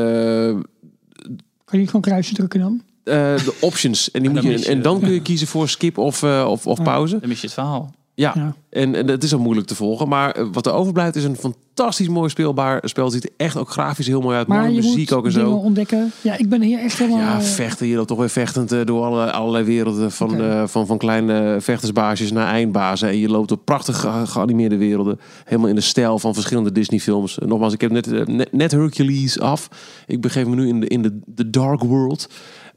Kan 1.65 1.77
je 1.77 1.77
niet 1.77 1.85
gewoon 1.87 2.01
kruisje 2.01 2.33
drukken 2.33 2.59
dan? 2.59 2.81
Eh, 3.09 3.15
de 3.45 3.57
options. 3.61 4.11
En, 4.11 4.19
die 4.21 4.29
En 4.29 4.35
moet 4.35 4.43
dan 4.45 4.59
je, 4.59 4.65
en 4.65 4.81
dan 4.81 4.99
kun 4.99 5.11
je 5.11 5.21
kiezen 5.21 5.47
voor 5.47 5.69
skip 5.69 5.97
of, 5.97 6.23
eh, 6.23 6.45
of, 6.49 6.67
of 6.67 6.83
pauze. 6.83 7.19
Dan 7.19 7.29
mis 7.29 7.39
je 7.41 7.45
het 7.45 7.55
verhaal. 7.55 7.97
Ja, 8.13 8.31
Ja. 8.35 8.55
En, 8.69 8.95
en 8.95 9.07
het 9.07 9.23
is 9.23 9.33
ook 9.33 9.41
moeilijk 9.41 9.67
te 9.67 9.75
volgen. 9.75 10.07
Maar 10.07 10.31
eh, 10.31 10.45
wat 10.51 10.65
er 10.65 10.73
overblijft 10.73 11.15
is 11.15 11.23
een 11.23 11.35
fantastisch 11.35 12.07
mooi 12.07 12.29
speelbaar 12.29 12.81
spel. 12.83 13.03
Het 13.03 13.13
ziet 13.13 13.23
er 13.23 13.29
echt 13.37 13.57
ook 13.57 13.69
grafisch 13.69 14.07
heel 14.07 14.21
mooi 14.21 14.37
uit. 14.37 14.47
Maar 14.47 14.59
Mooie 14.61 14.73
je 14.73 14.81
muziek 14.81 14.97
moet 15.09 15.13
ook 15.13 15.25
en 15.25 15.31
zo. 15.31 15.51
ontdekken. 15.51 16.11
Ja, 16.21 16.37
ik 16.37 16.49
ben 16.49 16.61
hier 16.61 16.79
echt 16.79 16.97
helemaal... 16.97 17.19
Ja, 17.19 17.41
vechten. 17.41 17.87
Je 17.87 17.95
loopt 17.95 18.07
toch 18.07 18.17
weer 18.17 18.29
vechtend 18.29 18.71
eh, 18.71 18.79
door 18.85 19.03
alle, 19.05 19.31
allerlei 19.31 19.63
werelden. 19.63 20.11
Van, 20.11 20.41
eh, 20.41 20.63
van, 20.67 20.85
van 20.87 20.97
kleine 20.97 21.57
vechtersbaasjes 21.59 22.31
naar 22.31 22.47
eindbazen. 22.47 23.09
En 23.09 23.17
je 23.17 23.29
loopt 23.29 23.49
door 23.49 23.57
prachtig 23.57 23.99
ge- 23.99 24.25
geanimeerde 24.25 24.77
werelden. 24.77 25.19
Helemaal 25.45 25.69
in 25.69 25.75
de 25.75 25.81
stijl 25.81 26.19
van 26.19 26.33
verschillende 26.33 26.71
Disney 26.71 26.99
films. 26.99 27.37
Nogmaals, 27.45 27.73
ik 27.73 27.81
heb 27.81 27.91
net, 27.91 28.27
net, 28.27 28.51
net 28.53 28.71
Hercules 28.71 29.39
af. 29.39 29.69
Ik 30.07 30.21
begeef 30.21 30.45
me 30.45 30.55
nu 30.55 30.67
in 30.67 30.79
de, 30.79 30.87
in 30.87 31.01
de, 31.01 31.19
de 31.25 31.49
Dark 31.49 31.83
World. 31.83 32.29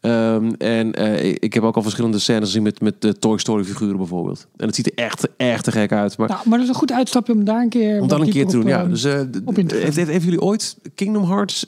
Ehm, 0.03 0.53
en 0.59 0.93
eh, 0.95 1.25
ik- 1.41 1.55
heb 1.55 1.63
ook 1.63 1.77
al 1.77 1.83
verschillende 1.83 2.19
scènes 2.19 2.45
gezien 2.45 2.63
met, 2.63 2.81
met 2.81 3.01
de 3.01 3.19
Toy 3.19 3.39
Story 3.39 3.65
figuren 3.65 3.97
bijvoorbeeld. 3.97 4.47
En 4.57 4.67
het 4.67 4.75
ziet 4.75 4.87
er 4.87 5.05
echt, 5.05 5.29
echt 5.37 5.65
te 5.65 5.71
gek 5.73 5.93
uit. 5.93 6.17
Maar 6.17 6.29
Nou, 6.29 6.41
maar 6.45 6.53
dat 6.59 6.63
is 6.67 6.69
een 6.75 6.79
goed 6.79 6.93
uitstapje 6.93 7.33
om 7.33 7.45
daar 7.45 7.61
een 7.61 7.69
keer... 7.69 8.01
om 8.01 8.09
dat 8.09 8.21
een 8.21 8.31
keer 8.31 8.47
te 8.47 8.53
doen, 8.53 8.63
op, 8.63 8.69
ja. 8.69 8.83
eh, 8.83 8.89
Dus, 8.89 9.05
eh, 9.05 9.13
gaan. 9.13 9.69
heeft, 10.07 10.23
jullie 10.25 10.41
ooit 10.41 10.77
Kingdom 10.95 11.25
Hearts? 11.25 11.67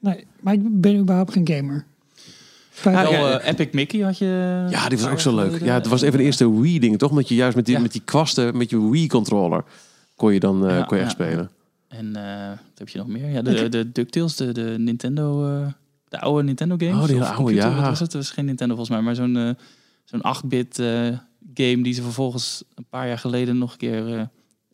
Nee, 0.00 0.24
maar 0.40 0.52
ik 0.54 0.80
ben 0.80 0.96
überhaupt 0.96 1.32
geen 1.32 1.48
gamer. 1.48 1.84
Wel, 2.82 2.92
ja, 3.12 3.38
eh, 3.38 3.48
Epic 3.48 3.68
Mickey 3.72 4.00
had 4.00 4.18
je... 4.18 4.66
Ja, 4.70 4.88
die 4.88 4.98
was 4.98 5.08
ook 5.10 5.20
zo 5.20 5.34
leuk. 5.34 5.62
Ja, 5.64 5.74
het 5.74 5.86
was 5.86 6.02
even 6.02 6.18
de 6.18 6.24
eerste 6.24 6.60
Wii-ding, 6.60 6.98
toch? 6.98 7.10
Omdat 7.10 7.28
je 7.28 7.34
juist 7.34 7.56
met 7.56 7.66
die, 7.66 7.74
Ja. 7.76 7.80
met 7.80 7.92
die 7.92 8.02
kwasten, 8.04 8.56
met 8.56 8.70
je 8.70 8.90
Wii-controller, 8.90 9.64
kon 10.16 10.32
je 10.32 10.40
dan 10.40 10.66
eh, 10.68 10.76
Ja, 10.78 10.82
kon 10.84 10.96
je 10.96 11.02
echt 11.02 11.16
ja, 11.18 11.24
spelen. 11.24 11.50
En 11.88 12.16
eh, 12.16 12.48
wat 12.48 12.78
heb 12.78 12.88
je 12.88 12.98
nog 12.98 13.06
meer? 13.06 13.28
Ja, 13.28 13.42
de, 13.42 13.68
de 13.68 13.92
DuckTales, 13.92 14.36
de, 14.36 14.52
de 14.52 14.74
Nintendo... 14.78 15.54
de 16.12 16.20
oude 16.20 16.42
Nintendo 16.42 16.74
games. 16.78 17.02
Oh, 17.02 17.06
die 17.06 17.22
oude, 17.22 17.34
computer, 17.36 17.70
ja. 17.70 17.74
Wat 17.74 17.84
was 17.84 18.00
het? 18.00 18.12
Het 18.12 18.22
was 18.22 18.30
geen 18.30 18.44
Nintendo 18.44 18.74
volgens 18.74 18.96
mij, 18.96 19.04
maar 19.04 19.14
zo'n 19.14 19.36
eh, 19.36 19.50
zo'n 20.04 20.36
8-bit 20.36 20.78
eh, 20.78 20.86
game 21.54 21.82
die 21.82 21.92
ze 21.92 22.02
vervolgens 22.02 22.64
een 22.74 22.86
paar 22.90 23.08
jaar 23.08 23.18
geleden 23.18 23.58
nog 23.58 23.72
een 23.72 23.78
keer 23.78 24.18
eh, 24.18 24.22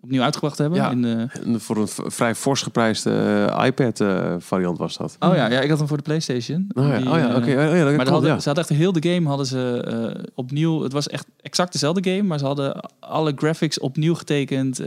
opnieuw 0.00 0.22
uitgebracht 0.22 0.58
hebben. 0.58 0.78
Ja. 0.78 0.90
In, 0.90 1.04
En 1.44 1.60
voor 1.60 1.76
een 1.76 1.88
vrij 1.88 2.34
fors 2.34 2.62
geprijsde 2.62 3.10
eh, 3.50 3.66
iPad-variant 3.66 4.78
was 4.78 4.96
dat. 4.96 5.16
oh 5.20 5.34
ja, 5.34 5.50
ja, 5.50 5.60
ik 5.60 5.68
had 5.68 5.78
hem 5.78 5.88
voor 5.88 5.96
de 5.96 6.02
PlayStation. 6.02 6.70
Oh 6.74 6.86
ja, 6.86 6.98
Die, 6.98 7.10
oh 7.10 7.18
ja 7.18 7.36
oké. 7.36 7.36
Oh 7.36 7.46
ja, 7.46 7.84
dat 7.84 7.84
Maar 7.84 7.94
klopt, 7.94 8.08
hadden, 8.08 8.30
ja. 8.30 8.38
ze 8.38 8.46
hadden 8.46 8.64
echt 8.68 8.78
heel 8.78 8.92
de 8.92 9.08
game 9.08 9.28
hadden 9.28 9.46
ze 9.46 10.30
opnieuw. 10.34 10.82
Het 10.82 10.92
was 10.92 11.08
echt 11.08 11.26
exact 11.40 11.72
dezelfde 11.72 12.10
game, 12.10 12.22
maar 12.22 12.38
ze 12.38 12.44
hadden 12.44 12.90
alle 12.98 13.32
graphics 13.36 13.78
opnieuw 13.78 14.14
getekend, 14.14 14.82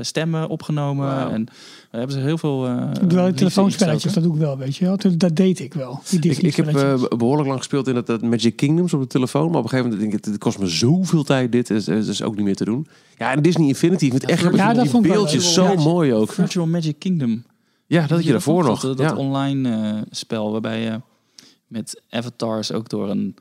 stemmen 0.00 0.48
opgenomen 0.48 1.30
en 1.30 1.48
hebben 1.98 2.16
ze 2.16 2.22
heel 2.22 2.38
veel. 2.38 2.66
eh 2.66 2.76
wel 2.76 3.08
die 3.08 3.18
in 3.18 3.34
telefoonspelletjes, 3.34 4.12
dat 4.12 4.22
doe 4.22 4.34
ik 4.34 4.40
wel, 4.40 4.58
weet 4.58 4.76
je 4.76 4.84
wel. 4.84 4.96
Dat 5.16 5.36
deed 5.36 5.60
ik 5.60 5.74
wel. 5.74 6.00
Die 6.10 6.40
Ik, 6.40 6.56
heb 6.56 6.66
eh, 6.66 7.02
behoorlijk 7.16 7.46
lang 7.48 7.58
gespeeld 7.58 7.88
in 7.88 7.94
dat, 7.94 8.06
dat 8.06 8.22
Magic 8.22 8.56
Kingdoms 8.56 8.94
op 8.94 9.00
de 9.00 9.06
telefoon. 9.06 9.48
Maar 9.50 9.58
op 9.58 9.62
een 9.64 9.68
gegeven 9.70 9.90
moment 9.90 10.10
denk 10.10 10.24
ik, 10.24 10.30
het 10.30 10.38
kost 10.40 10.58
me 10.58 10.66
zoveel 10.66 11.22
tijd 11.24 11.52
dit. 11.52 11.70
Is, 11.70 11.88
is 11.88 12.22
ook 12.22 12.36
niet 12.36 12.44
meer 12.44 12.56
te 12.56 12.64
doen. 12.64 12.86
Ja, 13.16 13.32
en 13.32 13.42
Disney 13.42 13.68
Infinity. 13.68 14.04
Ik 14.04 14.10
vind 14.10 14.22
het 14.22 14.30
echt 14.30 14.54
Ja, 14.56 14.72
dat 14.72 14.90
die 14.90 15.00
beeldjes 15.00 15.54
zo 15.54 15.64
Ja. 15.64 15.74
mooi 15.82 16.14
ook. 16.14 16.32
Virtual 16.32 16.66
Magic 16.66 16.98
Kingdom. 16.98 17.44
Ja, 17.86 18.00
dat 18.00 18.10
had 18.10 18.24
je 18.24 18.30
daarvoor 18.30 18.64
nog. 18.64 18.80
Dat, 18.80 18.96
dat 18.96 19.10
ja. 19.10 19.16
online 19.16 19.70
eh, 19.76 20.02
spel 20.10 20.52
waarbij 20.52 20.80
je 20.82 21.00
met 21.66 22.02
avatars 22.10 22.72
ook 22.72 22.88
door 22.88 23.10
een 23.10 23.36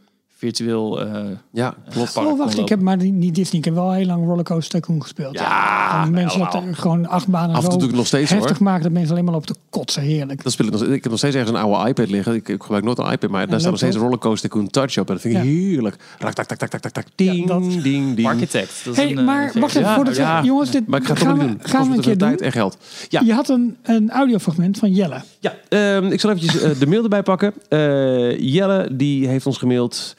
virtueel. 0.46 1.02
eh, 1.02 1.22
ja, 1.52 1.76
klopt. 1.89 2.14
park 2.14 2.28
Oh, 2.28 2.38
wacht, 2.38 2.58
ik 2.58 2.70
heb 2.70 2.82
maar 2.82 2.98
die- 2.98 3.12
niet 3.12 3.36
Disney. 3.36 3.60
Ik 3.60 3.66
heb 3.66 3.74
wel 3.74 3.91
heel 3.91 4.06
lang 4.06 4.26
Rollercoaster 4.26 4.80
Tycoon 4.82 5.02
gespeeld. 5.02 5.39
Ja, 5.39 6.02
Van 6.04 6.12
mensen 6.12 6.39
dat 6.39 6.54
er 6.54 6.62
gewoon 6.76 7.08
acht 7.08 7.28
banen 7.28 7.56
Af 7.56 7.64
en 7.64 7.70
toe 7.70 7.80
doe 7.80 7.89
ik 7.89 7.96
nog 7.96 8.08
steeds 8.08 8.32
hoor. 8.32 8.39
heftig 8.39 8.60
maken 8.60 8.84
dat 8.84 8.91
mensen 8.91 9.12
alleen 9.12 9.26
maar 9.26 9.34
op 9.36 9.48
de 9.48 9.56
kotsen. 9.70 10.02
Heerlijk. 10.02 10.43
Dat 10.43 10.52
speel 10.52 10.66
ik, 10.66 10.72
nog, 10.72 10.82
ik 10.84 10.89
heb 11.04 11.10
nog 11.10 11.18
steeds 11.18 11.36
ergens 11.36 11.58
een 11.58 11.64
oude 11.64 11.89
iPad 11.89 12.10
liggen. 12.10 12.34
Ik, 12.34 12.50
ik 12.50 12.62
gebruik 12.62 12.84
nooit 12.84 12.98
een 12.98 13.12
iPad, 13.12 13.30
maar 13.30 13.48
daar 13.48 13.60
staat 13.60 13.70
nog 13.70 13.80
steeds 13.80 13.96
een 13.96 14.02
rollercoaster 14.02 14.50
Tycoon 14.50 14.68
Touch 14.70 14.98
op. 14.98 15.08
En 15.08 15.14
dat 15.14 15.22
vind 15.22 15.36
ik 15.36 15.43
Ja. 15.43 15.48
heerlijk. 15.50 15.96
Rak, 16.20 16.34
tak, 16.34 16.46
tak, 16.46 16.58
tak, 16.58 16.70
tak, 16.70 16.82
tak, 16.82 16.91
tak. 16.91 17.06
Ding, 17.16 17.48
dat. 17.48 17.62
ding, 17.84 18.16
ding. 18.16 18.28
Architect. 18.28 18.82
Dat 18.84 18.93
is 18.93 19.00
hey, 19.00 19.12
een, 19.12 19.18
eh, 19.18 19.26
maar 19.26 19.41
versie. 19.43 19.62
wacht 19.62 19.76
even, 19.76 19.88
Ja, 19.89 19.96
voordat 19.96 20.16
we... 20.16 20.22
ja. 20.22 20.43
Jongens, 20.43 20.72
dit 20.72 20.88
Maar 20.88 21.00
ik 21.00 21.06
ga 21.06 21.12
het 21.14 21.20
toch 21.22 21.30
gaan 21.30 21.38
niet 21.39 21.48
we, 21.48 21.58
doen. 21.58 21.70
Gaan 21.70 21.89
we 21.89 21.96
een 21.96 22.02
keer 22.02 22.18
tijd 22.18 22.41
en 22.41 22.52
geld. 22.52 22.78
Ja, 23.10 23.22
Je 23.26 23.34
had 23.34 23.50
een, 23.50 23.78
een 23.84 24.10
audiofragment 24.12 24.78
van 24.78 24.91
Jelle. 24.91 25.22
ja 25.39 25.54
ehm, 25.70 26.06
ik 26.06 26.20
zal 26.20 26.30
eventjes 26.32 26.62
eh, 26.62 26.80
de 26.80 26.88
mail 26.88 27.04
erbij 27.04 27.24
pakken. 27.24 27.54
Eh, 27.70 28.39
Jelle, 28.39 28.89
die 28.91 29.28
heeft 29.28 29.46
ons 29.46 29.58
gemaild. 29.58 30.16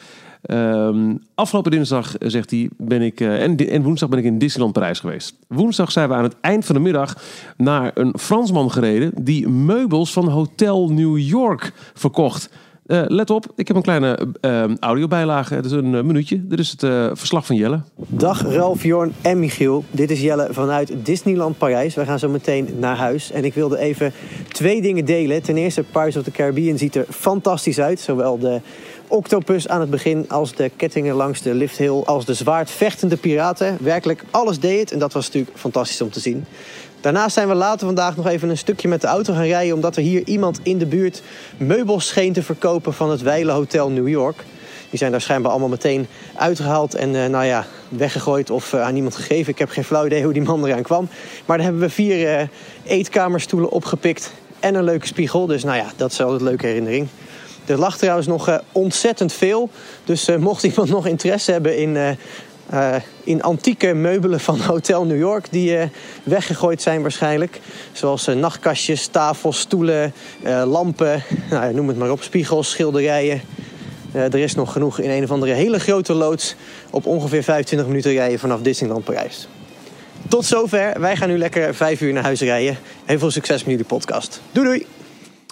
Ehm, 0.46 1.14
afgelopen 1.34 1.70
dinsdag, 1.70 2.18
eh, 2.18 2.28
zegt 2.28 2.50
hij, 2.50 2.68
ben 2.76 3.02
ik, 3.02 3.20
eh, 3.20 3.42
en, 3.42 3.56
en 3.56 3.82
woensdag 3.82 4.08
ben 4.08 4.18
ik 4.18 4.24
in 4.24 4.38
Disneyland 4.38 4.72
Parijs 4.72 5.00
geweest. 5.00 5.36
Woensdag 5.48 5.92
zijn 5.92 6.08
we 6.08 6.14
aan 6.14 6.22
het 6.22 6.36
eind 6.40 6.64
van 6.64 6.74
de 6.74 6.80
middag 6.80 7.16
naar 7.56 7.90
een 7.94 8.14
Fransman 8.18 8.70
gereden 8.70 9.12
die 9.20 9.48
meubels 9.48 10.12
van 10.12 10.28
Hotel 10.28 10.88
New 10.88 11.18
York 11.18 11.72
verkocht. 11.94 12.50
Eh, 12.86 13.02
let 13.06 13.30
op, 13.30 13.46
ik 13.56 13.66
heb 13.68 13.76
een 13.76 13.82
kleine 13.82 14.18
eh, 14.40 14.76
audiobijlage. 14.80 15.54
Het 15.54 15.64
is 15.64 15.72
een 15.72 16.06
minuutje. 16.06 16.46
Dit 16.46 16.58
is 16.58 16.70
het 16.70 16.80
verslag 17.18 17.46
van 17.46 17.56
Jelle. 17.56 17.80
Dag 17.96 18.42
Ralf, 18.42 18.82
Jorn 18.82 19.12
en 19.22 19.38
Michiel. 19.38 19.84
Dit 19.90 20.10
is 20.10 20.20
Jelle 20.20 20.48
vanuit 20.50 20.92
Disneyland 21.02 21.58
Parijs. 21.58 21.94
We 21.94 22.04
gaan 22.04 22.18
zo 22.18 22.28
meteen 22.28 22.68
naar 22.78 22.96
huis. 22.96 23.30
En 23.30 23.44
ik 23.44 23.54
wilde 23.54 23.78
even 23.78 24.12
twee 24.48 24.82
dingen 24.82 25.04
delen. 25.04 25.42
Ten 25.42 25.56
eerste, 25.56 25.82
Pirates 25.82 26.16
of 26.16 26.22
the 26.22 26.30
Caribbean 26.30 26.78
ziet 26.78 26.94
er 26.94 27.06
fantastisch 27.10 27.80
uit. 27.80 28.00
Zowel 28.00 28.38
de 28.38 28.60
octopus 29.08 29.68
aan 29.68 29.80
het 29.80 29.90
begin 29.90 30.28
als 30.28 30.54
de 30.54 30.70
kettingen 30.76 31.14
langs 31.14 31.42
de 31.42 31.54
lifthill... 31.54 32.02
als 32.04 32.24
de 32.24 32.34
zwaardvechtende 32.34 33.16
piraten. 33.16 33.76
Werkelijk 33.80 34.24
alles 34.30 34.60
deed 34.60 34.80
het 34.80 34.92
en 34.92 34.98
dat 34.98 35.12
was 35.12 35.26
natuurlijk 35.26 35.58
fantastisch 35.58 36.00
om 36.00 36.10
te 36.10 36.20
zien. 36.20 36.44
Daarnaast 37.00 37.34
zijn 37.34 37.48
we 37.48 37.54
later 37.54 37.86
vandaag 37.86 38.16
nog 38.16 38.26
even 38.26 38.48
een 38.48 38.58
stukje 38.58 38.88
met 38.88 39.00
de 39.00 39.06
auto 39.06 39.32
gaan 39.32 39.42
rijden... 39.42 39.74
omdat 39.74 39.96
er 39.96 40.02
hier 40.02 40.22
iemand 40.26 40.60
in 40.62 40.78
de 40.78 40.86
buurt 40.86 41.22
meubels 41.56 42.06
scheen 42.06 42.32
te 42.32 42.42
verkopen 42.42 42.94
van 42.94 43.10
het 43.10 43.22
Weile 43.22 43.52
Hotel 43.52 43.90
New 43.90 44.08
York... 44.08 44.44
Die 44.90 44.98
zijn 44.98 45.10
daar 45.10 45.20
schijnbaar 45.20 45.50
allemaal 45.50 45.68
meteen 45.68 46.06
uitgehaald 46.34 46.94
en 46.94 47.22
eh, 47.22 47.30
nou 47.30 47.44
ja, 47.44 47.66
weggegooid 47.88 48.50
of 48.50 48.72
eh, 48.72 48.82
aan 48.82 48.96
iemand 48.96 49.14
gegeven. 49.14 49.52
Ik 49.52 49.58
heb 49.58 49.68
geen 49.70 49.84
flauw 49.84 50.06
idee 50.06 50.22
hoe 50.22 50.32
die 50.32 50.42
man 50.42 50.66
eraan 50.66 50.82
kwam. 50.82 51.08
Maar 51.46 51.56
daar 51.56 51.66
hebben 51.66 51.82
we 51.82 51.90
vier 51.90 52.36
eh, 52.36 52.46
eetkamerstoelen 52.84 53.70
opgepikt 53.70 54.32
en 54.60 54.74
een 54.74 54.84
leuke 54.84 55.06
spiegel. 55.06 55.46
Dus 55.46 55.64
nou 55.64 55.76
ja, 55.76 55.86
dat 55.96 56.12
is 56.12 56.20
altijd 56.20 56.40
een 56.40 56.46
leuke 56.46 56.66
herinnering. 56.66 57.08
Er 57.66 57.78
lag 57.78 57.98
trouwens 57.98 58.26
nog 58.26 58.48
eh, 58.48 58.58
ontzettend 58.72 59.32
veel. 59.32 59.70
Dus 60.04 60.28
eh, 60.28 60.36
mocht 60.36 60.62
iemand 60.70 60.88
nog 60.88 61.06
interesse 61.06 61.52
hebben 61.52 61.78
in, 61.78 61.96
eh, 62.70 62.94
in 63.24 63.42
antieke 63.42 63.94
meubelen 63.94 64.40
van 64.40 64.60
Hotel 64.72 65.04
New 65.04 65.18
York... 65.18 65.46
die 65.50 65.78
weggegooid 66.22 66.82
zijn 66.82 67.02
waarschijnlijk. 67.02 67.60
Zoals 67.92 68.26
nachtkastjes, 68.26 69.06
tafels, 69.06 69.58
stoelen, 69.58 70.12
lampen, 70.64 71.22
nou, 71.50 71.74
noem 71.74 71.88
het 71.88 71.98
maar 71.98 72.10
op. 72.10 72.22
Spiegels, 72.22 72.70
schilderijen. 72.70 73.40
Er 74.12 74.38
is 74.38 74.54
nog 74.54 74.72
genoeg 74.72 74.98
in 74.98 75.10
een 75.10 75.22
of 75.22 75.30
andere 75.30 75.52
hele 75.52 75.78
grote 75.78 76.14
loods 76.14 76.54
op 76.90 77.06
ongeveer 77.06 77.42
25 77.42 77.88
minuten 77.88 78.12
rijden 78.12 78.38
vanaf 78.38 78.60
Disneyland 78.60 79.04
Parijs. 79.04 79.48
Tot 80.28 80.44
zover. 80.44 81.00
Wij 81.00 81.16
gaan 81.16 81.28
nu 81.28 81.38
lekker 81.38 81.74
vijf 81.74 82.00
uur 82.00 82.12
naar 82.12 82.22
huis 82.22 82.40
rijden. 82.40 82.78
Heel 83.04 83.18
veel 83.18 83.30
succes 83.30 83.60
met 83.60 83.70
jullie 83.70 83.84
podcast. 83.84 84.40
Doei 84.52 84.66
doei! 84.66 84.95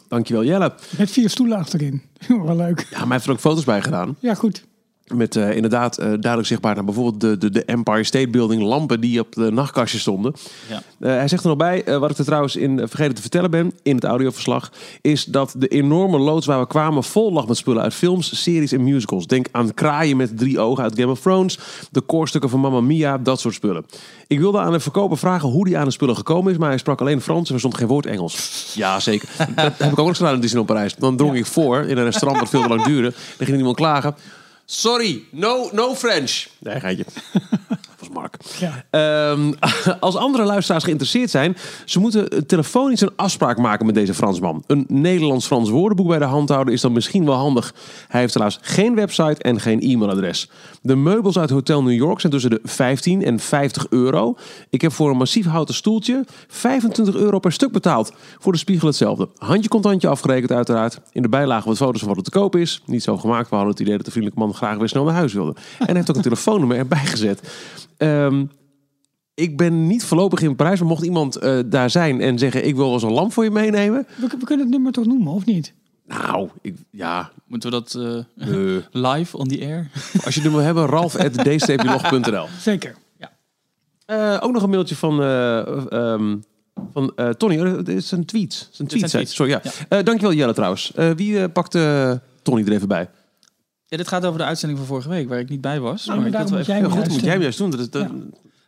Dankjewel 0.08 0.44
Jelle. 0.44 0.74
Met 0.98 1.10
vier 1.10 1.30
stoelen 1.30 1.58
achterin. 1.58 2.02
Wel 2.46 2.56
leuk. 2.56 2.80
Ja, 2.90 2.98
maar 2.98 3.00
hij 3.00 3.12
heeft 3.12 3.26
er 3.26 3.32
ook 3.32 3.40
foto's 3.40 3.64
bij 3.64 3.82
gedaan. 3.82 4.16
Ja, 4.18 4.34
goed. 4.34 4.64
Met 5.12 5.36
eh, 5.36 5.56
inderdaad 5.56 5.98
eh, 5.98 6.06
duidelijk 6.06 6.46
zichtbaar 6.46 6.74
naar 6.74 6.84
bijvoorbeeld 6.84 7.20
de, 7.20 7.38
de, 7.38 7.50
de 7.50 7.64
Empire 7.64 8.04
State 8.04 8.28
Building 8.28 8.62
lampen 8.62 9.00
die 9.00 9.20
op 9.20 9.32
de 9.32 9.50
nachtkastjes 9.50 10.00
stonden. 10.00 10.34
Ja. 10.68 10.82
Eh, 10.98 11.10
hij 11.16 11.28
zegt 11.28 11.42
er 11.42 11.48
nog 11.48 11.58
bij, 11.58 11.98
wat 11.98 12.10
ik 12.10 12.18
er 12.18 12.24
trouwens 12.24 12.56
in 12.56 12.78
vergeten 12.88 13.14
te 13.14 13.20
vertellen 13.20 13.50
ben 13.50 13.72
in 13.82 13.94
het 13.94 14.04
audioverslag, 14.04 14.72
is 15.00 15.24
dat 15.24 15.54
de 15.58 15.68
enorme 15.68 16.18
loods 16.18 16.46
waar 16.46 16.60
we 16.60 16.66
kwamen 16.66 17.04
vol 17.04 17.32
lag 17.32 17.46
met 17.46 17.56
spullen 17.56 17.82
uit 17.82 17.94
films, 17.94 18.42
series 18.42 18.72
en 18.72 18.84
musicals. 18.84 19.26
Denk 19.26 19.46
aan 19.52 19.74
kraaien 19.74 20.16
met 20.16 20.38
drie 20.38 20.60
ogen 20.60 20.82
uit 20.82 20.98
Game 20.98 21.10
of 21.10 21.20
Thrones, 21.20 21.58
de 21.90 22.00
koorstukken 22.00 22.50
van 22.50 22.60
Mamma 22.60 22.80
Mia, 22.80 23.18
dat 23.18 23.40
soort 23.40 23.54
spullen. 23.54 23.86
Ik 24.26 24.38
wilde 24.38 24.58
aan 24.58 24.72
de 24.72 24.80
verkoper 24.80 25.18
vragen 25.18 25.48
hoe 25.48 25.68
hij 25.68 25.78
aan 25.78 25.84
de 25.84 25.90
spullen 25.90 26.16
gekomen 26.16 26.52
is, 26.52 26.58
maar 26.58 26.68
hij 26.68 26.78
sprak 26.78 27.00
alleen 27.00 27.20
Frans 27.20 27.40
en 27.40 27.46
verstond 27.46 27.76
geen 27.76 27.86
woord 27.86 28.06
Engels. 28.06 28.72
Ja, 28.74 29.00
zeker. 29.00 29.28
dat 29.54 29.78
heb 29.78 29.92
ik 29.92 29.98
ook 29.98 30.06
nog 30.06 30.16
gedaan 30.16 30.34
in 30.34 30.40
Disneyland 30.40 30.72
Parijs. 30.72 30.94
Dan 30.94 31.16
drong 31.16 31.36
ik 31.36 31.46
voor 31.46 31.78
in 31.78 31.96
een 31.96 32.04
restaurant 32.04 32.40
dat 32.40 32.50
veel 32.50 32.62
te 32.62 32.68
lang 32.68 32.84
duurde. 32.84 33.12
Dan 33.36 33.46
ging 33.46 33.58
iemand 33.58 33.76
klagen. 33.76 34.14
Sorry, 34.66 35.26
no, 35.32 35.70
no 35.72 35.94
French. 35.94 36.48
Nee, 36.62 36.80
geitje. 36.80 37.04
Was 38.08 38.14
Mark. 38.14 38.36
Ja. 38.58 38.84
Ehm, 38.90 39.52
als 40.00 40.16
andere 40.16 40.44
luisteraars 40.44 40.84
geïnteresseerd 40.84 41.30
zijn, 41.30 41.56
ze 41.84 42.00
moeten 42.00 42.46
telefonisch 42.46 43.00
een 43.00 43.12
afspraak 43.16 43.58
maken 43.58 43.86
met 43.86 43.94
deze 43.94 44.14
Fransman. 44.14 44.64
Een 44.66 44.84
Nederlands-Frans 44.88 45.70
woordenboek 45.70 46.08
bij 46.08 46.18
de 46.18 46.24
hand 46.24 46.48
houden 46.48 46.74
is 46.74 46.80
dan 46.80 46.92
misschien 46.92 47.24
wel 47.24 47.34
handig. 47.34 47.74
Hij 48.08 48.20
heeft 48.20 48.34
helaas 48.34 48.58
geen 48.60 48.94
website 48.94 49.42
en 49.42 49.60
geen 49.60 49.80
e-mailadres. 49.80 50.50
De 50.82 50.96
meubels 50.96 51.38
uit 51.38 51.50
Hotel 51.50 51.82
New 51.82 51.94
York 51.94 52.20
zijn 52.20 52.32
tussen 52.32 52.50
de 52.50 52.60
15 52.62 53.24
en 53.24 53.38
50 53.40 53.86
euro. 53.90 54.36
Ik 54.70 54.80
heb 54.80 54.92
voor 54.92 55.10
een 55.10 55.16
massief 55.16 55.46
houten 55.46 55.74
stoeltje 55.74 56.24
25 56.48 57.14
euro 57.14 57.38
per 57.38 57.52
stuk 57.52 57.72
betaald. 57.72 58.12
Voor 58.38 58.52
de 58.52 58.58
spiegel 58.58 58.86
hetzelfde. 58.86 59.28
Handje 59.36 59.68
contantje 59.68 60.08
afgerekend 60.08 60.52
uiteraard. 60.52 61.00
In 61.12 61.22
de 61.22 61.28
bijlage 61.28 61.68
wat 61.68 61.76
foto's 61.76 61.98
van 61.98 62.08
wat 62.08 62.16
er 62.16 62.22
te 62.22 62.30
koop 62.30 62.56
is. 62.56 62.82
Niet 62.86 63.02
zo 63.02 63.16
gemaakt, 63.16 63.48
we 63.48 63.54
hadden 63.54 63.72
het 63.72 63.80
idee 63.80 63.96
dat 63.96 64.04
de 64.04 64.10
vriendelijke 64.10 64.44
man 64.44 64.54
graag 64.54 64.76
weer 64.76 64.88
snel 64.88 65.04
naar 65.04 65.14
huis 65.14 65.32
wilde. 65.32 65.54
En 65.78 65.86
hij 65.86 65.94
heeft 65.94 66.10
ook 66.10 66.16
een 66.16 66.22
telefoonnummer 66.22 66.76
erbij 66.76 67.04
gezet. 67.04 67.40
Ehm, 67.96 68.44
ik 69.34 69.56
ben 69.56 69.86
niet 69.86 70.04
voorlopig 70.04 70.40
in 70.42 70.56
Parijs, 70.56 70.78
maar 70.78 70.88
mocht 70.88 71.04
iemand 71.04 71.36
eh, 71.36 71.58
daar 71.66 71.90
zijn 71.90 72.20
en 72.20 72.38
zeggen: 72.38 72.66
Ik 72.66 72.74
wil 72.74 72.84
wel 72.84 72.92
eens 72.94 73.02
een 73.02 73.12
lamp 73.12 73.32
voor 73.32 73.44
je 73.44 73.50
meenemen. 73.50 74.06
We, 74.16 74.26
we 74.38 74.44
kunnen 74.44 74.66
het 74.66 74.74
nummer 74.74 74.92
toch 74.92 75.06
noemen, 75.06 75.32
of 75.32 75.44
niet? 75.44 75.74
Nou, 76.06 76.48
ik, 76.60 76.76
ja. 76.90 77.30
Moeten 77.46 77.70
we 77.70 77.76
dat 77.76 77.94
eh, 78.38 78.76
eh, 78.76 78.82
live 79.12 79.36
on 79.36 79.48
the 79.48 79.60
air? 79.60 79.90
als 80.24 80.34
je 80.34 80.40
het 80.40 80.50
wil 80.50 80.60
hebben, 80.60 80.86
ralf.dstplog.nl. 80.86 82.46
Zeker. 82.60 82.94
Eh, 84.06 84.38
ook 84.40 84.52
nog 84.52 84.62
een 84.62 84.70
mailtje 84.70 84.96
van, 84.96 85.22
eh, 85.22 85.92
ehm, 85.92 86.36
van 86.92 87.12
eh, 87.16 87.28
Tony. 87.28 87.60
Oh, 87.60 87.76
Het 87.76 87.88
is 87.88 88.10
een 88.10 88.24
tweet. 88.24 88.54
Het 88.54 88.68
is 88.72 88.78
een 88.78 88.86
tweet. 88.86 89.00
zijn 89.00 89.10
tweets. 89.10 89.34
Sorry, 89.34 89.52
ja. 89.52 89.60
Eh, 89.88 90.04
dankjewel 90.04 90.32
Jelle 90.36 90.54
trouwens. 90.54 90.92
Eh, 90.94 91.10
wie 91.10 91.48
pakt 91.48 91.70
Tony 92.42 92.62
er 92.64 92.72
even 92.72 92.88
bij? 92.88 93.08
Ja, 93.94 94.00
dit 94.00 94.08
gaat 94.12 94.24
over 94.24 94.38
de 94.38 94.44
uitzending 94.44 94.78
van 94.80 94.88
vorige 94.88 95.08
week, 95.08 95.28
waar 95.28 95.38
ik 95.38 95.48
niet 95.48 95.60
bij 95.60 95.80
was. 95.80 96.06
Nou, 96.06 96.18
maar 96.18 96.26
ik 96.26 96.32
daarom 96.32 96.50
wil 96.50 96.58
moet 96.60 96.68
even- 96.68 96.80
jij 96.82 96.90
Heel 96.90 97.02
goed, 97.02 97.12
moet 97.12 97.24
jij 97.24 97.38
juist 97.38 97.58
doen. 97.58 97.70
Dat 97.70 97.80
is, 97.80 97.90
dat- 97.90 98.08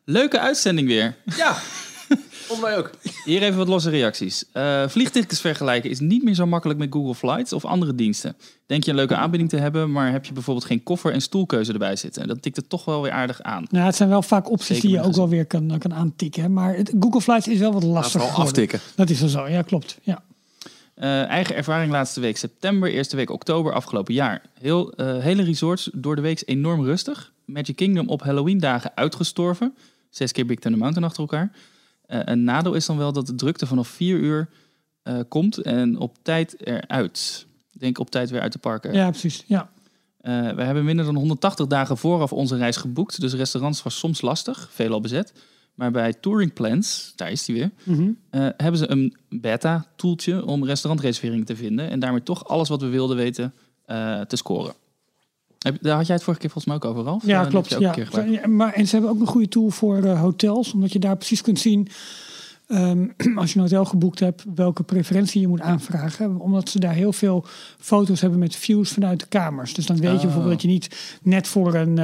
Leuke 0.04 0.38
uitzending 0.40 0.88
weer. 0.88 1.16
Ja, 1.36 1.52
vond 2.48 2.60
mij 2.60 2.76
ook. 2.76 2.90
Hier 3.24 3.42
even 3.42 3.56
wat 3.56 3.68
losse 3.68 3.90
reacties. 3.90 4.44
Eh 4.52 4.88
vliegtickets 4.88 5.40
vergelijken 5.40 5.90
is 5.90 6.00
niet 6.00 6.22
meer 6.24 6.34
zo 6.34 6.46
makkelijk 6.46 6.78
met 6.78 6.92
Google 6.92 7.14
Flights 7.14 7.52
of 7.52 7.64
andere 7.64 7.94
diensten. 7.94 8.36
Denk 8.66 8.84
je 8.84 8.90
een 8.90 8.96
leuke 8.96 9.16
aanbieding 9.16 9.50
te 9.50 9.56
hebben, 9.56 9.92
maar 9.92 10.12
heb 10.12 10.24
je 10.24 10.32
bijvoorbeeld 10.32 10.66
geen 10.66 10.82
koffer 10.82 11.12
en 11.12 11.20
stoelkeuze 11.20 11.72
erbij 11.72 11.96
zitten. 11.96 12.22
En 12.22 12.28
dat 12.28 12.42
tikt 12.42 12.56
het 12.56 12.68
toch 12.68 12.84
wel 12.84 13.02
weer 13.02 13.12
aardig 13.12 13.42
aan. 13.42 13.66
Nou, 13.70 13.86
het 13.86 13.96
zijn 13.96 14.08
wel 14.08 14.22
vaak 14.22 14.50
opties 14.50 14.66
Zeker 14.66 14.82
die 14.82 14.98
je 14.98 15.02
ook 15.04 15.14
wel 15.14 15.28
weer 15.28 15.46
kan, 15.46 15.78
kan 15.78 15.94
aantikken. 15.94 16.52
Maar 16.52 16.76
het, 16.76 16.92
Google 17.00 17.20
Flights 17.20 17.48
is 17.48 17.58
wel 17.58 17.72
wat 17.72 17.82
lastiger 17.82 18.20
vooral 18.20 18.28
geworden. 18.28 18.62
aftikken. 18.64 18.80
Dat 18.96 19.10
is 19.10 19.20
wel 19.20 19.28
zo, 19.28 19.48
ja 19.48 19.62
klopt. 19.62 19.98
Ja. 20.02 20.22
Eh, 20.96 21.24
eigen 21.24 21.56
ervaring 21.56 21.92
laatste 21.92 22.20
week 22.20 22.36
september, 22.36 22.90
eerste 22.90 23.16
week 23.16 23.30
oktober 23.30 23.72
afgelopen 23.72 24.14
jaar. 24.14 24.42
Heel, 24.60 24.92
eh, 24.92 25.18
hele 25.18 25.42
resorts 25.42 25.90
door 25.92 26.16
de 26.16 26.22
week 26.22 26.42
enorm 26.44 26.84
rustig. 26.84 27.32
Magic 27.44 27.76
Kingdom 27.76 28.08
op 28.08 28.22
Halloween 28.22 28.58
dagen 28.58 28.92
uitgestorven. 28.94 29.74
Zes 30.10 30.32
keer 30.32 30.46
Big 30.46 30.58
Thunder 30.58 30.80
Mountain 30.80 31.06
achter 31.06 31.22
elkaar. 31.22 31.52
Eh, 32.06 32.20
een 32.24 32.44
nadeel 32.44 32.74
is 32.74 32.86
dan 32.86 32.96
wel 32.96 33.12
dat 33.12 33.26
de 33.26 33.34
drukte 33.34 33.66
vanaf 33.66 33.88
vier 33.88 34.18
uur 34.18 34.48
komt 35.28 35.58
en 35.58 35.98
op 35.98 36.16
tijd 36.22 36.66
eruit. 36.66 37.46
Ik 37.72 37.80
Denk 37.80 37.98
op 37.98 38.10
tijd 38.10 38.30
weer 38.30 38.40
uit 38.40 38.52
de 38.52 38.58
parken. 38.58 38.92
ja, 38.92 39.10
precies. 39.10 39.44
Ja. 39.46 39.70
We 40.20 40.62
hebben 40.62 40.84
minder 40.84 41.04
dan 41.04 41.16
180 41.16 41.66
dagen 41.66 41.96
vooraf 41.96 42.32
onze 42.32 42.56
reis 42.56 42.76
geboekt. 42.76 43.20
Dus 43.20 43.34
restaurants 43.34 43.82
was 43.82 43.98
soms 43.98 44.20
lastig, 44.20 44.68
veelal 44.72 45.00
bezet. 45.00 45.32
Maar 45.76 45.90
bij 45.90 46.12
Touring 46.12 46.52
Plans, 46.52 47.12
daar 47.16 47.30
is 47.30 47.44
die 47.44 47.54
weer, 47.54 47.70
Mhm. 47.84 48.10
eh, 48.30 48.40
hebben 48.56 48.76
ze 48.78 48.90
een 48.90 49.16
beta-toeltje 49.28 50.44
om 50.46 50.64
restaurantreserveringen 50.64 51.44
te 51.46 51.56
vinden. 51.56 51.90
En 51.90 52.00
daarmee 52.00 52.22
toch 52.22 52.48
alles 52.48 52.68
wat 52.68 52.80
we 52.80 52.86
wilden 52.88 53.16
weten 53.16 53.52
eh, 53.84 54.20
te 54.20 54.36
scoren. 54.36 54.74
Heb, 55.58 55.82
daar 55.82 55.96
had 55.96 56.06
jij 56.06 56.14
het 56.14 56.24
vorige 56.24 56.42
keer 56.42 56.50
volgens 56.50 56.64
mij 56.64 56.76
ook 56.76 56.96
over, 56.96 57.10
Ralf? 57.10 57.26
Ja, 57.26 57.44
klopt. 57.44 57.76
Ja. 57.78 57.94
maar, 58.46 58.72
en 58.72 58.86
ze 58.86 58.92
hebben 58.96 59.10
ook 59.14 59.20
een 59.20 59.26
goede 59.26 59.48
tool 59.48 59.70
voor 59.70 60.02
eh, 60.04 60.20
hotels, 60.20 60.72
omdat 60.72 60.92
je 60.92 60.98
daar 60.98 61.16
precies 61.16 61.40
kunt 61.42 61.58
zien. 61.58 61.88
ehm, 62.66 63.06
als 63.36 63.50
je 63.52 63.56
een 63.56 63.62
hotel 63.64 63.84
geboekt 63.84 64.20
hebt, 64.20 64.44
welke 64.54 64.82
preferentie 64.82 65.40
je 65.40 65.48
moet 65.48 65.60
aanvragen. 65.60 66.38
Omdat 66.40 66.68
ze 66.68 66.78
daar 66.80 66.94
heel 66.94 67.12
veel 67.12 67.44
foto's 67.78 68.20
hebben 68.20 68.38
met 68.38 68.56
views 68.56 68.90
vanuit 68.90 69.20
de 69.20 69.26
kamers. 69.26 69.74
Dus 69.74 69.86
dan 69.86 69.96
weet 69.96 70.10
je 70.10 70.16
Oh. 70.16 70.22
bijvoorbeeld 70.22 70.52
dat 70.52 70.62
je 70.62 70.68
niet 70.68 71.18
net 71.22 71.48
voor 71.48 71.74
een. 71.74 71.98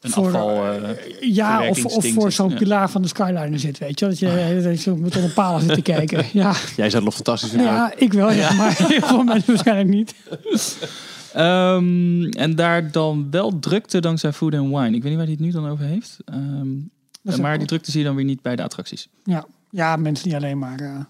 Eh, 0.00 0.04
Een 0.04 0.10
voor, 0.10 0.26
afval... 0.26 0.66
eh, 0.72 0.90
ja, 1.20 1.68
of, 1.68 2.06
voor 2.14 2.32
zo'n 2.32 2.50
ja. 2.50 2.56
pilaar 2.56 2.90
van 2.90 3.02
de 3.02 3.08
Skyliner 3.08 3.58
zit, 3.58 3.78
weet 3.78 3.98
je. 3.98 4.06
Dat 4.06 4.18
je, 4.18 4.60
dat 4.62 4.74
je 4.74 4.82
zo 4.82 4.96
met 4.96 5.14
een 5.14 5.32
paal 5.32 5.58
zit 5.60 5.74
te 5.74 5.82
kijken. 5.94 6.24
Ja, 6.32 6.52
Jij 6.52 6.90
zou 6.90 6.94
het 6.94 7.04
nog 7.04 7.14
fantastisch 7.14 7.50
vinden. 7.50 7.66
ja, 7.66 7.92
ik 7.96 8.12
wel, 8.12 8.30
ja. 8.32 8.52
maar 8.52 8.76
heel 8.76 9.00
veel 9.00 9.24
mensen 9.24 9.46
waarschijnlijk 9.54 9.88
niet. 9.88 10.14
Ehm, 11.32 12.24
en 12.24 12.54
daar 12.54 12.90
dan 12.90 13.30
wel 13.30 13.58
drukte 13.58 14.00
dankzij 14.00 14.32
Food 14.32 14.54
and 14.54 14.68
Wine. 14.68 14.86
Ik 14.86 14.92
weet 14.92 15.02
niet 15.02 15.14
waar 15.14 15.22
hij 15.24 15.30
het 15.32 15.40
nu 15.40 15.50
dan 15.50 15.68
over 15.68 15.84
heeft. 15.84 16.16
Ehm, 16.24 17.40
maar 17.42 17.58
die 17.58 17.66
drukte 17.66 17.90
zie 17.90 18.00
je 18.00 18.06
dan 18.06 18.16
weer 18.16 18.24
niet 18.24 18.42
bij 18.42 18.56
de 18.56 18.62
attracties. 18.62 19.08
Ja, 19.24 19.46
ja 19.70 19.96
mensen 19.96 20.24
die 20.28 20.36
alleen 20.36 20.58
maar, 20.58 20.80
eh, 20.80 21.00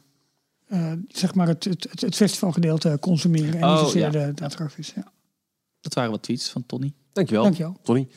eh, 0.69 0.99
zeg 1.09 1.35
maar 1.35 1.47
het, 1.47 1.65
het, 1.65 1.87
het, 1.91 2.01
het 2.01 2.15
festivalgedeelte 2.15 2.97
consumeren. 3.01 3.55
En 3.61 3.65
Oh, 3.65 3.71
niet 3.71 3.81
zozeer 3.81 4.01
ja. 4.03 4.11
de, 4.27 4.35
de 4.35 4.45
attracties. 4.45 4.93
Ja. 4.97 5.13
Dat 5.81 5.95
waren 5.95 6.11
wat 6.11 6.23
tweets 6.23 6.51
van 6.51 6.67
Tony. 6.67 6.93
Dankjewel, 7.13 7.43
Dankjewel. 7.43 7.77
Tony. 7.83 8.09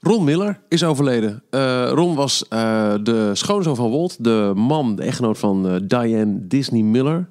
Ron 0.00 0.24
Miller 0.24 0.60
is 0.68 0.84
overleden. 0.84 1.42
Eh, 1.50 1.90
Ron 1.94 2.14
was 2.14 2.48
eh, 2.48 2.94
de 3.02 3.30
schoonzoon 3.34 3.76
van 3.76 3.90
Walt, 3.90 4.24
de 4.24 4.52
man, 4.56 4.96
de 4.96 5.02
echtgenoot 5.02 5.38
van 5.38 5.68
eh, 5.68 5.74
Diane 5.82 6.38
Disney 6.46 6.82
Miller, 6.82 7.28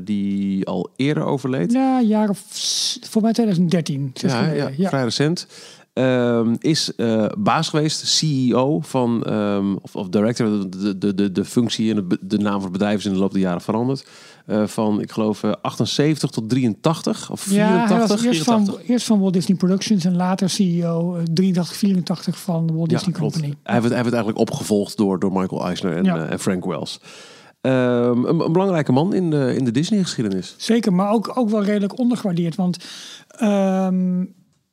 die 0.00 0.66
al 0.66 0.90
eerder 0.96 1.24
overleed. 1.24 1.72
Ja, 1.72 2.00
jaar 2.00 2.28
of, 2.28 2.42
s- 2.52 2.98
voor 3.10 3.22
mij 3.22 3.32
2013. 3.32 4.10
zes 4.14 4.32
Ja, 4.32 4.50
ja, 4.50 4.70
ja. 4.76 4.88
vrij 4.88 5.02
recent. 5.04 5.46
Ehm, 5.92 6.54
is 6.58 6.92
baas 7.38 7.68
geweest, 7.68 8.06
CEO 8.06 8.80
van, 8.80 9.22
ehm, 9.24 9.74
of, 9.82 9.96
of 9.96 10.08
director, 10.08 10.70
de, 10.70 10.98
de, 10.98 11.14
de, 11.14 11.32
de 11.32 11.44
functie 11.44 11.94
en 11.94 12.08
de, 12.08 12.18
de 12.20 12.38
naam 12.38 12.52
van 12.52 12.62
het 12.62 12.72
bedrijf 12.72 12.98
is 12.98 13.06
in 13.06 13.12
de 13.12 13.18
loop 13.18 13.32
der 13.32 13.40
jaren 13.40 13.60
veranderd. 13.60 14.06
Eh, 14.50 14.66
van, 14.66 15.00
ik 15.00 15.12
geloof, 15.12 15.42
eh, 15.42 15.52
78 15.62 16.30
tot 16.30 16.48
83 16.48 17.30
of 17.30 17.50
Ja, 17.50 17.66
hij 17.68 17.86
84. 17.86 18.08
was 18.08 18.24
eerst 18.24 18.42
van, 18.44 18.56
84. 18.64 18.88
eerst 18.90 19.06
van 19.06 19.20
Walt 19.20 19.32
Disney 19.32 19.56
Productions 19.56 20.04
en 20.04 20.16
later 20.16 20.50
CEO 20.50 21.16
eh, 21.16 21.22
83, 21.32 21.76
84 21.76 22.38
van 22.38 22.66
de 22.66 22.72
Walt 22.72 22.90
Ja, 22.90 22.96
Disney 22.96 23.14
klopt. 23.14 23.32
Company. 23.32 23.54
Hij 23.62 23.80
werd, 23.80 23.92
hij 23.94 24.02
werd 24.02 24.14
eigenlijk 24.14 24.38
opgevolgd 24.38 24.96
door, 24.96 25.18
door 25.18 25.32
Michael 25.32 25.64
Eisner 25.66 25.96
en, 25.96 26.04
Ja. 26.04 26.16
eh, 26.16 26.30
en 26.32 26.38
Frank 26.40 26.64
Wells. 26.64 27.00
Ehm, 27.60 28.24
een, 28.24 28.40
een 28.40 28.52
belangrijke 28.52 28.92
man 28.92 29.14
in 29.14 29.30
de, 29.30 29.54
in 29.56 29.64
de 29.64 29.70
Disney-geschiedenis. 29.70 30.54
Zeker, 30.58 30.92
maar 30.92 31.10
ook, 31.12 31.32
ook 31.34 31.50
wel 31.50 31.62
redelijk 31.64 31.98
ondergewaardeerd. 31.98 32.54
Want 32.54 32.76
ehm, 33.28 34.24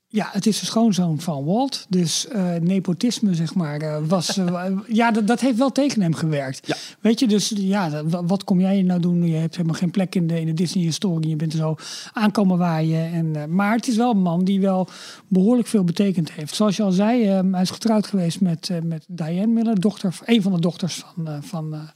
ja, 0.09 0.29
het 0.31 0.45
is 0.45 0.59
de 0.59 0.65
schoonzoon 0.65 1.19
van 1.19 1.45
Walt. 1.45 1.85
Dus 1.89 2.27
eh, 2.27 2.55
nepotisme, 2.55 3.35
zeg 3.35 3.55
maar, 3.55 3.81
eh, 3.81 3.97
was... 4.07 4.37
eh, 4.37 4.65
ja, 4.87 5.11
dat, 5.11 5.27
dat 5.27 5.39
heeft 5.39 5.57
wel 5.57 5.71
tegen 5.71 6.01
hem 6.01 6.13
gewerkt. 6.13 6.67
Ja. 6.67 6.75
Weet 6.99 7.19
je, 7.19 7.27
dus 7.27 7.53
ja, 7.55 8.03
wat 8.05 8.43
kom 8.43 8.59
jij 8.59 8.81
nou 8.81 8.99
doen? 8.99 9.23
Je 9.23 9.35
hebt 9.35 9.55
helemaal 9.55 9.79
geen 9.79 9.91
plek 9.91 10.15
in 10.15 10.27
de, 10.27 10.39
in 10.39 10.45
de 10.45 10.53
Disney-historie. 10.53 11.29
Je 11.29 11.35
bent 11.35 11.53
er 11.53 11.59
zo 11.59 11.75
aankomen 12.13 12.57
waaien. 12.57 13.11
En, 13.11 13.55
maar 13.55 13.75
het 13.75 13.87
is 13.87 13.95
wel 13.95 14.11
een 14.11 14.21
man 14.21 14.43
die 14.43 14.61
wel 14.61 14.87
behoorlijk 15.27 15.67
veel 15.67 15.83
betekend 15.83 16.31
heeft. 16.31 16.55
Zoals 16.55 16.75
je 16.75 16.83
al 16.83 16.91
zei, 16.91 17.25
hij 17.25 17.61
is 17.61 17.69
getrouwd 17.69 18.07
geweest 18.07 18.41
met, 18.41 18.69
met 18.83 19.05
Diane 19.07 19.47
Miller. 19.47 19.79
Dochter, 19.79 20.19
een 20.25 20.41
van 20.41 20.51
de 20.51 20.59
dochters 20.59 20.95
van, 20.95 21.43
van 21.43 21.89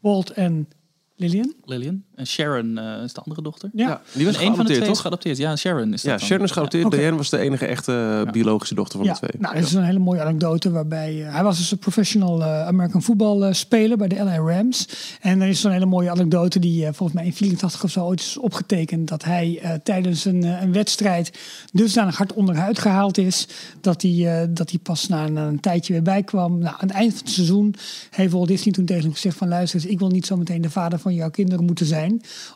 Walt 0.00 0.30
en 0.30 0.68
Lillian. 1.16 1.54
Lillian. 1.64 2.04
En 2.18 2.26
Sharon 2.26 2.78
eh, 2.78 3.02
is 3.04 3.12
de 3.12 3.20
andere 3.20 3.42
dochter. 3.42 3.70
Ja. 3.72 4.00
die 4.12 4.26
was 4.26 4.36
En 4.36 4.40
een 4.40 4.46
van 4.46 4.64
de 4.64 4.64
geadopteerd, 4.64 4.66
twee 4.66 4.80
is 4.80 4.86
toch? 4.86 5.00
geadopteerd. 5.00 5.36
Ja, 5.36 5.56
Sharon 5.56 5.92
is 5.92 6.02
dat 6.02 6.10
Ja, 6.12 6.16
dan. 6.18 6.26
Sharon 6.26 6.44
is 6.44 6.50
geadopteerd. 6.50 6.84
Oké. 6.84 6.96
Diane 6.96 7.16
was 7.16 7.30
de 7.30 7.38
enige 7.38 7.66
echte 7.66 8.22
eh, 8.26 8.32
biologische 8.32 8.74
dochter 8.74 8.98
van 8.98 9.06
ja, 9.06 9.12
de 9.12 9.18
twee. 9.18 9.30
Nou, 9.40 9.54
dat 9.54 9.64
is 9.64 9.72
een 9.72 9.84
hele 9.84 9.98
mooie 9.98 10.20
anekdote 10.20 10.70
waarbij 10.70 11.26
eh, 11.26 11.32
hij 11.34 11.42
was 11.42 11.58
dus 11.58 11.70
een 11.70 11.78
professional 11.78 12.42
eh, 12.42 12.66
American 12.66 13.42
eh, 13.42 13.52
speler 13.52 13.96
bij 13.96 14.08
de 14.08 14.24
LA 14.24 14.36
Rams. 14.36 14.88
En 15.20 15.40
er 15.40 15.48
is 15.48 15.60
zo'n 15.60 15.72
hele 15.72 15.86
mooie 15.86 16.10
anekdote 16.10 16.58
die 16.58 16.86
eh, 16.86 16.92
volgens 16.92 17.12
mij 17.18 17.24
in 17.26 17.32
84 17.34 17.84
of 17.84 17.90
zo 17.90 18.04
ooit 18.04 18.20
is 18.20 18.38
opgetekend 18.38 19.08
dat 19.08 19.24
hij 19.24 19.58
eh, 19.62 19.72
tijdens 19.82 20.24
een, 20.24 20.44
eh, 20.44 20.62
een 20.62 20.72
wedstrijd 20.72 21.38
dusdanig 21.72 22.16
hard 22.16 22.32
onderuit 22.32 22.78
gehaald 22.78 23.18
is 23.18 23.48
dat 23.80 24.02
hij, 24.02 24.40
eh, 24.42 24.48
dat 24.50 24.70
hij 24.70 24.78
pas 24.78 25.08
na 25.08 25.24
een, 25.26 25.36
een 25.36 25.60
tijdje 25.60 25.92
weer 25.92 26.02
bijkwam. 26.02 26.58
Nou, 26.58 26.74
aan 26.78 26.88
het 26.88 26.96
eind 26.96 27.12
van 27.12 27.20
het 27.24 27.30
seizoen 27.30 27.74
heeft 28.10 28.32
Walt 28.32 28.48
Disney 28.48 28.74
toen 28.74 28.84
tegen 28.84 29.02
hem 29.02 29.12
gezegd 29.12 29.36
van 29.36 29.48
luister, 29.48 29.80
eens, 29.80 29.90
ik 29.90 29.98
wil 29.98 30.08
niet 30.08 30.26
zo 30.26 30.36
meteen 30.36 30.60
de 30.60 30.70
vader 30.70 30.98
van 30.98 31.14
jouw 31.14 31.30
kinderen 31.30 31.64
moeten 31.64 31.86
zijn, 31.86 32.07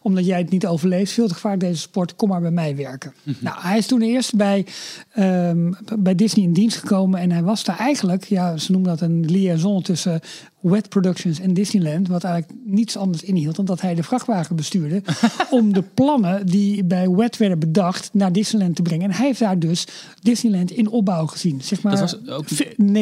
omdat 0.03 0.27
jij 0.27 0.39
het 0.39 0.51
niet 0.51 0.67
overleeft. 0.67 1.13
Veel 1.13 1.29
te 1.29 1.35
gevaarlijk 1.35 1.63
deze 1.63 1.81
sport, 1.81 2.17
kom 2.17 2.29
maar 2.29 2.41
bij 2.41 2.51
mij 2.51 2.77
werken. 2.77 3.15
Nou, 3.39 3.57
hij 3.61 3.79
is 3.79 3.87
toen 3.87 4.03
eerst 4.03 4.35
bij, 4.37 4.67
ehm, 5.13 5.73
bij 5.99 6.15
Disney 6.15 6.45
in 6.45 6.53
dienst 6.53 6.77
gekomen 6.77 7.21
en 7.21 7.31
hij 7.31 7.43
was 7.43 7.65
daar 7.65 7.79
eigenlijk, 7.79 8.25
ja, 8.25 8.57
ze 8.57 8.73
noemen 8.73 8.91
dat 8.91 9.01
een 9.01 9.25
liaison 9.25 9.83
tussen 9.83 10.21
Wet 10.61 10.89
Productions 10.89 11.41
en 11.41 11.55
Disneyland, 11.55 12.09
wat 12.09 12.25
eigenlijk 12.25 12.61
niets 12.65 12.97
anders 12.97 13.23
inhield 13.23 13.57
dan 13.57 13.65
dat 13.65 13.81
hij 13.81 13.95
de 13.95 14.03
vrachtwagen 14.03 14.57
bestuurde 14.57 15.03
om 15.51 15.73
de 15.73 15.83
plannen 15.83 16.47
die 16.47 16.85
bij 16.85 17.09
Wet 17.11 17.37
werden 17.37 17.59
bedacht 17.59 18.11
naar 18.13 18.33
Disneyland 18.33 18.77
te 18.77 18.83
brengen. 18.83 19.11
En 19.11 19.17
hij 19.17 19.27
heeft 19.27 19.39
daar 19.41 19.59
dus 19.59 19.87
Disneyland 20.21 20.71
in 20.71 20.89
opbouw 20.89 21.27
gezien, 21.27 21.61
zeg 21.63 21.83
maar 21.83 21.93
Dat 21.97 22.01
was 22.01 22.15
ook- 22.15 22.49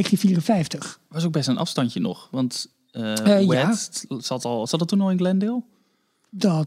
1954. 0.05 0.99
was 1.09 1.25
ook 1.25 1.33
best 1.33 1.49
een 1.49 1.59
afstandje 1.59 2.01
nog. 2.01 2.29
Want 2.31 2.67
eh 2.91 3.19
Eh, 3.37 3.43
ja. 3.47 3.67
Wet 3.69 4.07
zat, 4.19 4.45
al, 4.45 4.67
zat 4.67 4.79
dat 4.79 4.89
toen 4.89 5.01
al 5.01 5.11
in 5.11 5.19
Glendale? 5.19 5.63
Dat, 6.31 6.67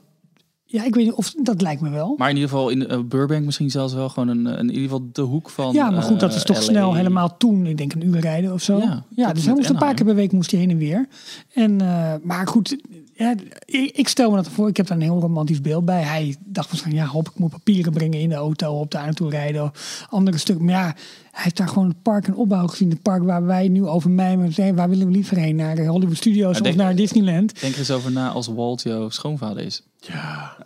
ja, 0.65 0.83
ik 0.83 0.95
weet 0.95 1.05
niet 1.05 1.13
of 1.13 1.33
dat 1.41 1.61
lijkt 1.61 1.81
me 1.81 1.89
wel. 1.89 2.15
Maar 2.17 2.29
in 2.29 2.35
ieder 2.35 2.49
geval 2.49 2.69
in 2.69 2.87
eh, 2.87 2.99
Burbank 2.99 3.45
misschien 3.45 3.69
zelfs 3.71 3.93
wel 3.93 4.09
gewoon 4.09 4.27
een, 4.29 4.45
een, 4.45 4.57
in 4.57 4.67
ieder 4.67 4.81
geval 4.81 5.09
de 5.11 5.21
hoek 5.21 5.49
van 5.49 5.73
Ja, 5.73 5.89
maar 5.89 6.01
goed, 6.03 6.19
dat 6.19 6.31
is 6.33 6.39
eh, 6.39 6.43
toch 6.43 6.55
LA. 6.55 6.61
snel 6.61 6.93
helemaal 6.95 7.37
toen. 7.37 7.65
Ik 7.65 7.77
denk 7.77 7.93
een 7.93 8.05
uur 8.05 8.19
rijden 8.19 8.53
of 8.53 8.61
zo. 8.61 8.77
Ja, 8.77 9.03
Ja, 9.15 9.33
dus 9.33 9.45
hij 9.45 9.53
moest 9.53 9.69
een 9.69 9.77
paar 9.77 9.93
keer 9.93 10.05
per 10.05 10.15
week 10.15 10.31
moest 10.31 10.51
hij 10.51 10.59
heen 10.59 10.69
en 10.69 10.77
weer. 10.77 11.07
En, 11.53 11.81
eh, 11.81 12.13
maar 12.23 12.47
goed, 12.47 12.77
ja, 13.15 13.35
ik, 13.65 13.91
ik 13.97 14.07
stel 14.07 14.29
me 14.29 14.35
dat 14.35 14.49
voor. 14.49 14.67
Ik 14.67 14.77
heb 14.77 14.87
daar 14.87 14.97
een 14.97 15.03
heel 15.03 15.19
romantisch 15.19 15.61
beeld 15.61 15.85
bij. 15.85 16.01
Hij 16.01 16.35
dacht 16.45 16.69
waarschijnlijk, 16.69 17.05
ja, 17.05 17.11
hoop 17.11 17.27
ik 17.29 17.37
moet 17.39 17.49
papieren 17.51 17.93
brengen 17.93 18.19
in 18.19 18.29
de 18.29 18.35
auto, 18.35 18.79
op 18.79 18.91
daar 18.91 19.03
naartoe 19.05 19.29
rijden. 19.29 19.71
Andere 20.09 20.37
stuk. 20.37 20.59
Maar 20.59 20.73
ja, 20.73 20.83
hij 20.83 21.43
heeft 21.43 21.57
daar 21.57 21.67
gewoon 21.67 21.87
het 21.87 22.01
park 22.01 22.27
in 22.27 22.35
opbouw 22.35 22.67
gezien. 22.67 22.89
Het 22.89 23.01
park 23.01 23.23
waar 23.23 23.45
wij 23.45 23.67
nu 23.67 23.85
over 23.87 24.09
mijmeren. 24.09 24.51
Hey, 24.55 24.73
waar 24.73 24.89
willen 24.89 25.07
we 25.07 25.13
liever 25.13 25.37
heen? 25.37 25.55
Naar 25.55 25.75
de 25.75 25.85
Hollywood 25.85 26.17
Studios 26.17 26.51
Ja, 26.51 26.57
of 26.59 26.63
denk- 26.65 26.75
naar 26.75 26.95
Disneyland? 26.95 27.59
Denk 27.61 27.73
er 27.73 27.79
eens 27.79 27.91
over 27.91 28.11
na 28.11 28.29
als 28.29 28.47
Walt 28.47 28.81
jouw 28.83 29.09
schoonvader 29.09 29.63
is. 29.63 29.83
Ja, 29.99 30.55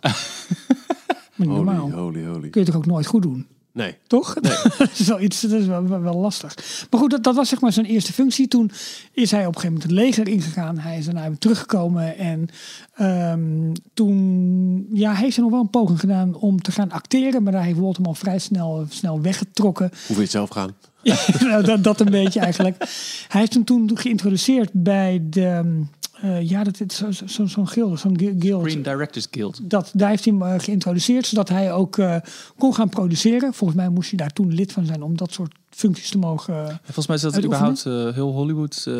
Maar 1.34 1.46
niet 1.46 1.56
normaal. 1.56 1.90
holy, 1.90 1.94
holy, 1.94 2.24
holy. 2.26 2.48
Kun 2.48 2.60
je 2.60 2.66
toch 2.66 2.76
ook 2.76 2.86
nooit 2.86 3.06
goed 3.06 3.22
doen? 3.22 3.46
Nee. 3.78 3.96
Toch? 4.06 4.34
dat 4.78 4.90
is 4.98 5.06
wel 5.06 5.20
iets, 5.20 5.40
dat 5.40 5.60
is 5.60 5.66
wel, 5.66 5.88
wel, 5.88 6.14
lastig. 6.14 6.54
Maar 6.90 7.00
goed, 7.00 7.10
dat, 7.10 7.22
dat 7.22 7.34
was 7.34 7.48
zeg 7.48 7.60
maar 7.60 7.72
zijn 7.72 7.86
eerste 7.86 8.12
functie. 8.12 8.48
Toen 8.48 8.70
is 9.12 9.30
hij 9.30 9.46
op 9.46 9.54
een 9.54 9.60
gegeven 9.60 9.72
moment 9.72 9.90
het 9.90 10.06
leger 10.06 10.28
ingegaan. 10.28 10.78
Hij 10.78 10.98
is 10.98 11.04
daarna 11.04 11.28
weer 11.28 11.38
teruggekomen. 11.38 12.16
En 12.16 12.48
ehm, 12.94 13.72
toen 13.94 14.86
ja, 14.92 15.14
heeft 15.14 15.34
hij 15.34 15.44
nog 15.44 15.52
wel 15.52 15.60
een 15.60 15.70
poging 15.70 16.00
gedaan 16.00 16.34
om 16.34 16.62
te 16.62 16.72
gaan 16.72 16.90
acteren. 16.90 17.42
Maar 17.42 17.52
daar 17.52 17.64
heeft 17.64 17.78
Walt 17.78 17.96
hem 17.96 18.06
al 18.06 18.14
vrij 18.14 18.38
snel, 18.38 18.86
snel 18.88 19.20
weggetrokken. 19.20 19.88
Hoe 19.88 19.98
wil 20.06 20.16
je 20.16 20.22
het 20.22 20.30
zelf 20.30 20.50
gaan? 20.50 20.74
nou, 21.48 21.64
dat, 21.64 21.84
dat 21.84 22.00
een 22.00 22.10
beetje 22.10 22.40
eigenlijk. 22.40 22.76
Hij 23.28 23.40
heeft 23.40 23.54
hem 23.54 23.64
toen 23.64 23.90
geïntroduceerd 23.94 24.70
bij 24.72 25.22
de... 25.30 25.82
eh, 26.22 26.48
ja, 26.48 26.64
dat 26.64 26.80
is 26.80 26.96
zo'n 26.96 27.12
zo, 27.12 27.26
zo, 27.26 27.46
zo'n 27.46 27.68
guild. 27.68 28.00
Zo'n 28.00 28.18
gu- 28.18 28.34
guild. 28.38 28.62
Green 28.62 28.82
Directors 28.82 29.26
Guild. 29.30 29.60
Dat, 29.70 29.90
daar 29.94 30.08
heeft 30.08 30.24
hij 30.24 30.34
hem 30.38 30.42
eh, 30.42 30.60
geïntroduceerd, 30.60 31.26
zodat 31.26 31.48
hij 31.48 31.72
ook 31.72 31.98
eh, 31.98 32.16
kon 32.58 32.74
gaan 32.74 32.88
produceren. 32.88 33.54
Volgens 33.54 33.78
mij 33.80 33.88
moest 33.88 34.08
hij 34.10 34.18
daar 34.18 34.32
toen 34.32 34.54
lid 34.54 34.72
van 34.72 34.86
zijn 34.86 35.02
om 35.02 35.16
dat 35.16 35.32
soort 35.32 35.52
functies 35.70 36.10
te 36.10 36.18
mogen... 36.18 36.54
En 36.68 36.78
Volgens 36.82 37.06
mij 37.06 37.16
is 37.16 37.22
dat 37.22 37.32
Uitoefenen? 37.34 37.70
überhaupt 37.72 38.08
eh, 38.08 38.14
heel 38.14 38.32
Hollywood 38.32 38.84
eh, 38.86 38.94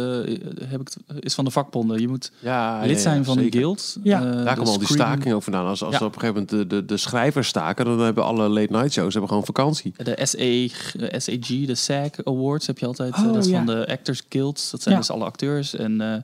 heb 0.69 0.81
ik 0.81 0.89
het, 0.89 1.25
is 1.25 1.35
van 1.35 1.45
de 1.45 1.51
vakbonden. 1.51 2.01
Je 2.01 2.09
moet 2.09 2.33
Ja, 2.41 2.83
lid 2.85 3.01
zijn 3.01 3.25
van 3.25 3.35
die 3.35 3.43
zeker. 3.45 3.59
guild. 3.61 3.97
Ja. 4.03 4.21
Daar 4.21 4.33
de 4.45 4.55
komen 4.55 4.73
al 4.73 4.79
die 4.79 4.87
stakingen 4.87 5.35
ook 5.37 5.43
vandaan. 5.43 5.67
Als, 5.67 5.83
als 5.83 5.99
Ja. 5.99 6.07
op 6.07 6.15
een 6.15 6.21
gegeven 6.21 6.47
moment 6.51 6.71
de, 6.71 6.77
de, 6.77 6.85
de 6.85 6.97
schrijvers 6.97 7.49
staken, 7.49 7.85
dan 7.85 8.01
hebben 8.01 8.25
alle 8.25 8.49
late 8.49 8.73
night 8.73 8.93
shows 8.93 9.13
hebben 9.13 9.29
gewoon 9.31 9.45
vakantie. 9.45 9.95
De 9.97 10.19
SE, 10.23 10.71
SAG, 11.19 11.67
de 11.67 11.75
SAG 11.75 12.11
Awards 12.25 12.67
heb 12.67 12.79
je 12.79 12.87
altijd. 12.87 13.15
Oh, 13.15 13.25
dat 13.33 13.37
is 13.45 13.51
ja. 13.51 13.57
van 13.57 13.67
de 13.67 13.87
Actors 13.89 14.23
Guilds. 14.29 14.71
Dat 14.71 14.83
zijn 14.83 14.95
Ja. 14.95 15.01
dus 15.01 15.11
alle 15.11 15.25
acteurs. 15.25 15.75
En 15.75 16.01
eh, 16.01 16.23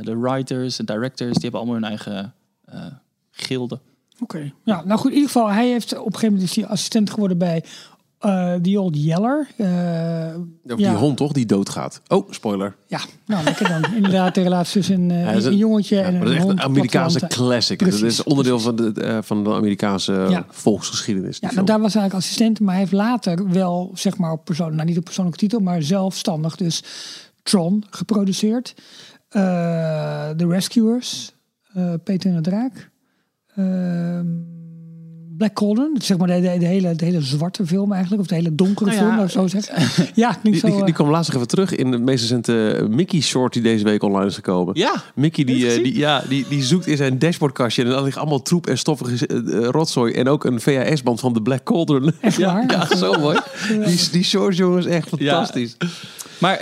de 0.00 0.18
writers 0.18 0.78
en 0.78 0.84
directors, 0.84 1.32
die 1.32 1.42
hebben 1.42 1.60
allemaal 1.60 1.74
hun 1.80 1.88
eigen 1.88 2.34
eh 2.64 2.84
gilde. 3.30 3.78
Oké. 4.20 4.52
Ja, 4.64 4.82
nou 4.84 4.98
goed, 5.00 5.10
in 5.10 5.16
ieder 5.16 5.30
geval, 5.30 5.48
hij 5.50 5.68
heeft 5.68 5.92
op 5.92 5.98
een 6.06 6.12
gegeven 6.14 6.28
moment 6.32 6.48
is 6.50 6.56
hij 6.56 6.66
assistent 6.66 7.10
geworden 7.10 7.38
bij 7.38 7.64
eh 8.18 8.54
The 8.54 8.80
Old 8.80 8.96
Yeller. 9.04 9.46
Eh, 9.56 9.66
ja. 10.64 10.74
die 10.76 10.86
hond 10.88 11.16
toch, 11.16 11.32
die 11.32 11.46
doodgaat. 11.46 12.00
Oh, 12.08 12.30
spoiler. 12.32 12.76
Ja, 12.86 13.00
nou 13.26 13.44
lekker 13.44 13.68
dan. 13.68 13.94
Inderdaad, 13.94 14.34
de 14.34 14.42
relatie 14.42 14.72
tussen 14.72 15.00
een, 15.00 15.10
eh, 15.10 15.20
Ja, 15.20 15.26
dat 15.26 15.34
is 15.36 15.44
een 15.44 15.52
een- 15.52 15.58
jongetje 15.58 15.96
Ja, 15.96 16.02
en 16.02 16.12
maar 16.12 16.20
een 16.22 16.26
dat 16.26 16.34
is 16.36 16.40
echt 16.42 16.48
een 16.48 16.60
Amerikaanse 16.60 17.26
classic. 17.26 17.78
Precies, 17.78 18.00
dat 18.00 18.10
is 18.10 18.22
onderdeel 18.22 18.58
precies. 18.60 18.82
van 18.84 18.92
de, 18.94 19.00
eh, 19.02 19.18
van 19.22 19.44
de 19.44 19.50
Amerikaanse 19.52 20.12
Ja. 20.12 20.46
volksgeschiedenis. 20.50 21.40
die 21.40 21.48
Ja, 21.48 21.54
nou, 21.54 21.66
daar 21.66 21.80
was 21.80 21.92
hij 21.92 22.02
eigenlijk 22.02 22.24
assistent, 22.28 22.60
maar 22.60 22.70
hij 22.70 22.80
heeft 22.80 22.92
later 22.94 23.50
wel, 23.50 23.90
zeg 23.94 24.16
maar, 24.16 24.32
op 24.32 24.44
persoon, 24.44 24.74
nou 24.74 24.88
niet 24.88 24.98
op 24.98 25.04
persoonlijke 25.04 25.38
titel, 25.40 25.60
maar 25.60 25.82
zelfstandig 25.82 26.56
dus 26.56 26.82
Tron 27.42 27.84
geproduceerd. 27.90 28.74
Eh 29.32 30.12
The 30.36 30.46
Rescuers, 30.46 31.32
eh, 31.74 31.92
Peter 32.04 32.30
en 32.30 32.36
de 32.36 32.42
Draak. 32.42 32.90
Ehm, 33.56 34.26
Black 35.36 35.54
Cauldron, 35.54 35.96
zeg 36.00 36.18
maar 36.18 36.26
de, 36.26 36.40
de, 36.40 36.58
de 36.58 36.66
hele, 36.66 36.94
de 36.94 37.04
hele 37.04 37.20
zwarte 37.20 37.66
film 37.66 37.92
eigenlijk, 37.92 38.22
of 38.22 38.28
de 38.28 38.34
hele 38.34 38.54
donkere 38.54 38.90
Nou 38.90 39.02
ja, 39.06 39.14
film, 39.14 39.28
zo 39.28 39.46
zeggen. 39.46 40.06
Ja, 40.14 40.32
klinkt 40.32 40.42
Die, 40.42 40.60
zo. 40.60 40.66
die, 40.66 40.76
eh, 40.78 40.84
die 40.84 40.94
kwam 40.94 41.10
laatst 41.10 41.34
even 41.34 41.46
terug 41.48 41.74
in 41.74 41.90
de 41.90 41.98
meest 41.98 42.20
recente 42.22 42.86
Mickey 42.90 43.20
short 43.20 43.52
die 43.52 43.62
deze 43.62 43.84
week 43.84 44.02
online 44.02 44.26
is 44.26 44.34
gekomen. 44.34 44.74
Ja, 44.78 45.02
Mickey 45.14 45.44
die, 45.44 45.70
eh, 45.70 45.82
die, 45.82 45.96
ja, 45.98 46.22
die, 46.28 46.46
die 46.48 46.62
zoekt 46.62 46.86
in 46.86 46.96
zijn 46.96 47.18
dashboardkastje 47.18 47.82
en 47.84 47.90
dan 47.90 48.04
ligt 48.04 48.16
allemaal 48.16 48.42
troep 48.42 48.66
en 48.66 48.78
stoffige 48.78 49.26
eh, 49.26 49.36
eh, 49.36 49.68
rotzooi. 49.68 50.12
En 50.12 50.28
ook 50.28 50.44
een 50.44 50.60
VHS-band 50.60 51.20
van 51.20 51.32
de 51.32 51.42
Black 51.42 51.64
Cauldron. 51.64 52.12
Echt 52.20 52.36
ja, 52.46 52.54
waar? 52.54 52.70
ja, 52.70 52.96
zo 52.96 53.12
mooi. 53.18 53.38
Die, 53.68 54.08
die 54.10 54.24
short 54.24 54.56
jongens 54.56 54.86
echt 54.86 55.08
fantastisch. 55.08 55.76
Maar 56.42 56.60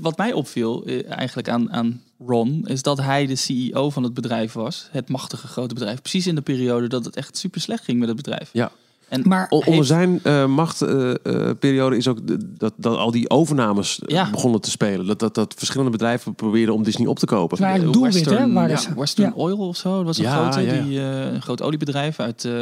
wat 0.00 0.16
mij 0.16 0.32
opviel 0.32 0.84
eh, 0.86 1.10
eigenlijk 1.10 1.48
aan, 1.48 1.72
aan 1.72 2.00
Ron, 2.18 2.62
is 2.66 2.82
dat 2.82 3.00
hij 3.00 3.26
de 3.26 3.36
CEO 3.36 3.90
van 3.90 4.02
het 4.02 4.14
bedrijf 4.14 4.52
was. 4.52 4.88
Het 4.90 5.08
machtige 5.08 5.46
grote 5.46 5.74
bedrijf. 5.74 6.00
Precies 6.00 6.26
in 6.26 6.34
de 6.34 6.40
periode 6.40 6.88
dat 6.88 7.04
het 7.04 7.16
echt 7.16 7.36
super 7.36 7.60
slecht 7.60 7.84
ging 7.84 7.98
met 7.98 8.08
het 8.08 8.16
bedrijf. 8.16 8.50
Ja. 8.52 8.70
En 9.08 9.22
Maar 9.28 9.46
onder 9.48 9.72
heeft- 9.72 9.86
zijn 9.86 10.20
eh 10.22 10.46
machtperiode 10.46 11.96
is 11.96 12.08
ook 12.08 12.26
de- 12.26 12.54
dat, 12.56 12.72
dat 12.76 12.96
al 12.96 13.10
die 13.10 13.30
overnames 13.30 13.98
eh, 13.98 14.14
Ja. 14.16 14.30
begonnen 14.30 14.60
te 14.60 14.70
spelen. 14.70 15.06
Dat, 15.06 15.18
dat, 15.18 15.34
dat 15.34 15.54
verschillende 15.56 15.90
bedrijven 15.90 16.34
probeerden 16.34 16.74
om 16.74 16.82
Disney 16.82 17.06
op 17.06 17.18
te 17.18 17.26
kopen. 17.26 17.60
Maar 17.60 17.80
doelwit, 17.80 17.94
hè, 18.14 18.20
Western, 18.20 18.52
waar 18.52 18.68
ja, 18.68 18.74
is- 18.74 18.88
Western 18.96 19.28
ja. 19.28 19.34
Oil 19.34 19.58
of 19.58 19.76
zo. 19.76 19.96
Dat 19.96 20.04
was 20.06 20.18
een, 20.18 20.24
Ja, 20.24 20.42
grote, 20.50 20.66
ja, 20.66 20.72
ja. 20.74 20.82
Die, 20.82 20.98
eh, 21.00 21.32
een 21.32 21.42
groot 21.42 21.62
oliebedrijf 21.62 22.20
uit 22.20 22.44
eh, 22.44 22.60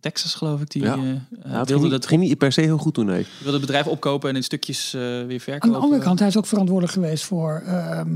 Texas, 0.00 0.34
geloof 0.34 0.60
ik. 0.60 0.70
Die 0.70 0.82
Ja. 0.82 0.94
eh, 0.94 1.02
Ja, 1.02 1.04
eh, 1.04 1.12
het 1.12 1.52
wilde, 1.52 1.66
ging, 1.66 1.82
niet, 1.82 1.90
dat, 1.90 2.06
ging 2.06 2.20
niet 2.22 2.38
per 2.38 2.52
se 2.52 2.60
heel 2.60 2.78
goed 2.78 2.94
toen, 2.94 3.06
nee. 3.06 3.26
wilde 3.38 3.52
het 3.58 3.66
bedrijf 3.66 3.86
opkopen 3.86 4.28
en 4.30 4.36
in 4.36 4.42
stukjes 4.44 4.94
eh, 4.94 5.00
weer 5.00 5.40
verkopen. 5.40 5.68
Aan 5.68 5.74
de 5.80 5.84
andere 5.84 6.02
kant, 6.02 6.18
hij 6.18 6.28
is 6.28 6.36
ook 6.36 6.46
verantwoordelijk 6.46 6.92
geweest 6.92 7.24
voor, 7.24 7.62
ehm, 7.66 8.08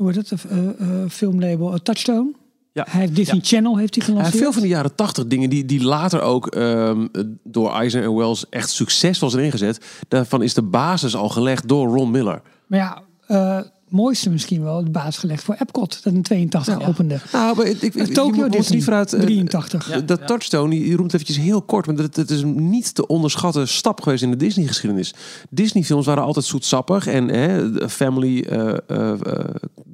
hoe 0.00 0.12
heet 0.12 0.30
het, 0.30 0.44
eh, 0.44 0.68
eh, 0.68 1.10
filmlabel 1.10 1.72
eh, 1.72 1.78
Touchstone. 1.78 2.32
Ja. 2.72 2.86
Hij 2.88 3.00
heeft 3.00 3.14
Disney 3.14 3.36
Ja. 3.36 3.46
Channel 3.46 3.76
heeft 3.78 3.94
hij 3.94 4.04
Hij 4.04 4.14
gelanceerd. 4.14 4.42
veel 4.42 4.52
van 4.52 4.62
de 4.62 4.68
jaren 4.68 4.94
tachtig 4.94 5.26
dingen 5.26 5.50
die, 5.50 5.64
die 5.64 5.84
later 5.84 6.20
ook 6.20 6.46
ehm, 6.46 7.06
door 7.44 7.72
Eisner 7.72 8.02
en 8.02 8.14
Wells 8.16 8.48
echt 8.48 8.70
succesvol 8.70 9.30
zijn 9.30 9.44
ingezet. 9.44 9.84
Daarvan 10.08 10.42
is 10.42 10.54
de 10.54 10.62
basis 10.62 11.16
al 11.16 11.28
gelegd 11.28 11.68
door 11.68 11.88
Ron 11.88 12.10
Miller. 12.10 12.42
Maar 12.66 12.78
ja, 12.78 13.02
eh, 13.26 13.60
mooiste 13.90 14.30
misschien 14.30 14.62
wel, 14.62 14.84
de 14.84 14.90
basis 14.90 15.16
gelegd 15.16 15.44
voor 15.44 15.56
Epcot, 15.58 16.00
dat 16.02 16.12
in 16.12 16.22
82 16.22 16.88
opende. 16.88 17.20
Nou, 17.32 17.56
maar 17.56 17.66
ik, 17.66 17.82
ik, 17.82 17.94
je 17.94 18.08
Tokyo 18.08 18.48
Disney, 18.48 18.76
niet 18.76 18.84
vooruit. 18.84 19.12
eh, 19.12 19.20
83. 19.20 19.88
Ja. 19.88 20.00
Dat 20.00 20.26
Touchstone, 20.26 20.70
die, 20.70 20.82
die 20.84 20.96
roemt 20.96 21.14
eventjes 21.14 21.36
heel 21.36 21.62
kort, 21.62 21.86
maar 21.86 21.96
dat, 21.96 22.14
dat 22.14 22.30
is 22.30 22.42
een 22.42 22.70
niet 22.70 22.94
te 22.94 23.06
onderschatten 23.06 23.68
stap 23.68 24.00
geweest 24.00 24.22
in 24.22 24.30
de 24.30 24.36
Disney-geschiedenis. 24.36 25.14
Disney-films 25.50 26.06
waren 26.06 26.22
altijd 26.24 26.44
zoetsappig 26.44 27.06
en 27.06 27.28
hè, 27.28 27.88
family, 27.88 28.40
eh, 28.40 28.76
eh, 28.86 29.12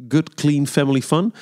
good, 0.09 0.35
clean 0.35 0.67
family 0.67 1.03
fun. 1.03 1.33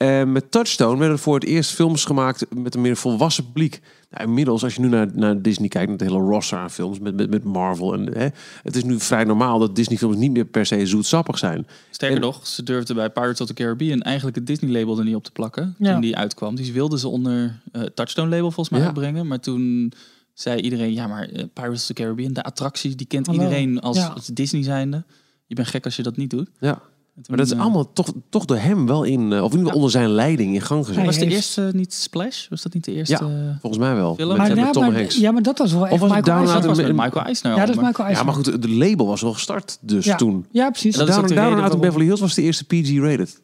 Eh, 0.00 0.24
met 0.24 0.50
Touchstone 0.50 0.98
werden 0.98 1.16
er 1.16 1.22
voor 1.22 1.34
het 1.34 1.44
eerst 1.44 1.70
films 1.70 2.04
gemaakt 2.04 2.54
met 2.54 2.74
een 2.74 2.80
meer 2.80 2.96
volwassen 2.96 3.44
publiek. 3.44 3.80
Nou, 4.10 4.28
inmiddels, 4.28 4.62
als 4.64 4.74
je 4.74 4.80
nu 4.80 4.88
naar, 4.88 5.08
naar 5.14 5.42
Disney 5.42 5.68
kijkt, 5.68 5.88
naar 5.88 5.96
de 5.96 6.04
hele 6.04 6.18
roster 6.18 6.58
aan 6.58 6.70
films 6.70 6.98
met, 6.98 7.16
met, 7.16 7.30
met 7.30 7.44
Marvel. 7.44 7.94
En, 7.94 8.18
hè, 8.18 8.28
het 8.62 8.76
is 8.76 8.84
nu 8.84 9.00
vrij 9.00 9.24
normaal 9.24 9.58
dat 9.58 9.76
Disney-films 9.76 10.16
niet 10.16 10.32
meer 10.32 10.44
per 10.44 10.66
se 10.66 10.86
zoetsappig 10.86 11.38
zijn. 11.38 11.66
Sterker 11.90 12.16
En- 12.16 12.22
nog, 12.22 12.46
ze 12.46 12.62
durfden 12.62 12.96
bij 12.96 13.10
Pirates 13.10 13.40
of 13.40 13.46
the 13.46 13.54
Caribbean 13.54 14.00
eigenlijk 14.02 14.36
het 14.36 14.46
Disney-label 14.46 14.98
er 14.98 15.04
niet 15.04 15.14
op 15.14 15.24
te 15.24 15.32
plakken. 15.32 15.74
Ja. 15.78 15.92
Toen 15.92 16.00
die 16.00 16.16
uitkwam. 16.16 16.54
Die 16.54 16.72
wilden 16.72 16.98
ze 16.98 17.08
onder 17.08 17.60
eh 17.72 17.82
Touchstone-label 17.82 18.50
volgens 18.50 18.68
mij 18.68 18.80
Ja. 18.80 18.86
uitbrengen. 18.86 19.26
Maar 19.26 19.40
toen 19.40 19.92
zei 20.34 20.60
iedereen, 20.60 20.92
ja 20.92 21.06
maar 21.06 21.28
eh, 21.28 21.44
Pirates 21.52 21.80
of 21.80 21.86
the 21.86 21.92
Caribbean, 21.92 22.32
de 22.32 22.42
attracties, 22.42 22.96
die 22.96 23.06
kent 23.06 23.26
Hallo. 23.26 23.42
iedereen 23.42 23.80
als, 23.80 23.96
Ja. 23.96 24.06
als 24.06 24.26
Disney 24.26 24.62
zijnde. 24.62 25.04
Je 25.46 25.54
bent 25.54 25.68
gek 25.68 25.84
als 25.84 25.96
je 25.96 26.02
dat 26.02 26.16
niet 26.16 26.30
doet. 26.30 26.48
Ja. 26.60 26.82
Maar 27.28 27.36
dat 27.36 27.46
is 27.46 27.52
eh, 27.52 27.60
allemaal 27.60 27.92
toch, 27.92 28.12
toch 28.28 28.44
door 28.44 28.56
hem 28.56 28.86
wel 28.86 29.02
in, 29.04 29.32
eh, 29.32 29.42
of 29.42 29.52
in 29.52 29.58
ieder 29.58 29.58
geval 29.58 29.74
onder 29.74 29.90
zijn 29.90 30.08
leiding 30.08 30.54
in 30.54 30.60
gang 30.60 30.80
gezet. 30.80 30.96
Hij 30.96 31.04
Was 31.04 31.14
de 31.14 31.20
heeft- 31.24 31.34
eerste 31.36 31.70
niet 31.72 31.94
Splash? 31.94 32.48
Was 32.48 32.62
dat 32.62 32.74
niet 32.74 32.84
de 32.84 32.92
eerste? 32.92 33.14
Ja. 33.24 33.30
eh, 33.30 33.60
Volgens 33.60 33.82
mij 33.82 33.94
wel. 33.94 34.14
Film? 34.14 34.28
Met, 34.28 34.36
Maar 34.38 34.48
met 34.48 34.56
ja, 34.58 34.70
Tom 34.70 34.82
maar, 34.84 34.92
Hanks. 34.94 35.16
ja, 35.16 35.30
maar 35.30 35.42
dat 35.42 35.58
was 35.58 35.72
wel 35.72 35.86
echt 35.86 35.90
was 35.90 36.00
het 36.00 36.08
Michael 36.18 36.36
Down 36.38 36.50
Eisner. 36.52 36.68
Was 36.68 36.86
met 36.86 36.96
Michael 36.96 37.24
Eisner 37.24 37.52
Ja, 37.52 37.58
al, 37.60 37.66
dat 37.66 37.74
is 37.76 37.80
maar- 37.80 37.84
Michael 37.90 38.08
Ja, 38.08 38.14
Eisner. 38.14 38.34
maar 38.44 38.44
goed, 38.44 38.62
de 38.62 38.70
label 38.76 39.06
was 39.06 39.20
wel 39.20 39.32
gestart 39.32 39.78
dus 39.80 40.04
Ja. 40.04 40.16
toen. 40.16 40.46
Ja, 40.50 40.70
precies. 40.70 40.96
Dat 40.96 41.08
is 41.08 41.14
ook 41.14 41.20
Down, 41.20 41.28
de 41.28 41.34
Down 41.34 41.46
reden 41.48 41.62
and 41.64 41.72
Out 41.72 41.74
in 41.74 41.80
waarom- 41.80 41.80
Beverly 41.80 42.04
Hills 42.06 42.20
was 42.20 42.34
de 42.34 42.42
eerste 42.42 42.64
PG-rated. 42.64 43.40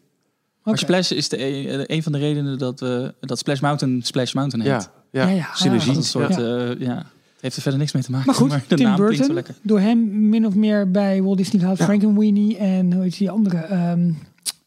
Maar 0.63 0.75
Oké. 0.75 0.83
Splash 0.85 1.11
is 1.11 1.29
de, 1.29 1.37
eh, 1.37 1.97
een 1.97 2.03
van 2.03 2.13
de 2.13 2.19
redenen 2.19 2.59
dat, 2.59 2.81
we, 2.81 3.15
dat 3.21 3.39
Splash 3.39 3.61
Mountain 3.61 4.03
Splash 4.03 4.33
Mountain 4.33 4.67
heet. 4.71 4.89
Ja, 5.11 5.23
ja, 5.23 5.29
Ja, 5.29 5.35
ja. 5.35 5.49
synergie. 5.55 5.89
Ah, 5.91 5.95
Dat 5.97 6.05
is 6.05 6.15
een 6.15 6.21
soort, 6.21 6.35
Ja. 6.37 6.69
eh, 6.69 6.81
ja. 6.87 7.07
Het 7.37 7.45
heeft 7.45 7.57
er 7.57 7.63
verder 7.63 7.81
niks 7.81 7.93
mee 7.93 8.03
te 8.03 8.11
maken. 8.11 8.27
Maar 8.27 8.35
goed, 8.35 8.69
de 8.69 8.77
Tim 8.77 8.87
naam 8.87 8.97
Burton, 8.97 9.33
lekker. 9.33 9.55
door 9.63 9.81
hem 9.81 10.29
min 10.29 10.47
of 10.47 10.55
meer 10.55 10.91
bij 10.91 11.23
Walt 11.23 11.37
Disney 11.37 11.61
gehaald. 11.61 11.79
Ja. 11.79 11.85
Frankenweenie 11.85 12.57
en 12.57 12.93
hoe 12.93 13.03
heet 13.03 13.19
die 13.19 13.31
andere? 13.31 13.57
Ehm, 13.57 14.11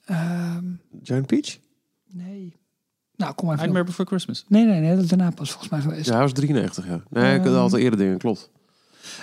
ehm, 0.06 0.64
Giant 1.04 1.26
Peach? 1.26 1.58
nee. 2.14 2.58
Nou, 3.16 3.34
kom 3.34 3.46
maar 3.48 3.56
even. 3.56 3.68
Nightmare 3.70 3.84
Before 3.86 4.08
Christmas. 4.08 4.46
Nee, 4.48 4.66
nee, 4.66 4.80
nee, 4.80 4.94
dat 4.96 5.04
is 5.04 5.10
daarna 5.10 5.30
pas 5.32 5.50
volgens 5.52 5.72
mij 5.72 5.82
geweest. 5.82 6.06
Ja, 6.06 6.12
hij 6.14 6.22
was 6.22 6.34
93, 6.34 6.88
ja. 6.88 7.04
Nee, 7.10 7.34
ik 7.36 7.44
had 7.44 7.54
Ehm, 7.54 7.56
al 7.74 7.78
eerder 7.78 8.00
dingen, 8.00 8.18
klopt. 8.18 8.50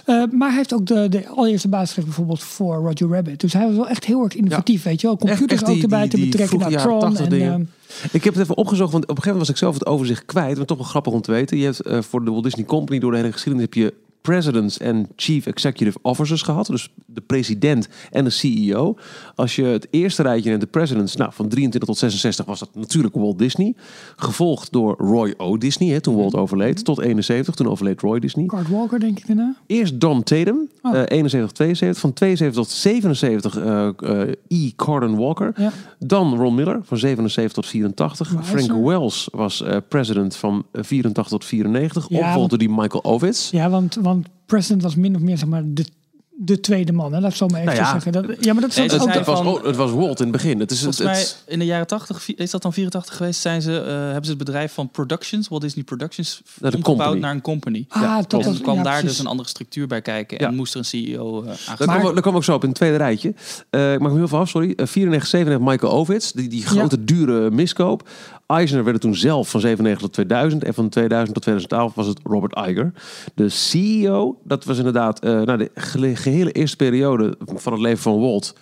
Eh, 0.05 0.23
maar 0.31 0.49
hij 0.49 0.57
heeft 0.57 0.75
ook 0.75 0.87
de, 0.87 1.09
de 1.09 1.29
allereerste 1.29 1.69
gelegd 1.71 1.95
bijvoorbeeld 2.05 2.43
voor 2.43 2.75
Roger 2.77 3.09
Rabbit. 3.09 3.41
Dus 3.41 3.53
hij 3.53 3.67
was 3.67 3.77
wel 3.77 3.89
echt 3.89 4.05
heel 4.05 4.25
erg 4.25 4.35
innovatief, 4.35 4.83
weet 4.83 5.01
je 5.01 5.07
wel. 5.07 5.17
Computers 5.17 5.51
Echt- 5.51 5.61
echt 5.61 5.67
die- 5.67 5.77
ook 5.77 5.83
erbij 5.83 6.01
die- 6.01 6.11
te 6.11 6.17
die 6.17 6.29
betrekken 6.29 6.59
naar 6.59 6.71
jaren 6.71 6.89
Tron. 6.89 7.01
80 7.01 7.27
En, 7.27 7.53
ehm, 7.53 7.61
Ik 8.13 8.25
heb 8.25 8.35
het 8.35 8.43
even 8.43 8.57
opgezocht, 8.57 8.93
want 8.93 9.05
op 9.05 9.11
een 9.11 9.17
gegeven 9.23 9.39
moment 9.39 9.47
was 9.47 9.49
ik 9.49 9.57
zelf 9.57 9.75
het 9.75 9.87
overzicht 9.87 10.25
kwijt. 10.25 10.57
Maar 10.57 10.67
toch 10.67 10.79
wel 10.79 10.87
grappig 10.87 11.13
om 11.13 11.21
te 11.21 11.31
weten. 11.31 11.57
Je 11.59 11.65
hebt 11.65 11.81
eh, 11.81 12.03
voor 12.03 12.25
de 12.25 12.31
Walt 12.31 12.43
Disney 12.43 12.65
Company 12.65 12.99
door 12.99 13.11
de 13.11 13.17
hele 13.17 13.33
geschiedenis 13.33 13.65
heb 13.65 13.75
je 13.75 13.95
presidents 14.27 14.79
en 14.79 15.09
chief 15.17 15.47
executive 15.47 15.99
officers 16.03 16.43
gehad. 16.43 16.67
Dus 16.67 16.93
de 17.07 17.21
president 17.21 17.89
en 18.11 18.25
de 18.25 18.31
CEO. 18.31 18.97
Als 19.35 19.57
je 19.57 19.63
het 19.65 19.87
eerste 19.91 20.23
rijtje 20.23 20.49
neemt, 20.49 20.61
de 20.61 20.67
presidents, 20.67 21.17
nou, 21.17 21.31
van 21.35 21.49
23 21.49 21.89
tot 21.89 21.99
66 21.99 22.45
was 22.45 22.59
dat 22.59 22.69
natuurlijk 22.75 23.15
Walt 23.15 23.39
Disney. 23.39 23.75
Gevolgd 24.17 24.73
door 24.73 24.95
Roy 24.99 25.35
O. 25.37 25.59
Disney, 25.59 25.89
hè, 25.89 26.01
toen 26.01 26.17
Walt 26.17 26.35
overleed. 26.35 26.85
Tot 26.85 27.01
71, 27.01 27.55
toen 27.55 27.69
overleed 27.69 28.01
Roy 28.01 28.19
Disney. 28.19 28.47
Card 28.47 28.69
Walker, 28.69 29.01
denk 29.01 29.19
ik 29.19 29.27
daarna. 29.27 29.57
Eerst 29.67 30.01
Don 30.01 30.23
Tatum, 30.23 30.69
Oh. 30.83 30.95
eh, 30.97 31.03
71, 31.07 31.53
72. 31.53 32.01
Van 32.01 32.13
72 32.13 32.63
tot 32.63 32.73
77 32.73 33.57
eh, 33.59 33.89
eh, 34.23 34.33
E. 34.49 34.71
Corden 34.77 35.17
Walker. 35.17 35.53
Ja. 35.57 35.73
Dan 35.99 36.37
Ron 36.37 36.55
Miller, 36.55 36.81
van 36.83 36.99
77 36.99 37.53
tot 37.55 37.67
84. 37.67 38.31
Waar 38.33 38.43
is 38.43 38.49
Frank? 38.65 38.85
Wells 38.87 39.29
was 39.33 39.63
eh, 39.63 39.77
president 39.89 40.37
van 40.37 40.65
eh, 40.73 40.83
84 40.85 41.33
tot 41.39 41.45
94. 41.45 42.07
Ja, 42.09 42.35
want- 42.37 42.51
door 42.51 42.59
die 42.59 42.69
Michael 42.71 43.05
Ovitz. 43.05 43.51
Ja, 43.51 43.71
want, 43.71 43.95
want 43.95 44.16
President 44.47 44.83
was 44.83 44.95
min 44.95 45.15
of 45.15 45.21
meer 45.21 45.39
zeg 45.39 45.49
maar, 45.49 45.63
de, 45.67 45.85
de 46.39 46.61
tweede 46.61 46.93
man. 46.93 47.13
Hè? 47.13 47.21
Laat 47.21 47.31
ik 47.31 47.37
zo 47.37 47.47
maar 47.47 47.61
even 47.61 47.73
Nou 47.75 47.85
ja. 47.87 47.91
zeggen. 47.93 48.13
Dat, 48.13 48.25
ja, 48.45 48.53
maar 48.53 48.63
dat 48.63 48.71
is 48.71 48.77
Nee, 48.77 48.85
ook... 48.93 48.99
dat 48.99 49.15
Het 49.15 49.27
was, 49.27 49.39
van- 49.39 49.47
oh, 49.47 49.65
het 49.65 49.77
was 49.77 49.91
Walt 49.91 50.19
in 50.21 50.27
het 50.27 50.33
begin. 50.37 50.61
Het 50.61 50.71
is, 50.71 50.81
het, 50.83 50.97
Volgens 50.97 51.37
mij 51.45 51.53
in 51.53 51.59
de 51.59 51.65
jaren 51.65 51.87
80, 51.87 52.23
vi- 52.23 52.35
is 52.37 52.51
dat 52.51 52.63
dan 52.63 52.73
84 52.73 53.17
geweest, 53.17 53.41
zijn 53.41 53.63
ze, 53.63 53.81
eh, 53.81 53.87
hebben 53.97 54.25
ze 54.25 54.29
het 54.31 54.39
bedrijf 54.39 54.73
van 54.73 54.91
Productions, 54.91 55.49
Walt 55.49 55.63
Disney 55.63 55.85
Productions, 55.85 56.43
Naar 56.61 56.71
de 56.71 56.77
omgebouwd 56.77 57.19
naar 57.19 57.31
een 57.35 57.41
company. 57.41 57.85
ah, 57.89 58.03
ja, 58.03 58.17
dat 58.23 58.33
En 58.45 58.47
was, 58.51 58.61
kwam 58.61 58.77
ja, 58.77 58.83
daar 58.83 58.93
precies. 58.93 59.11
dus 59.11 59.19
een 59.19 59.31
andere 59.31 59.49
structuur 59.49 59.87
bij 59.87 60.03
kijken 60.03 60.39
Ja. 60.41 60.47
en 60.49 60.55
moest 60.55 60.73
er 60.73 60.79
een 60.79 60.85
CEO 60.85 61.43
uh, 61.43 61.49
daar, 61.69 61.77
komen 61.77 61.97
we, 61.97 62.03
daar 62.03 62.13
komen 62.13 62.31
we 62.31 62.37
ook 62.37 62.45
zo 62.45 62.55
op 62.55 62.63
in 62.63 62.69
het 62.69 62.79
tweede 62.79 62.97
rijtje. 62.97 63.35
Eh, 63.71 63.93
ik 63.93 63.99
maak 64.01 64.11
me 64.13 64.19
heel 64.19 64.29
veel 64.29 64.39
af, 64.39 64.49
sorry. 64.49 64.73
Eh, 64.77 64.87
94, 64.87 65.29
97 65.31 65.69
Michael 65.73 65.93
Ovitz. 65.93 66.33
Die, 66.33 66.49
die 66.49 66.67
grote, 66.67 67.05
dure 67.05 67.51
miskoop. 67.51 68.09
Eisner 68.47 68.85
werd 68.85 68.97
het 68.97 69.05
toen 69.05 69.15
zelf 69.15 69.51
van 69.51 69.61
97 69.61 70.07
tot 70.07 70.13
2000 70.13 70.65
en 70.65 70.75
van 70.75 70.89
2000 70.89 71.35
tot 71.35 71.43
2012 71.43 71.95
was 71.95 72.07
het 72.07 72.21
Robert 72.23 72.57
Iger. 72.69 72.93
De 73.35 73.49
CEO, 73.49 74.39
dat 74.45 74.65
was 74.65 74.79
inderdaad 74.79 75.25
uh, 75.25 75.43
nou, 75.43 75.59
de 75.59 75.71
gehele 75.75 76.53
eerste 76.53 76.77
periode 76.77 77.37
van 77.55 77.73
het 77.73 77.83
leven 77.83 78.03
van 78.03 78.21
Walt. 78.21 78.55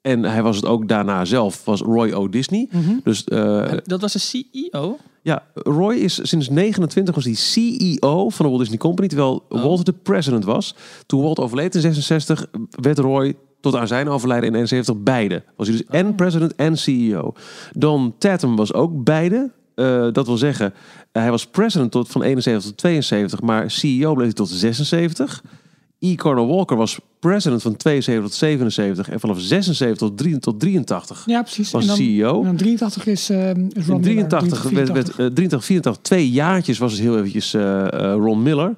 En 0.00 0.22
hij 0.22 0.42
was 0.42 0.56
het 0.56 0.66
ook 0.66 0.88
daarna 0.88 1.24
zelf, 1.24 1.64
was 1.64 1.80
Roy 1.80 2.12
O. 2.12 2.28
Disney. 2.28 2.68
Dus 3.04 3.24
eh, 3.24 3.72
Dat 3.84 4.00
was 4.00 4.12
de 4.12 4.18
CEO? 4.18 4.98
ja, 5.22 5.44
Roy 5.54 5.94
is 5.94 6.20
sinds 6.22 6.48
29 6.48 7.14
was 7.14 7.24
hij 7.24 7.34
CEO 7.34 8.28
van 8.28 8.44
de 8.44 8.50
Walt 8.50 8.58
Disney 8.58 8.78
Company, 8.78 9.08
terwijl 9.08 9.44
Oh. 9.48 9.62
Walt 9.62 9.86
de 9.86 9.92
president 9.92 10.44
was. 10.44 10.74
Toen 11.06 11.22
Walt 11.22 11.38
overleed 11.38 11.74
in 11.74 11.80
66, 11.80 12.46
werd 12.70 12.98
Roy 12.98 13.34
tot 13.62 13.76
aan 13.76 13.86
zijn 13.86 14.08
overlijden 14.08 14.48
in 14.48 14.54
71 14.54 14.96
beide. 15.02 15.42
Was 15.56 15.68
hij 15.68 15.76
dus 15.76 15.86
Oh. 15.86 15.94
en 15.94 16.14
president 16.14 16.54
en 16.54 16.76
CEO. 16.78 17.34
Don 17.72 18.14
Tatum 18.18 18.56
was 18.56 18.72
ook 18.72 19.04
beide. 19.04 19.50
Eh, 19.74 20.06
dat 20.12 20.26
wil 20.26 20.36
zeggen, 20.36 20.74
hij 21.12 21.30
was 21.30 21.46
president 21.46 21.90
tot 21.90 22.08
van 22.08 22.22
71 22.22 22.64
tot 22.68 22.78
72, 22.78 23.40
maar 23.40 23.70
CEO 23.70 24.12
bleef 24.14 24.24
hij 24.26 24.34
tot 24.34 24.48
76. 24.48 25.42
E. 25.98 26.14
Cornel 26.14 26.46
Walker 26.46 26.76
was 26.76 26.98
president 27.20 27.62
van 27.62 27.76
72 27.76 28.24
tot 28.30 28.34
77 28.38 29.08
en 29.10 29.20
vanaf 29.20 29.40
76 29.40 30.08
tot, 30.08 30.18
3, 30.18 30.38
tot 30.38 30.60
83 30.60 31.22
Ja, 31.26 31.42
precies. 31.42 31.70
was 31.70 31.82
en 31.82 31.88
dan, 31.88 31.96
CEO. 31.96 32.38
En 32.38 32.44
dan 32.46 32.56
83 32.56 33.06
is, 33.06 33.30
eh 33.30 33.50
is 33.50 33.86
Ron 33.86 34.02
In 34.04 34.14
Miller. 34.14 34.28
83 34.28 34.62
werd, 34.62 34.74
84. 34.74 34.94
werd, 34.94 35.08
eh, 35.08 35.34
83, 35.34 35.64
84, 35.64 36.02
twee 36.02 36.30
jaartjes 36.30 36.78
was 36.78 36.92
het 36.92 37.00
heel 37.00 37.16
eventjes 37.18 37.52
Ron 38.16 38.42
Miller. 38.42 38.74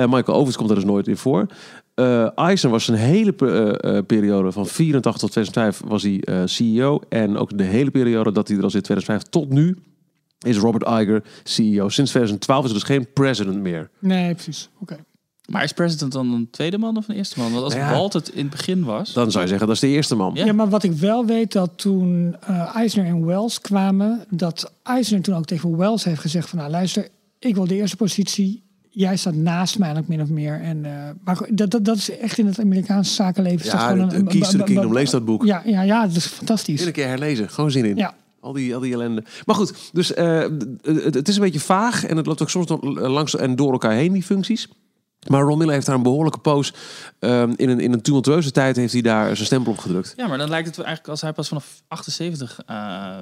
Eh, 0.00 0.08
Michael 0.08 0.38
Ovens 0.38 0.56
komt 0.56 0.68
er 0.68 0.74
dus 0.74 0.84
nooit 0.84 1.08
in 1.08 1.16
voor. 1.16 1.46
Eh 1.94 2.38
Eisner 2.38 2.72
was 2.72 2.88
een 2.88 2.94
hele 2.94 3.34
eh, 3.36 3.96
eh, 3.96 4.06
periode 4.06 4.52
van 4.52 4.66
84 4.66 5.20
tot 5.20 5.32
2005 5.32 5.90
was 5.90 6.02
hij 6.02 6.20
eh, 6.20 6.42
CEO. 6.44 7.00
En 7.08 7.36
ook 7.36 7.58
de 7.58 7.64
hele 7.64 7.90
periode 7.90 8.32
dat 8.32 8.48
hij 8.48 8.56
er 8.56 8.62
al 8.62 8.70
zit, 8.70 8.84
2005 8.84 9.30
tot 9.30 9.50
nu, 9.50 9.76
is 10.46 10.56
Robert 10.56 10.84
Iger 11.02 11.22
CEO. 11.42 11.88
Sinds 11.88 12.10
2012 12.10 12.64
is 12.64 12.70
er 12.70 12.76
dus 12.76 12.86
geen 12.86 13.12
president 13.12 13.60
meer. 13.60 13.90
Nee, 13.98 14.34
precies. 14.34 14.68
Oké. 14.80 14.96
Maar 15.46 15.64
is 15.64 15.72
president 15.72 16.12
dan 16.12 16.32
een 16.32 16.50
tweede 16.50 16.78
man 16.78 16.96
of 16.96 17.08
een 17.08 17.14
eerste 17.14 17.38
man? 17.38 17.52
Want 17.52 17.64
als 17.64 17.74
ja. 17.74 17.92
Walt 17.92 18.12
het 18.12 18.28
in 18.28 18.40
het 18.40 18.50
begin 18.50 18.84
was... 18.84 19.12
Dan 19.12 19.30
zou 19.30 19.42
je 19.42 19.48
zeggen, 19.48 19.66
dat 19.66 19.76
is 19.76 19.82
de 19.82 19.88
eerste 19.88 20.14
man. 20.14 20.34
Ja. 20.34 20.44
Ja. 20.44 20.52
maar 20.52 20.68
wat 20.68 20.82
ik 20.82 20.92
wel 20.92 21.26
weet, 21.26 21.52
dat 21.52 21.70
toen 21.76 22.36
eh, 22.40 22.76
Eisner 22.76 23.04
en 23.04 23.26
Wells 23.26 23.60
kwamen, 23.60 24.24
dat 24.28 24.72
Eisner 24.82 25.22
toen 25.22 25.34
ook 25.34 25.44
tegen 25.44 25.76
Wells 25.76 26.04
heeft 26.04 26.20
gezegd 26.20 26.48
van, 26.48 26.58
nou 26.58 26.70
luister, 26.70 27.08
ik 27.38 27.54
wil 27.54 27.66
de 27.66 27.74
eerste 27.74 27.96
positie, 27.96 28.62
jij 28.90 29.16
staat 29.16 29.34
naast 29.34 29.78
mij 29.78 29.88
eigenlijk 29.88 30.16
min 30.18 30.26
of 30.26 30.32
meer. 30.34 30.60
En, 30.60 30.84
eh, 30.84 31.10
maar 31.24 31.38
dat, 31.50 31.70
dat, 31.70 31.84
dat 31.84 31.96
is 31.96 32.18
echt 32.18 32.38
in 32.38 32.46
het 32.46 32.60
Amerikaanse 32.60 33.14
zakenleven. 33.14 33.66
Ja, 33.66 33.88
gewoon 33.88 34.08
de- 34.08 34.24
Keys 34.24 34.44
to 34.44 34.50
the 34.50 34.56
ba- 34.56 34.58
ba- 34.58 34.64
Kingdom, 34.64 34.92
lees 34.92 35.10
dat 35.10 35.24
boek. 35.24 35.44
Ja, 35.44 35.62
ja, 35.64 35.82
ja, 35.82 36.06
dat 36.06 36.16
is 36.16 36.26
fantastisch. 36.26 36.72
Iedere 36.74 36.90
keer 36.90 37.06
herlezen, 37.06 37.50
gewoon 37.50 37.70
zin 37.70 37.84
in. 37.84 37.96
Ja. 37.96 38.14
Al 38.40 38.52
die, 38.52 38.74
al 38.74 38.80
die 38.80 38.92
ellende. 38.92 39.24
Maar 39.46 39.54
goed, 39.56 39.90
dus 39.92 40.14
eh, 40.14 40.38
het, 40.82 41.14
het 41.14 41.28
is 41.28 41.34
een 41.36 41.42
beetje 41.42 41.60
vaag 41.60 42.06
en 42.06 42.16
het 42.16 42.26
loopt 42.26 42.42
ook 42.42 42.50
soms 42.50 42.66
nog 42.66 42.82
langs 42.98 43.36
en 43.36 43.56
door 43.56 43.72
elkaar 43.72 43.92
heen, 43.92 44.12
die 44.12 44.22
functies. 44.22 44.68
Maar 45.28 45.42
Ron 45.42 45.58
Miller 45.58 45.74
heeft 45.74 45.86
daar 45.86 45.94
een 45.96 46.02
behoorlijke 46.02 46.38
poos. 46.38 46.74
ehm, 47.18 47.52
in, 47.56 47.68
een, 47.68 47.80
in 47.80 47.92
een 47.92 48.00
tumultueuze 48.02 48.50
tijd 48.50 48.76
heeft 48.76 48.92
hij 48.92 49.02
daar 49.02 49.34
zijn 49.34 49.46
stempel 49.46 49.72
op 49.72 49.78
gedrukt. 49.78 50.12
Ja, 50.16 50.26
maar 50.26 50.38
dan 50.38 50.48
lijkt 50.48 50.66
het 50.66 50.76
eigenlijk 50.78 51.08
als 51.08 51.20
hij 51.20 51.32
pas 51.32 51.48
vanaf 51.48 51.82
78 51.88 52.60
eh, 52.66 53.16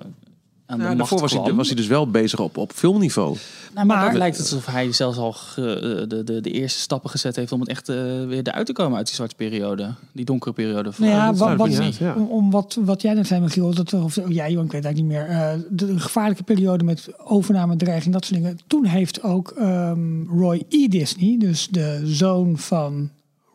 aan 0.70 0.76
de 0.78 0.82
Ja, 0.84 0.88
macht 0.88 0.98
daarvoor 0.98 1.20
was 1.20 1.32
hij, 1.32 1.54
was 1.54 1.66
hij 1.66 1.76
dus 1.76 1.86
wel 1.86 2.10
bezig 2.10 2.38
op, 2.40 2.56
op 2.56 2.72
filmniveau. 2.72 3.36
Nou, 3.74 3.86
maar, 3.86 3.96
Maar- 3.96 4.08
dan 4.08 4.18
lijkt 4.18 4.36
het 4.36 4.46
alsof 4.46 4.66
hij 4.66 4.92
zelfs 4.92 5.18
al 5.18 5.32
ge- 5.32 6.04
de, 6.08 6.24
de, 6.24 6.40
de 6.40 6.50
eerste 6.50 6.78
stappen 6.80 7.10
gezet 7.10 7.36
heeft 7.36 7.52
om 7.52 7.60
het 7.60 7.68
echt 7.68 7.88
eh, 7.88 7.96
weer 8.26 8.40
eruit 8.48 8.66
te 8.66 8.72
komen 8.72 8.96
uit 8.96 9.06
die 9.06 9.14
zwarte 9.14 9.34
periode. 9.34 9.94
Die 10.12 10.24
donkere 10.24 10.52
periode. 10.54 10.92
van 10.92 11.04
Nou 11.06 11.16
ja, 11.16 11.34
wat, 11.34 11.56
wat, 11.56 11.78
niet 11.78 11.96
ja. 11.96 12.14
om, 12.14 12.26
om 12.26 12.50
wat, 12.50 12.78
wat 12.80 13.02
jij 13.02 13.14
net 13.14 13.26
zei, 13.26 13.40
Michiel, 13.40 13.74
dat, 13.74 13.92
of 13.94 14.18
oh, 14.18 14.30
jij, 14.30 14.50
Johan, 14.50 14.64
ik 14.64 14.72
weet 14.72 14.84
het 14.84 14.92
eigenlijk 14.94 14.96
niet 14.96 15.28
meer. 15.28 15.38
eh, 15.38 15.52
de, 15.70 15.86
de 15.94 16.00
gevaarlijke 16.00 16.42
periode 16.42 16.84
met 16.84 17.08
overname, 17.24 17.76
dreiging, 17.76 18.12
dat 18.14 18.24
soort 18.24 18.40
dingen. 18.40 18.58
Toen 18.66 18.84
heeft 18.84 19.22
ook 19.22 19.50
ehm, 19.50 20.22
Roy 20.24 20.62
E. 20.68 20.88
Disney, 20.88 21.36
dus 21.38 21.68
de 21.70 22.00
zoon 22.04 22.58
van 22.58 23.10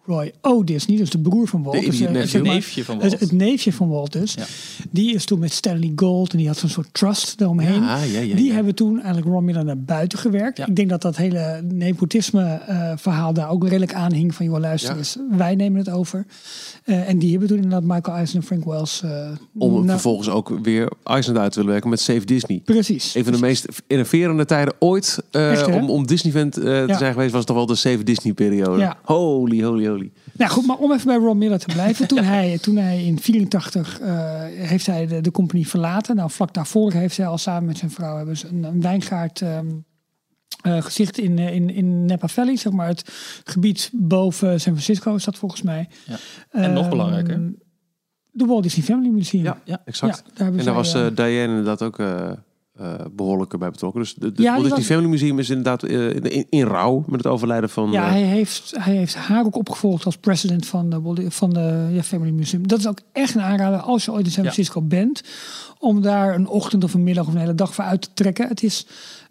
Roy 0.05 0.31
O. 0.41 0.63
Disney, 0.63 0.97
dus 0.97 1.09
de 1.09 1.19
broer 1.19 1.47
van 1.47 1.63
Walt. 1.63 1.79
De 1.79 1.85
dus, 1.85 1.95
idiot 1.95 2.15
eh, 2.15 2.21
zeg 2.21 2.31
Het 2.31 2.43
maar, 2.43 2.53
neefje 2.53 2.83
van 2.83 2.99
Walt. 2.99 3.19
het 3.19 3.31
neefje 3.31 3.73
van 3.73 3.89
Walt 3.89 4.11
dus. 4.11 4.33
Ja. 4.33 4.45
Die 4.91 5.13
is 5.13 5.25
toen 5.25 5.39
met 5.39 5.51
Stanley 5.51 5.91
Gold 5.95 6.31
en 6.31 6.37
die 6.37 6.47
had 6.47 6.57
zo'n 6.57 6.69
soort 6.69 6.87
trust 6.91 7.41
eromheen. 7.41 7.83
Ja, 7.83 8.35
die 8.35 8.51
hebben 8.51 8.75
toen 8.75 8.95
eigenlijk 8.95 9.27
Ron 9.27 9.45
Miller 9.45 9.65
naar 9.65 9.79
buiten 9.79 10.19
gewerkt. 10.19 10.59
Ik 10.59 10.75
denk 10.75 10.89
dat 10.89 11.01
dat 11.01 11.17
hele 11.17 11.61
nepotisme 11.73 12.43
eh, 12.43 12.91
verhaal 12.95 13.33
daar 13.33 13.49
ook 13.49 13.63
redelijk 13.63 13.93
aan 13.93 14.13
hing. 14.13 14.35
Van 14.35 14.45
joh, 14.45 14.59
luister 14.59 14.97
eens, 14.97 15.17
wij 15.29 15.55
nemen 15.55 15.79
het 15.79 15.89
over. 15.89 16.25
Eh, 16.83 17.09
en 17.09 17.19
die 17.19 17.31
hebben 17.31 17.47
toen 17.47 17.57
inderdaad 17.57 17.83
Michael 17.83 18.17
Eisner 18.17 18.41
en 18.41 18.47
Frank 18.47 18.65
Wells. 18.65 19.03
Om 19.57 19.73
nou, 19.73 19.87
vervolgens 19.87 20.29
ook 20.29 20.59
weer 20.63 20.91
Eisner 21.03 21.37
uit 21.37 21.51
te 21.51 21.57
willen 21.57 21.71
werken 21.71 21.89
met 21.89 21.99
Save 21.99 22.25
Disney. 22.25 22.61
Precies. 22.65 23.15
Een 23.15 23.23
van 23.23 23.33
de 23.33 23.39
meest 23.39 23.67
innoverende 23.87 24.45
tijden 24.45 24.73
ooit 24.79 25.23
Echt, 25.31 25.67
om, 25.67 25.89
om 25.89 26.07
Disney-vent 26.07 26.53
te 26.53 26.95
zijn 26.97 27.13
geweest, 27.13 27.33
was 27.33 27.45
toch 27.45 27.55
wel 27.55 27.65
de 27.65 27.75
Save 27.75 28.03
Disney-periode. 28.03 28.79
Ja. 28.79 28.97
Holy, 29.03 29.63
holy, 29.63 29.92
Nou 30.33 30.51
goed, 30.51 30.65
maar 30.65 30.77
om 30.77 30.91
even 30.91 31.05
bij 31.07 31.15
Ron 31.15 31.37
Miller 31.37 31.59
te 31.59 31.73
blijven. 31.73 32.07
Toen 32.13 32.23
hij, 32.23 32.57
toen 32.57 32.75
hij 32.75 33.03
in 33.05 33.19
84 33.19 33.99
heeft 34.49 34.85
hij 34.85 35.07
de, 35.07 35.21
de 35.21 35.31
company 35.31 35.63
verlaten. 35.63 36.15
Nou, 36.15 36.31
vlak 36.31 36.53
daarvoor 36.53 36.91
heeft 36.91 37.17
hij 37.17 37.27
al 37.27 37.37
samen 37.37 37.65
met 37.65 37.77
zijn 37.77 37.91
vrouw 37.91 38.17
hebben 38.17 38.37
ze 38.37 38.47
een, 38.47 38.63
een 38.63 38.81
wijngaard 38.81 39.41
ehm 39.41 39.67
eh, 40.63 40.81
gezicht 40.81 41.17
in, 41.17 41.39
eh, 41.39 41.53
in, 41.53 41.69
in 41.69 42.05
Napa 42.05 42.27
Valley. 42.27 42.55
Zeg 42.55 42.73
maar 42.73 42.87
het 42.87 43.11
gebied 43.43 43.89
boven 43.93 44.47
San 44.61 44.73
Francisco 44.73 45.15
is 45.15 45.23
dat 45.23 45.37
volgens 45.37 45.61
mij. 45.61 45.89
Ja. 46.05 46.15
En 46.49 46.73
nog 46.73 46.81
Ehm, 46.81 46.89
belangrijker. 46.89 47.53
De 48.31 48.45
Walt 48.45 48.63
Disney 48.63 48.85
Family 48.85 49.09
Museum. 49.09 49.43
Ja, 49.43 49.61
Ja. 49.65 49.81
exact. 49.85 50.17
Ja, 50.17 50.23
daar 50.23 50.43
hebben 50.43 50.59
En 50.59 50.65
daar 50.65 50.73
was 50.73 50.91
zij, 50.91 51.01
eh 51.01 51.07
eh, 51.07 51.15
Diane 51.15 51.47
inderdaad 51.47 51.81
ook 51.81 51.99
eh, 51.99 52.31
eh, 52.83 53.05
behoorlijk 53.11 53.57
bij 53.57 53.69
betrokken. 53.69 54.01
Dus 54.01 54.13
de, 54.13 54.31
de 54.31 54.41
Ja, 54.41 54.51
Walt 54.51 54.63
Disney 54.63 54.83
Family 54.83 55.07
Museum 55.09 55.39
is 55.39 55.49
inderdaad 55.49 55.83
eh, 55.83 56.09
in, 56.09 56.21
in, 56.31 56.45
in 56.49 56.63
rouw 56.65 57.03
met 57.07 57.23
het 57.23 57.27
overlijden 57.33 57.69
van... 57.69 57.91
Ja, 57.91 58.05
eh, 58.05 58.11
hij 58.11 58.21
heeft, 58.21 58.73
hij 58.77 58.95
heeft 58.95 59.15
haar 59.15 59.45
ook 59.45 59.55
opgevolgd 59.55 60.05
als 60.05 60.17
president 60.17 60.65
van 60.65 60.89
de, 60.89 61.25
van 61.31 61.49
de 61.49 61.87
ja, 61.91 62.03
Family 62.03 62.31
Museum. 62.31 62.67
Dat 62.67 62.79
is 62.79 62.87
ook 62.87 62.99
echt 63.11 63.35
een 63.35 63.41
aanrader 63.41 63.79
als 63.79 64.05
je 64.05 64.11
ooit 64.11 64.25
in 64.25 64.31
San 64.31 64.43
Ja. 64.43 64.51
Francisco 64.51 64.81
bent. 64.81 65.23
Om 65.79 66.01
daar 66.01 66.35
een 66.35 66.47
ochtend 66.47 66.83
of 66.83 66.93
een 66.93 67.03
middag 67.03 67.27
of 67.27 67.33
een 67.33 67.39
hele 67.39 67.55
dag 67.55 67.73
voor 67.73 67.83
uit 67.83 68.01
te 68.01 68.09
trekken. 68.13 68.47
Het 68.47 68.63
is 68.63 68.85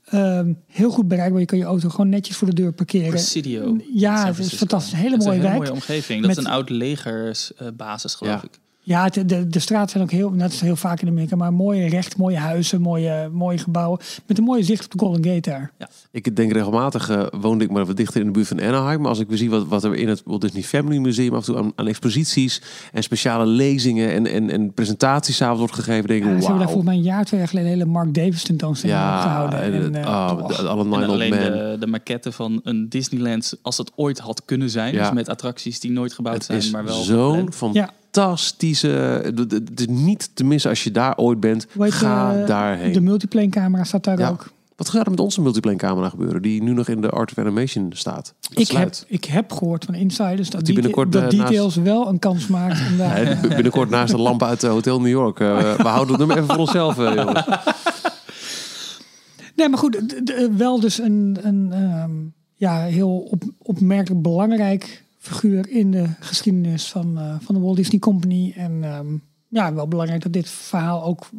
ehm, 0.04 0.52
heel 0.66 0.90
goed 0.90 1.08
bereikbaar. 1.08 1.40
Je 1.40 1.46
kan 1.46 1.58
je 1.58 1.64
auto 1.64 1.88
gewoon 1.88 2.08
netjes 2.08 2.36
voor 2.36 2.48
de 2.48 2.54
deur 2.54 2.72
parkeren. 2.72 3.08
Presidio. 3.08 3.76
Ja, 3.94 4.26
het 4.26 4.38
is 4.38 4.54
fantastisch. 4.54 4.92
Een 4.92 4.98
hele 4.98 5.10
Het 5.10 5.20
is 5.20 5.26
mooie 5.26 5.38
een 5.38 5.44
hele 5.44 5.58
wijk. 5.58 5.70
mooie 5.70 5.80
omgeving. 5.82 6.20
Dat 6.22 6.30
is 6.30 6.36
Met- 6.36 6.46
een 6.46 6.52
oud 6.52 6.70
legersbasis, 6.70 8.14
geloof 8.14 8.34
Ja. 8.34 8.42
ik. 8.42 8.60
Ja, 8.84 9.04
het- 9.04 9.28
de, 9.28 9.46
de 9.46 9.58
straten 9.58 9.90
zijn 9.90 10.02
ook 10.02 10.10
heel, 10.10 10.30
net 10.30 10.52
is 10.52 10.60
heel 10.60 10.76
vaak 10.76 11.00
in 11.00 11.08
Amerika, 11.08 11.36
maar 11.36 11.52
mooie 11.52 11.88
recht, 11.88 12.16
mooie 12.16 12.36
huizen, 12.36 12.80
mooie, 12.80 13.28
mooie 13.32 13.58
gebouwen. 13.58 13.98
Met 14.26 14.38
een 14.38 14.44
mooie 14.44 14.62
zicht 14.62 14.84
op 14.84 14.90
de 14.90 14.98
Golden 14.98 15.24
Gate 15.24 15.50
daar. 15.50 15.72
Ik 16.10 16.36
denk 16.36 16.52
regelmatig, 16.52 17.08
eh, 17.10 17.26
woonde 17.40 17.64
ik 17.64 17.70
maar 17.70 17.86
wat 17.86 17.96
dichter 17.96 18.20
in 18.20 18.26
de 18.26 18.32
buurt 18.32 18.48
van 18.48 18.60
Anaheim. 18.62 19.00
Maar 19.00 19.08
als 19.08 19.18
ik 19.18 19.28
weer 19.28 19.38
zie 19.38 19.50
wat, 19.50 19.66
wat 19.66 19.84
er 19.84 19.94
in 19.94 20.08
het 20.08 20.22
Walt 20.24 20.40
Disney 20.40 20.62
Family 20.62 20.98
Museum 20.98 21.34
af 21.34 21.38
en 21.38 21.44
toe 21.54 21.56
aan, 21.62 21.72
aan 21.74 21.86
exposities 21.86 22.62
en 22.92 23.02
speciale 23.02 23.46
lezingen 23.46 24.10
en, 24.12 24.26
en, 24.26 24.50
en 24.50 24.72
presentatiesavond 24.72 25.58
wordt 25.58 25.74
gegeven, 25.74 26.06
denk 26.08 26.24
ik, 26.24 26.28
Ja, 26.30 26.32
ze 26.40 26.40
hebben 26.46 26.58
daar 26.58 26.66
volgens 26.72 26.84
mij 26.88 26.94
een 26.96 27.02
jaar, 27.02 27.24
twee 27.24 27.40
jaar 27.40 27.48
geleden 27.48 27.70
een 27.70 27.76
hele 27.78 27.90
Mark 27.90 28.14
Davis 28.14 28.42
tentoonstelling 28.42 28.98
Ja, 28.98 29.20
gehouden. 29.22 29.60
en, 29.60 29.94
eh, 29.94 30.06
oh, 30.08 30.46
de- 30.48 30.68
alle 30.68 30.84
Nine 30.84 31.06
alleen 31.06 31.30
de, 31.30 31.76
de 31.80 31.86
maquette 31.86 32.32
van 32.32 32.60
een 32.64 32.88
Disneyland, 32.88 33.58
als 33.62 33.76
dat 33.76 33.92
ooit 33.94 34.18
had 34.18 34.42
kunnen 34.44 34.70
zijn. 34.70 34.94
Ja. 34.94 35.02
Dus 35.02 35.12
met 35.12 35.28
attracties 35.28 35.80
die 35.80 35.90
nooit 35.90 36.12
gebouwd 36.12 36.46
Het 36.46 36.62
zijn, 36.62 36.72
maar 36.72 36.84
wel 36.84 37.02
zo'n 37.02 37.52
gepland. 37.52 37.74
Fantastische... 38.12 38.88
Het 39.68 39.80
is 39.80 39.86
niet 39.86 40.30
te 40.34 40.44
missen 40.44 40.70
als 40.70 40.84
je 40.84 40.90
daar 40.90 41.16
ooit 41.16 41.40
bent. 41.40 41.66
Ga 41.78 42.40
eh, 42.40 42.46
daarheen. 42.46 42.92
De 42.92 43.00
multiplane 43.00 43.48
camera 43.48 43.84
staat 43.84 44.04
daar 44.04 44.18
Ja. 44.18 44.28
ook. 44.28 44.52
Wat 44.76 44.88
gaat 44.88 45.04
er 45.04 45.10
met 45.10 45.20
onze 45.20 45.40
multiplane 45.40 45.76
camera 45.76 46.08
gebeuren? 46.08 46.42
Die 46.42 46.62
nu 46.62 46.72
nog 46.72 46.88
in 46.88 47.00
de 47.00 47.10
Art 47.10 47.30
of 47.30 47.38
Animation 47.38 47.90
staat. 47.94 48.34
Dat 48.40 48.58
Ik 48.58 48.70
heb, 48.70 48.94
ik 49.06 49.24
heb 49.24 49.52
gehoord 49.52 49.84
van 49.84 49.94
insiders 49.94 50.50
dat, 50.50 50.64
die 50.64 50.74
binnenkort, 50.74 51.12
dat 51.12 51.22
eh, 51.22 51.28
Details 51.28 51.76
wel 51.76 52.08
een 52.08 52.18
kans 52.18 52.46
maakt 52.46 52.80
om 52.90 52.96
daar... 52.96 53.38
Binnenkort 53.48 53.90
naast 53.90 54.12
de 54.12 54.18
lampen 54.18 54.46
uit 54.46 54.62
het 54.62 54.70
Hotel 54.70 55.00
New 55.00 55.10
York. 55.10 55.40
Eh, 55.40 55.74
we 55.76 55.88
houden 55.88 56.08
het 56.08 56.18
nummer 56.18 56.36
even 56.36 56.48
voor 56.48 56.58
onszelf, 56.58 56.98
eh, 56.98 57.14
jongens. 57.14 57.44
Nee, 59.56 59.68
maar 59.68 59.78
goed, 59.78 60.22
wel 60.56 60.80
dus 60.80 60.98
een, 60.98 61.38
een 61.42 61.72
ehm, 61.72 62.10
ja, 62.56 62.84
heel 62.84 63.18
op, 63.18 63.42
opmerkelijk 63.58 64.22
belangrijk 64.22 65.04
figuur 65.22 65.68
in 65.68 65.90
de 65.90 66.06
geschiedenis 66.20 66.90
van, 66.90 67.18
eh, 67.18 67.34
van 67.40 67.54
de 67.54 67.60
Walt 67.60 67.76
Disney 67.76 68.00
Company. 68.00 68.52
En 68.56 68.84
ehm, 68.84 69.16
ja, 69.48 69.74
wel 69.74 69.88
belangrijk 69.88 70.22
dat 70.22 70.32
dit 70.32 70.48
verhaal 70.50 71.04
ook, 71.04 71.30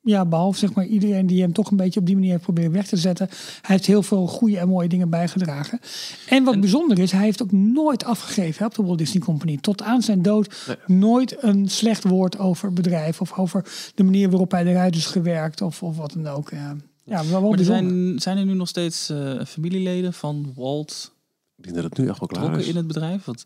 ja, 0.00 0.24
behalve 0.26 0.58
zeg 0.58 0.74
maar 0.74 0.86
iedereen 0.86 1.26
die 1.26 1.40
hem 1.40 1.52
toch 1.52 1.70
een 1.70 1.76
beetje 1.76 2.00
op 2.00 2.06
die 2.06 2.14
manier 2.14 2.30
heeft 2.30 2.42
proberen 2.42 2.72
weg 2.72 2.86
te 2.86 2.96
zetten, 2.96 3.28
hij 3.62 3.74
heeft 3.74 3.86
heel 3.86 4.02
veel 4.02 4.26
goede 4.26 4.58
en 4.58 4.68
mooie 4.68 4.88
dingen 4.88 5.10
bijgedragen. 5.10 5.80
En 6.28 6.44
wat 6.44 6.60
bijzonder 6.60 6.98
is, 6.98 7.12
hij 7.12 7.22
heeft 7.22 7.42
ook 7.42 7.52
nooit 7.52 8.04
afgegeven 8.04 8.58
hè, 8.58 8.64
op 8.66 8.74
de 8.74 8.82
Walt 8.82 8.98
Disney 8.98 9.22
Company. 9.22 9.58
Tot 9.60 9.82
aan 9.82 10.02
zijn 10.02 10.22
dood 10.22 10.76
nooit 10.86 11.42
een 11.42 11.68
slecht 11.68 12.04
woord 12.04 12.38
over 12.38 12.66
het 12.66 12.74
bedrijf 12.74 13.20
of 13.20 13.38
over 13.38 13.64
de 13.94 14.04
manier 14.04 14.30
waarop 14.30 14.50
hij 14.50 14.64
eruit 14.64 14.96
is 14.96 15.06
gewerkt 15.06 15.60
of, 15.60 15.82
of 15.82 15.96
wat 15.96 16.12
dan 16.12 16.26
ook. 16.26 16.50
Ja, 16.50 16.76
ja 17.04 17.26
wel, 17.26 17.40
Maar 17.40 17.50
er 17.50 17.56
bijzonder. 17.56 17.90
zijn, 17.90 18.18
zijn 18.18 18.38
er 18.38 18.44
nu 18.44 18.54
nog 18.54 18.68
steeds 18.68 19.10
eh, 19.10 19.44
familieleden 19.44 20.12
van 20.12 20.52
Walt 20.54 21.16
Ik 21.58 21.64
denk 21.64 21.74
dat 21.74 21.84
het 21.84 21.98
nu 21.98 22.08
echt 22.08 22.18
wel 22.18 22.28
klaar 22.28 22.40
betrokken 22.42 22.60
is. 22.66 22.68
in 22.70 22.76
het 22.76 22.86
bedrijf? 22.86 23.24
Want, 23.24 23.44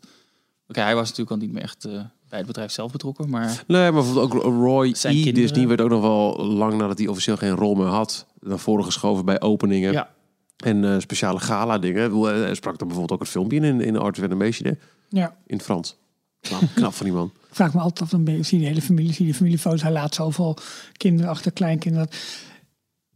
Oké, 0.67 0.79
hij 0.81 0.95
was 0.95 1.03
natuurlijk 1.09 1.31
al 1.31 1.37
niet 1.37 1.51
meer 1.51 1.61
echt 1.63 1.85
eh, 1.85 1.91
bij 2.29 2.37
het 2.37 2.47
bedrijf 2.47 2.71
zelf 2.71 2.91
betrokken. 2.91 3.29
Maar 3.29 3.63
Nee, 3.67 3.81
maar 3.91 4.03
bijvoorbeeld 4.03 4.33
ook 4.33 4.43
Roy 4.43 4.95
Zijn 4.95 5.13
E. 5.15 5.21
kinderen. 5.21 5.41
Disney 5.47 5.67
werd 5.67 5.81
ook 5.81 5.89
nog 5.89 6.01
wel 6.01 6.45
lang 6.45 6.77
nadat 6.77 6.97
hij 6.97 7.07
officieel 7.07 7.37
geen 7.37 7.55
rol 7.55 7.75
meer 7.75 7.85
had. 7.87 8.25
Naar 8.39 8.59
voren 8.59 8.85
geschoven 8.85 9.25
bij 9.25 9.41
openingen. 9.41 9.91
ja, 9.91 10.09
En 10.57 10.83
eh, 10.93 10.99
speciale 10.99 11.39
gala 11.39 11.77
dingen. 11.79 12.03
Ik 12.03 12.09
bedoel, 12.09 12.29
eh, 12.29 12.35
Hij 12.39 12.55
sprak 12.55 12.73
er 12.79 12.85
bijvoorbeeld 12.87 13.11
ook 13.11 13.19
het 13.25 13.29
filmpje 13.35 13.59
in, 13.59 13.81
in 13.81 13.97
Art 13.97 14.17
of 14.17 14.23
Animation. 14.23 14.67
Hè? 14.69 14.75
Ja. 15.19 15.35
In 15.45 15.55
het 15.55 15.65
Frans. 15.65 15.95
Knap, 16.41 16.61
knap 16.75 16.93
van 16.93 17.05
die 17.05 17.15
man. 17.15 17.31
Ik 17.49 17.55
vraag 17.55 17.73
me 17.73 17.79
altijd 17.79 18.01
af, 18.01 18.09
dan 18.09 18.23
ben 18.23 18.35
je, 18.35 18.43
zie 18.43 18.57
je 18.57 18.63
de 18.63 18.69
hele 18.69 18.81
familie, 18.81 19.13
zie 19.13 19.25
je 19.25 19.31
de 19.31 19.37
familiefoto's. 19.37 19.81
Hij 19.81 19.91
laat 19.91 20.13
zoveel 20.15 20.57
kinderen 20.97 21.31
achter, 21.31 21.51
kleinkinderen. 21.51 22.07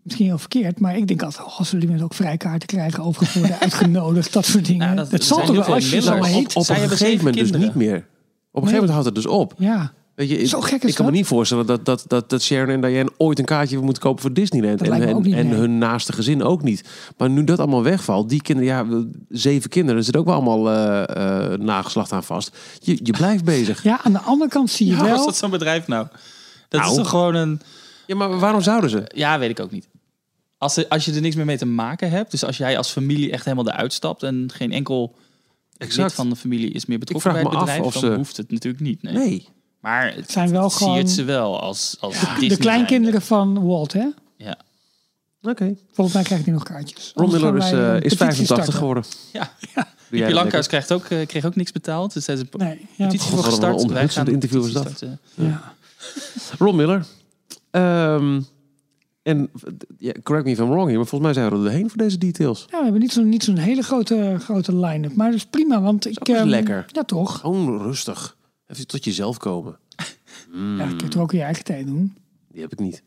Misschien 0.07 0.25
heel 0.25 0.37
verkeerd, 0.37 0.79
maar 0.79 0.97
ik 0.97 1.07
denk 1.07 1.21
altijd, 1.23 1.47
oh, 1.47 1.57
als 1.59 1.71
we 1.71 1.77
die 1.77 1.87
mensen 1.87 2.05
ook 2.05 2.13
vrijkaarten 2.13 2.67
krijgen, 2.67 3.03
overigens 3.03 3.37
worden 3.39 3.59
uitgenodigd, 3.59 4.33
dat 4.33 4.45
soort 4.45 4.65
dingen. 4.65 4.85
Nou, 4.85 4.95
dat- 4.95 5.11
het 5.11 5.23
zal 5.23 5.37
toch 5.45 5.55
wel, 5.65 5.73
als 5.75 5.89
je 5.89 6.01
zo 6.01 6.11
middelen. 6.11 6.33
heet. 6.35 6.55
Op 6.55 6.63
Zij 6.65 6.83
een 6.83 6.89
gegeven 6.89 7.17
moment 7.25 7.35
dus 7.35 7.51
niet 7.61 7.75
meer. 7.75 7.95
Op 8.51 8.63
een 8.63 8.69
gegeven 8.69 8.73
moment 8.73 8.89
houdt 8.91 9.05
het 9.05 9.15
dus 9.15 9.25
op. 9.25 9.53
Ja, 9.57 9.91
Weet 10.15 10.29
je, 10.29 10.45
Zo 10.47 10.57
ik- 10.57 10.63
gek 10.63 10.83
is 10.83 10.89
ik 10.89 10.95
kan 10.95 11.05
me 11.05 11.11
niet 11.11 11.25
voorstellen 11.25 11.65
dat, 11.65 11.85
dat, 11.85 12.03
dat, 12.07 12.29
dat 12.29 12.41
Sharon 12.41 12.69
en 12.69 12.81
Diane 12.81 13.09
ooit 13.17 13.39
een 13.39 13.45
kaartje 13.45 13.79
moeten 13.79 14.03
kopen 14.03 14.21
voor 14.21 14.33
Disneyland. 14.33 14.79
Dat 14.79 14.87
En, 14.87 15.01
en, 15.07 15.21
niet, 15.21 15.33
en 15.35 15.47
nee. 15.47 15.57
hun 15.59 15.77
naaste 15.77 16.13
gezin 16.13 16.43
ook 16.43 16.63
niet. 16.63 16.83
Maar 17.17 17.29
nu 17.29 17.43
dat 17.43 17.59
allemaal 17.59 17.83
wegvalt, 17.83 18.29
die 18.29 18.41
kinderen, 18.41 18.71
ja, 18.73 19.05
zeven 19.29 19.69
kinderen, 19.69 19.97
er 19.97 20.03
zit 20.03 20.17
ook 20.17 20.25
wel 20.25 20.33
allemaal 20.33 20.69
eh, 20.69 21.03
eh, 21.53 21.59
nageslacht 21.59 22.11
aan 22.11 22.23
vast. 22.23 22.57
Je, 22.79 22.99
je 23.03 23.11
blijft 23.11 23.43
bezig. 23.43 23.83
ja, 23.83 23.99
aan 24.03 24.11
de 24.11 24.19
andere 24.21 24.49
kant 24.49 24.69
zie 24.69 24.87
je 24.87 24.95
Hoe 24.95 25.05
is 25.07 25.11
wel. 25.15 25.25
dat 25.25 25.35
zo'n 25.37 25.49
bedrijf 25.49 25.87
nou? 25.87 26.07
Dat 26.69 26.79
Nou. 26.81 26.91
is 26.93 26.97
toch 26.97 27.09
gewoon 27.09 27.35
een... 27.35 27.61
Ja, 28.05 28.15
maar 28.15 28.39
waarom 28.39 28.61
zouden 28.61 28.89
ze? 28.89 29.03
Ja, 29.15 29.39
weet 29.39 29.49
ik 29.49 29.59
ook 29.59 29.71
niet. 29.71 29.87
Als, 30.57 30.77
er, 30.77 30.87
als 30.87 31.05
je 31.05 31.13
er 31.13 31.21
niks 31.21 31.35
meer 31.35 31.45
mee 31.45 31.57
te 31.57 31.65
maken 31.65 32.09
hebt, 32.09 32.31
dus 32.31 32.43
als 32.43 32.57
jij 32.57 32.77
als 32.77 32.89
familie 32.91 33.31
echt 33.31 33.45
helemaal 33.45 33.73
eruit 33.73 33.93
stapt 33.93 34.23
en 34.23 34.49
geen 34.53 34.71
enkel 34.71 35.15
Exact. 35.77 35.97
lid 36.07 36.13
van 36.13 36.29
de 36.29 36.35
familie 36.35 36.71
is 36.71 36.85
meer 36.85 36.99
betrokken 36.99 37.31
bij 37.31 37.41
het 37.41 37.49
bedrijf, 37.49 37.81
of 37.81 37.93
dan 37.93 38.01
ze- 38.01 38.15
hoeft 38.15 38.37
het 38.37 38.51
natuurlijk 38.51 38.83
niet. 38.83 39.01
Nee. 39.03 39.13
Nee. 39.13 39.47
Maar 39.81 40.13
het 40.15 40.31
zijn 40.31 40.49
wel 40.51 40.69
zie 40.69 40.79
je 40.79 40.83
gewoon- 40.85 40.97
het 40.97 41.09
ze 41.09 41.23
wel 41.23 41.59
als, 41.61 41.97
als 41.99 42.15
De 42.39 42.57
kleinkinderen 42.57 43.21
van 43.21 43.65
Walt, 43.65 43.93
hè? 43.93 44.07
Ja. 44.37 44.57
Oké. 45.41 45.75
Volgens 45.91 46.15
mij 46.15 46.23
krijgt 46.25 46.43
hij 46.45 46.53
nog 46.53 46.63
kaartjes. 46.63 47.11
Ron 47.15 47.31
Miller 47.31 47.57
is, 47.57 47.63
eh, 47.71 47.71
eh, 47.71 47.93
is 47.95 47.99
petitie 48.01 48.17
85 48.17 48.45
starten. 48.45 48.73
geworden. 48.73 49.03
Ja. 49.33 49.51
Dat 50.09 50.31
Lankhuis 50.31 50.67
krijgt 50.67 50.91
ook, 50.91 51.05
eh, 51.05 51.25
kreeg 51.25 51.45
ook 51.45 51.55
niks 51.55 51.71
betaald. 51.71 52.13
Dus 52.13 52.25
zij 52.25 52.33
is 52.33 52.39
een 52.39 52.47
Nee, 52.51 52.87
ja, 52.95 53.05
petitie 53.05 53.27
voor 53.29 53.37
wat 53.37 53.45
een 53.63 53.73
gestart. 53.79 54.11
Gaan 54.11 54.27
interview 54.27 54.61
was 54.61 54.71
dat. 54.71 54.83
starten. 54.83 55.19
ja. 55.33 55.73
Ron 56.57 56.75
Miller. 56.75 57.05
Ehm, 57.71 58.41
en 59.27 59.49
ja, 59.97 60.11
correct 60.23 60.45
me 60.45 60.51
if 60.51 60.59
I'm 60.59 60.69
wrong 60.69 60.87
hier, 60.87 60.97
maar 60.97 61.05
volgens 61.07 61.21
mij 61.21 61.33
zijn 61.33 61.49
we 61.49 61.55
er 61.57 61.63
doorheen 61.63 61.89
voor 61.89 61.97
deze 61.97 62.17
details. 62.17 62.65
Ja, 62.71 62.77
we 62.77 62.83
hebben 62.83 63.01
niet 63.01 63.11
zo'n 63.11 63.29
niet 63.29 63.43
zo'n 63.43 63.57
hele 63.57 63.81
grote, 63.81 64.35
grote 64.39 64.75
line-up. 64.75 65.15
Maar 65.15 65.27
dat 65.27 65.35
is 65.35 65.45
prima, 65.45 65.81
want 65.81 66.07
ik... 66.07 66.27
eens 66.27 66.37
ehm, 66.39 66.47
lekker. 66.47 66.85
Ja, 66.91 67.03
toch? 67.03 67.39
Gewoon 67.39 67.81
rustig. 67.81 68.37
Even 68.67 68.87
tot 68.87 69.03
jezelf 69.03 69.37
komen. 69.37 69.77
Ja, 70.77 70.83
je 70.87 70.95
kunt 70.95 71.13
er 71.13 71.21
ook 71.21 71.31
in 71.31 71.37
je 71.37 71.43
eigen 71.43 71.63
tijd 71.63 71.87
doen. 71.87 72.15
Die 72.51 72.61
heb 72.61 72.71
ik 72.71 72.79
niet. 72.79 73.03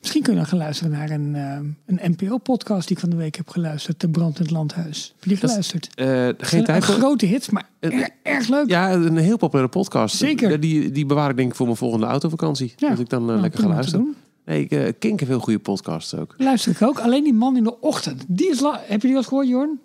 Misschien 0.00 0.22
kunnen 0.22 0.42
we 0.42 0.48
gaan 0.48 0.58
luisteren 0.58 0.92
naar 0.92 1.10
een, 1.10 1.34
ehm, 1.34 1.64
een 1.86 2.12
NPO-podcast 2.12 2.86
die 2.88 2.96
ik 2.96 3.02
van 3.02 3.10
de 3.10 3.16
week 3.16 3.36
heb 3.36 3.48
geluisterd. 3.48 4.00
De 4.00 4.08
Brand 4.08 4.36
in 4.38 4.42
het 4.42 4.50
Landhuis. 4.52 5.12
Heb 5.14 5.22
je 5.22 5.28
die 5.28 5.38
Dat- 5.38 5.48
geluisterd? 5.48 5.94
Eh, 5.94 6.06
geen 6.38 6.58
Een 6.58 6.64
tijd 6.64 6.84
voor. 6.84 6.94
grote 6.94 7.26
hits, 7.26 7.50
maar 7.50 7.68
Eh, 7.80 7.92
erg, 8.00 8.08
erg 8.22 8.48
leuk. 8.48 8.68
Ja, 8.68 8.92
een 8.92 9.16
heel 9.16 9.36
populaire 9.36 9.72
podcast. 9.72 10.16
Zeker. 10.16 10.60
Die, 10.60 10.90
die 10.90 11.06
bewaar 11.06 11.30
ik 11.30 11.36
denk 11.36 11.48
ik 11.50 11.54
voor 11.56 11.66
mijn 11.66 11.78
volgende 11.78 12.06
autovakantie. 12.06 12.72
Ja. 12.76 12.88
Dat 12.88 12.98
ik 12.98 13.08
dan 13.08 13.20
eh, 13.22 13.26
Nou, 13.28 13.40
lekker 13.40 13.60
ga 13.60 13.66
te 13.66 13.72
luisteren. 13.72 14.14
Nee, 14.50 14.62
ik, 14.64 14.70
eh, 14.70 14.92
Kink 14.98 15.18
heeft 15.20 15.30
heel 15.32 15.40
goede 15.40 15.58
podcasts 15.58 16.14
ook. 16.14 16.34
Luister 16.38 16.70
ik 16.72 16.82
ook. 16.82 16.98
Alleen 17.00 17.24
die 17.24 17.32
man 17.34 17.56
in 17.56 17.62
de 17.64 17.80
ochtend. 17.80 18.24
Die 18.28 18.50
is 18.50 18.60
la- 18.60 18.80
heb 18.86 19.02
je 19.02 19.08
die 19.08 19.16
al 19.16 19.22
gehoord, 19.22 19.48
Jorn? 19.48 19.80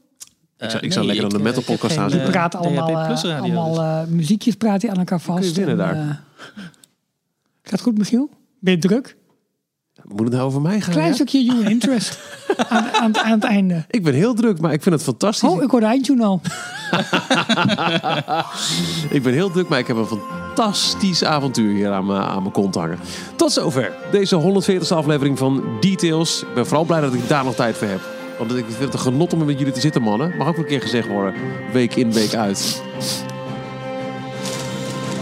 Ik 0.57 0.69
zou- 0.71 0.83
ik 0.85 0.91
Eh, 0.91 0.97
lekker 1.05 1.15
ik, 1.15 1.21
dan 1.21 1.29
de 1.29 1.37
eh, 1.37 1.43
metal 1.55 1.63
podcast 1.63 1.97
aan 1.97 2.07
Die 2.07 2.11
zitten. 2.15 2.27
eh, 2.33 2.39
praten 2.39 2.59
allemaal, 2.59 2.87
eh, 2.89 2.93
radio, 3.23 3.31
allemaal 3.31 3.69
dus. 3.73 4.07
eh, 4.09 4.15
muziekjes 4.15 4.55
praten 4.55 4.79
die 4.79 4.89
aan 4.91 4.97
elkaar 4.97 5.21
vast. 5.21 5.49
je 5.49 5.53
winnen 5.65 5.85
En, 5.87 5.95
daar. 5.95 6.09
eh, 6.09 6.63
gaat 7.63 7.81
goed, 7.81 7.97
Michiel? 7.97 8.29
Ben 8.59 8.73
je 8.73 8.79
druk? 8.79 9.15
Moet 10.07 10.19
het 10.19 10.31
nou 10.31 10.45
over 10.45 10.61
mij 10.61 10.81
gaan? 10.81 10.93
Klein 10.93 11.07
ja? 11.07 11.13
stukje 11.13 11.39
human 11.39 11.71
interest 11.71 12.19
aan, 12.69 12.85
aan, 13.01 13.17
aan 13.17 13.31
het 13.31 13.43
einde. 13.43 13.85
Ik 13.89 14.03
ben 14.03 14.13
heel 14.13 14.33
druk, 14.33 14.59
maar 14.59 14.73
ik 14.73 14.83
vind 14.83 14.95
het 14.95 15.03
fantastisch. 15.03 15.49
Oh, 15.49 15.63
ik 15.63 15.69
hoor 15.69 15.79
de 15.79 15.85
eindtune 15.85 16.23
al. 16.23 16.41
Ik 19.09 19.23
ben 19.23 19.33
heel 19.33 19.51
druk, 19.51 19.67
maar 19.67 19.79
ik 19.79 19.87
heb 19.87 19.97
een 19.97 20.05
fantastisch 20.05 21.23
avontuur 21.23 21.73
hier 21.73 21.91
aan 21.91 22.05
mijn, 22.05 22.21
aan 22.21 22.41
mijn 22.41 22.53
kont 22.53 22.75
hangen. 22.75 22.99
Tot 23.35 23.51
zover 23.51 23.91
deze 24.11 24.41
140ste 24.41 24.87
aflevering 24.87 25.37
van 25.37 25.63
Details. 25.79 26.41
Ik 26.41 26.53
ben 26.53 26.65
vooral 26.65 26.85
blij 26.85 27.01
dat 27.01 27.13
ik 27.13 27.27
daar 27.27 27.43
nog 27.43 27.55
tijd 27.55 27.77
voor 27.77 27.87
heb. 27.87 28.01
Want 28.37 28.55
ik 28.55 28.65
vind 28.67 28.79
het 28.79 28.93
een 28.93 28.99
genot 28.99 29.33
om 29.33 29.45
met 29.45 29.59
jullie 29.59 29.73
te 29.73 29.79
zitten, 29.79 30.01
mannen. 30.01 30.37
Mag 30.37 30.47
ook 30.47 30.57
een 30.57 30.65
keer 30.65 30.81
gezegd 30.81 31.07
worden. 31.07 31.33
Week 31.73 31.95
in, 31.95 32.13
week 32.13 32.33
uit. 32.33 32.81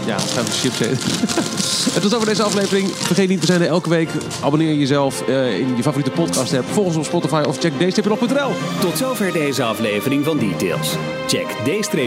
Ja, 0.06 0.16
dat 0.16 0.30
gaan 0.30 0.44
we 0.44 0.50
chips 0.50 0.80
eten. 0.80 1.94
En 1.94 2.00
tot 2.00 2.14
over 2.14 2.26
deze 2.26 2.42
aflevering. 2.42 2.90
Vergeet 2.90 3.28
niet, 3.28 3.40
we 3.40 3.46
zijn 3.46 3.60
er 3.60 3.66
elke 3.66 3.88
week. 3.88 4.08
Abonneer 4.42 4.74
jezelf 4.74 5.28
eh, 5.28 5.58
in 5.58 5.76
je 5.76 5.82
favoriete 5.82 6.10
podcast 6.10 6.52
app. 6.54 6.68
Volg 6.68 6.86
ons 6.86 6.96
op 6.96 7.04
Spotify 7.04 7.42
of 7.46 7.58
check 7.58 7.78
dstplog.nl. 7.90 8.50
Tot 8.80 8.98
zover 8.98 9.32
deze 9.32 9.62
aflevering 9.62 10.24
van 10.24 10.38
Details. 10.38 10.92
Check 11.26 11.46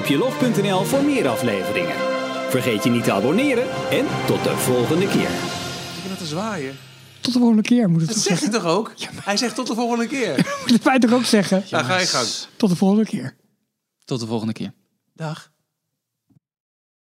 d-log.nl 0.05 0.83
voor 0.83 1.03
meer 1.03 1.27
afleveringen. 1.27 1.95
Vergeet 2.49 2.83
je 2.83 2.89
niet 2.89 3.03
te 3.03 3.11
abonneren 3.11 3.67
en 3.91 4.05
tot 4.27 4.43
de 4.43 4.57
volgende 4.57 5.07
keer. 5.07 5.21
Ik 5.29 6.01
ben 6.01 6.09
het 6.09 6.17
te 6.19 6.25
zwaaien. 6.25 6.77
Tot 7.21 7.33
de 7.33 7.39
volgende 7.39 7.63
keer 7.63 7.89
moet 7.89 7.99
het 8.01 8.09
Dat 8.09 8.15
toch 8.17 8.25
zeg 8.25 8.39
je 8.39 8.45
zeggen. 8.45 8.61
toch 8.61 8.71
ook? 8.71 8.91
Hij 9.23 9.37
zegt 9.37 9.55
tot 9.55 9.67
de 9.67 9.73
volgende 9.75 10.07
keer. 10.07 10.35
Moet 10.61 10.71
het 10.71 10.83
wij 10.83 10.99
toch 10.99 11.13
ook 11.13 11.25
zeggen? 11.25 11.63
Ja, 11.67 11.83
ga 11.83 11.97
je 11.99 12.05
gang. 12.05 12.27
Tot 12.57 12.69
de 12.69 12.75
volgende 12.75 13.05
keer. 13.05 13.35
Tot 14.05 14.19
de 14.19 14.27
volgende 14.27 14.53
keer. 14.53 14.73
Dag. 15.13 15.51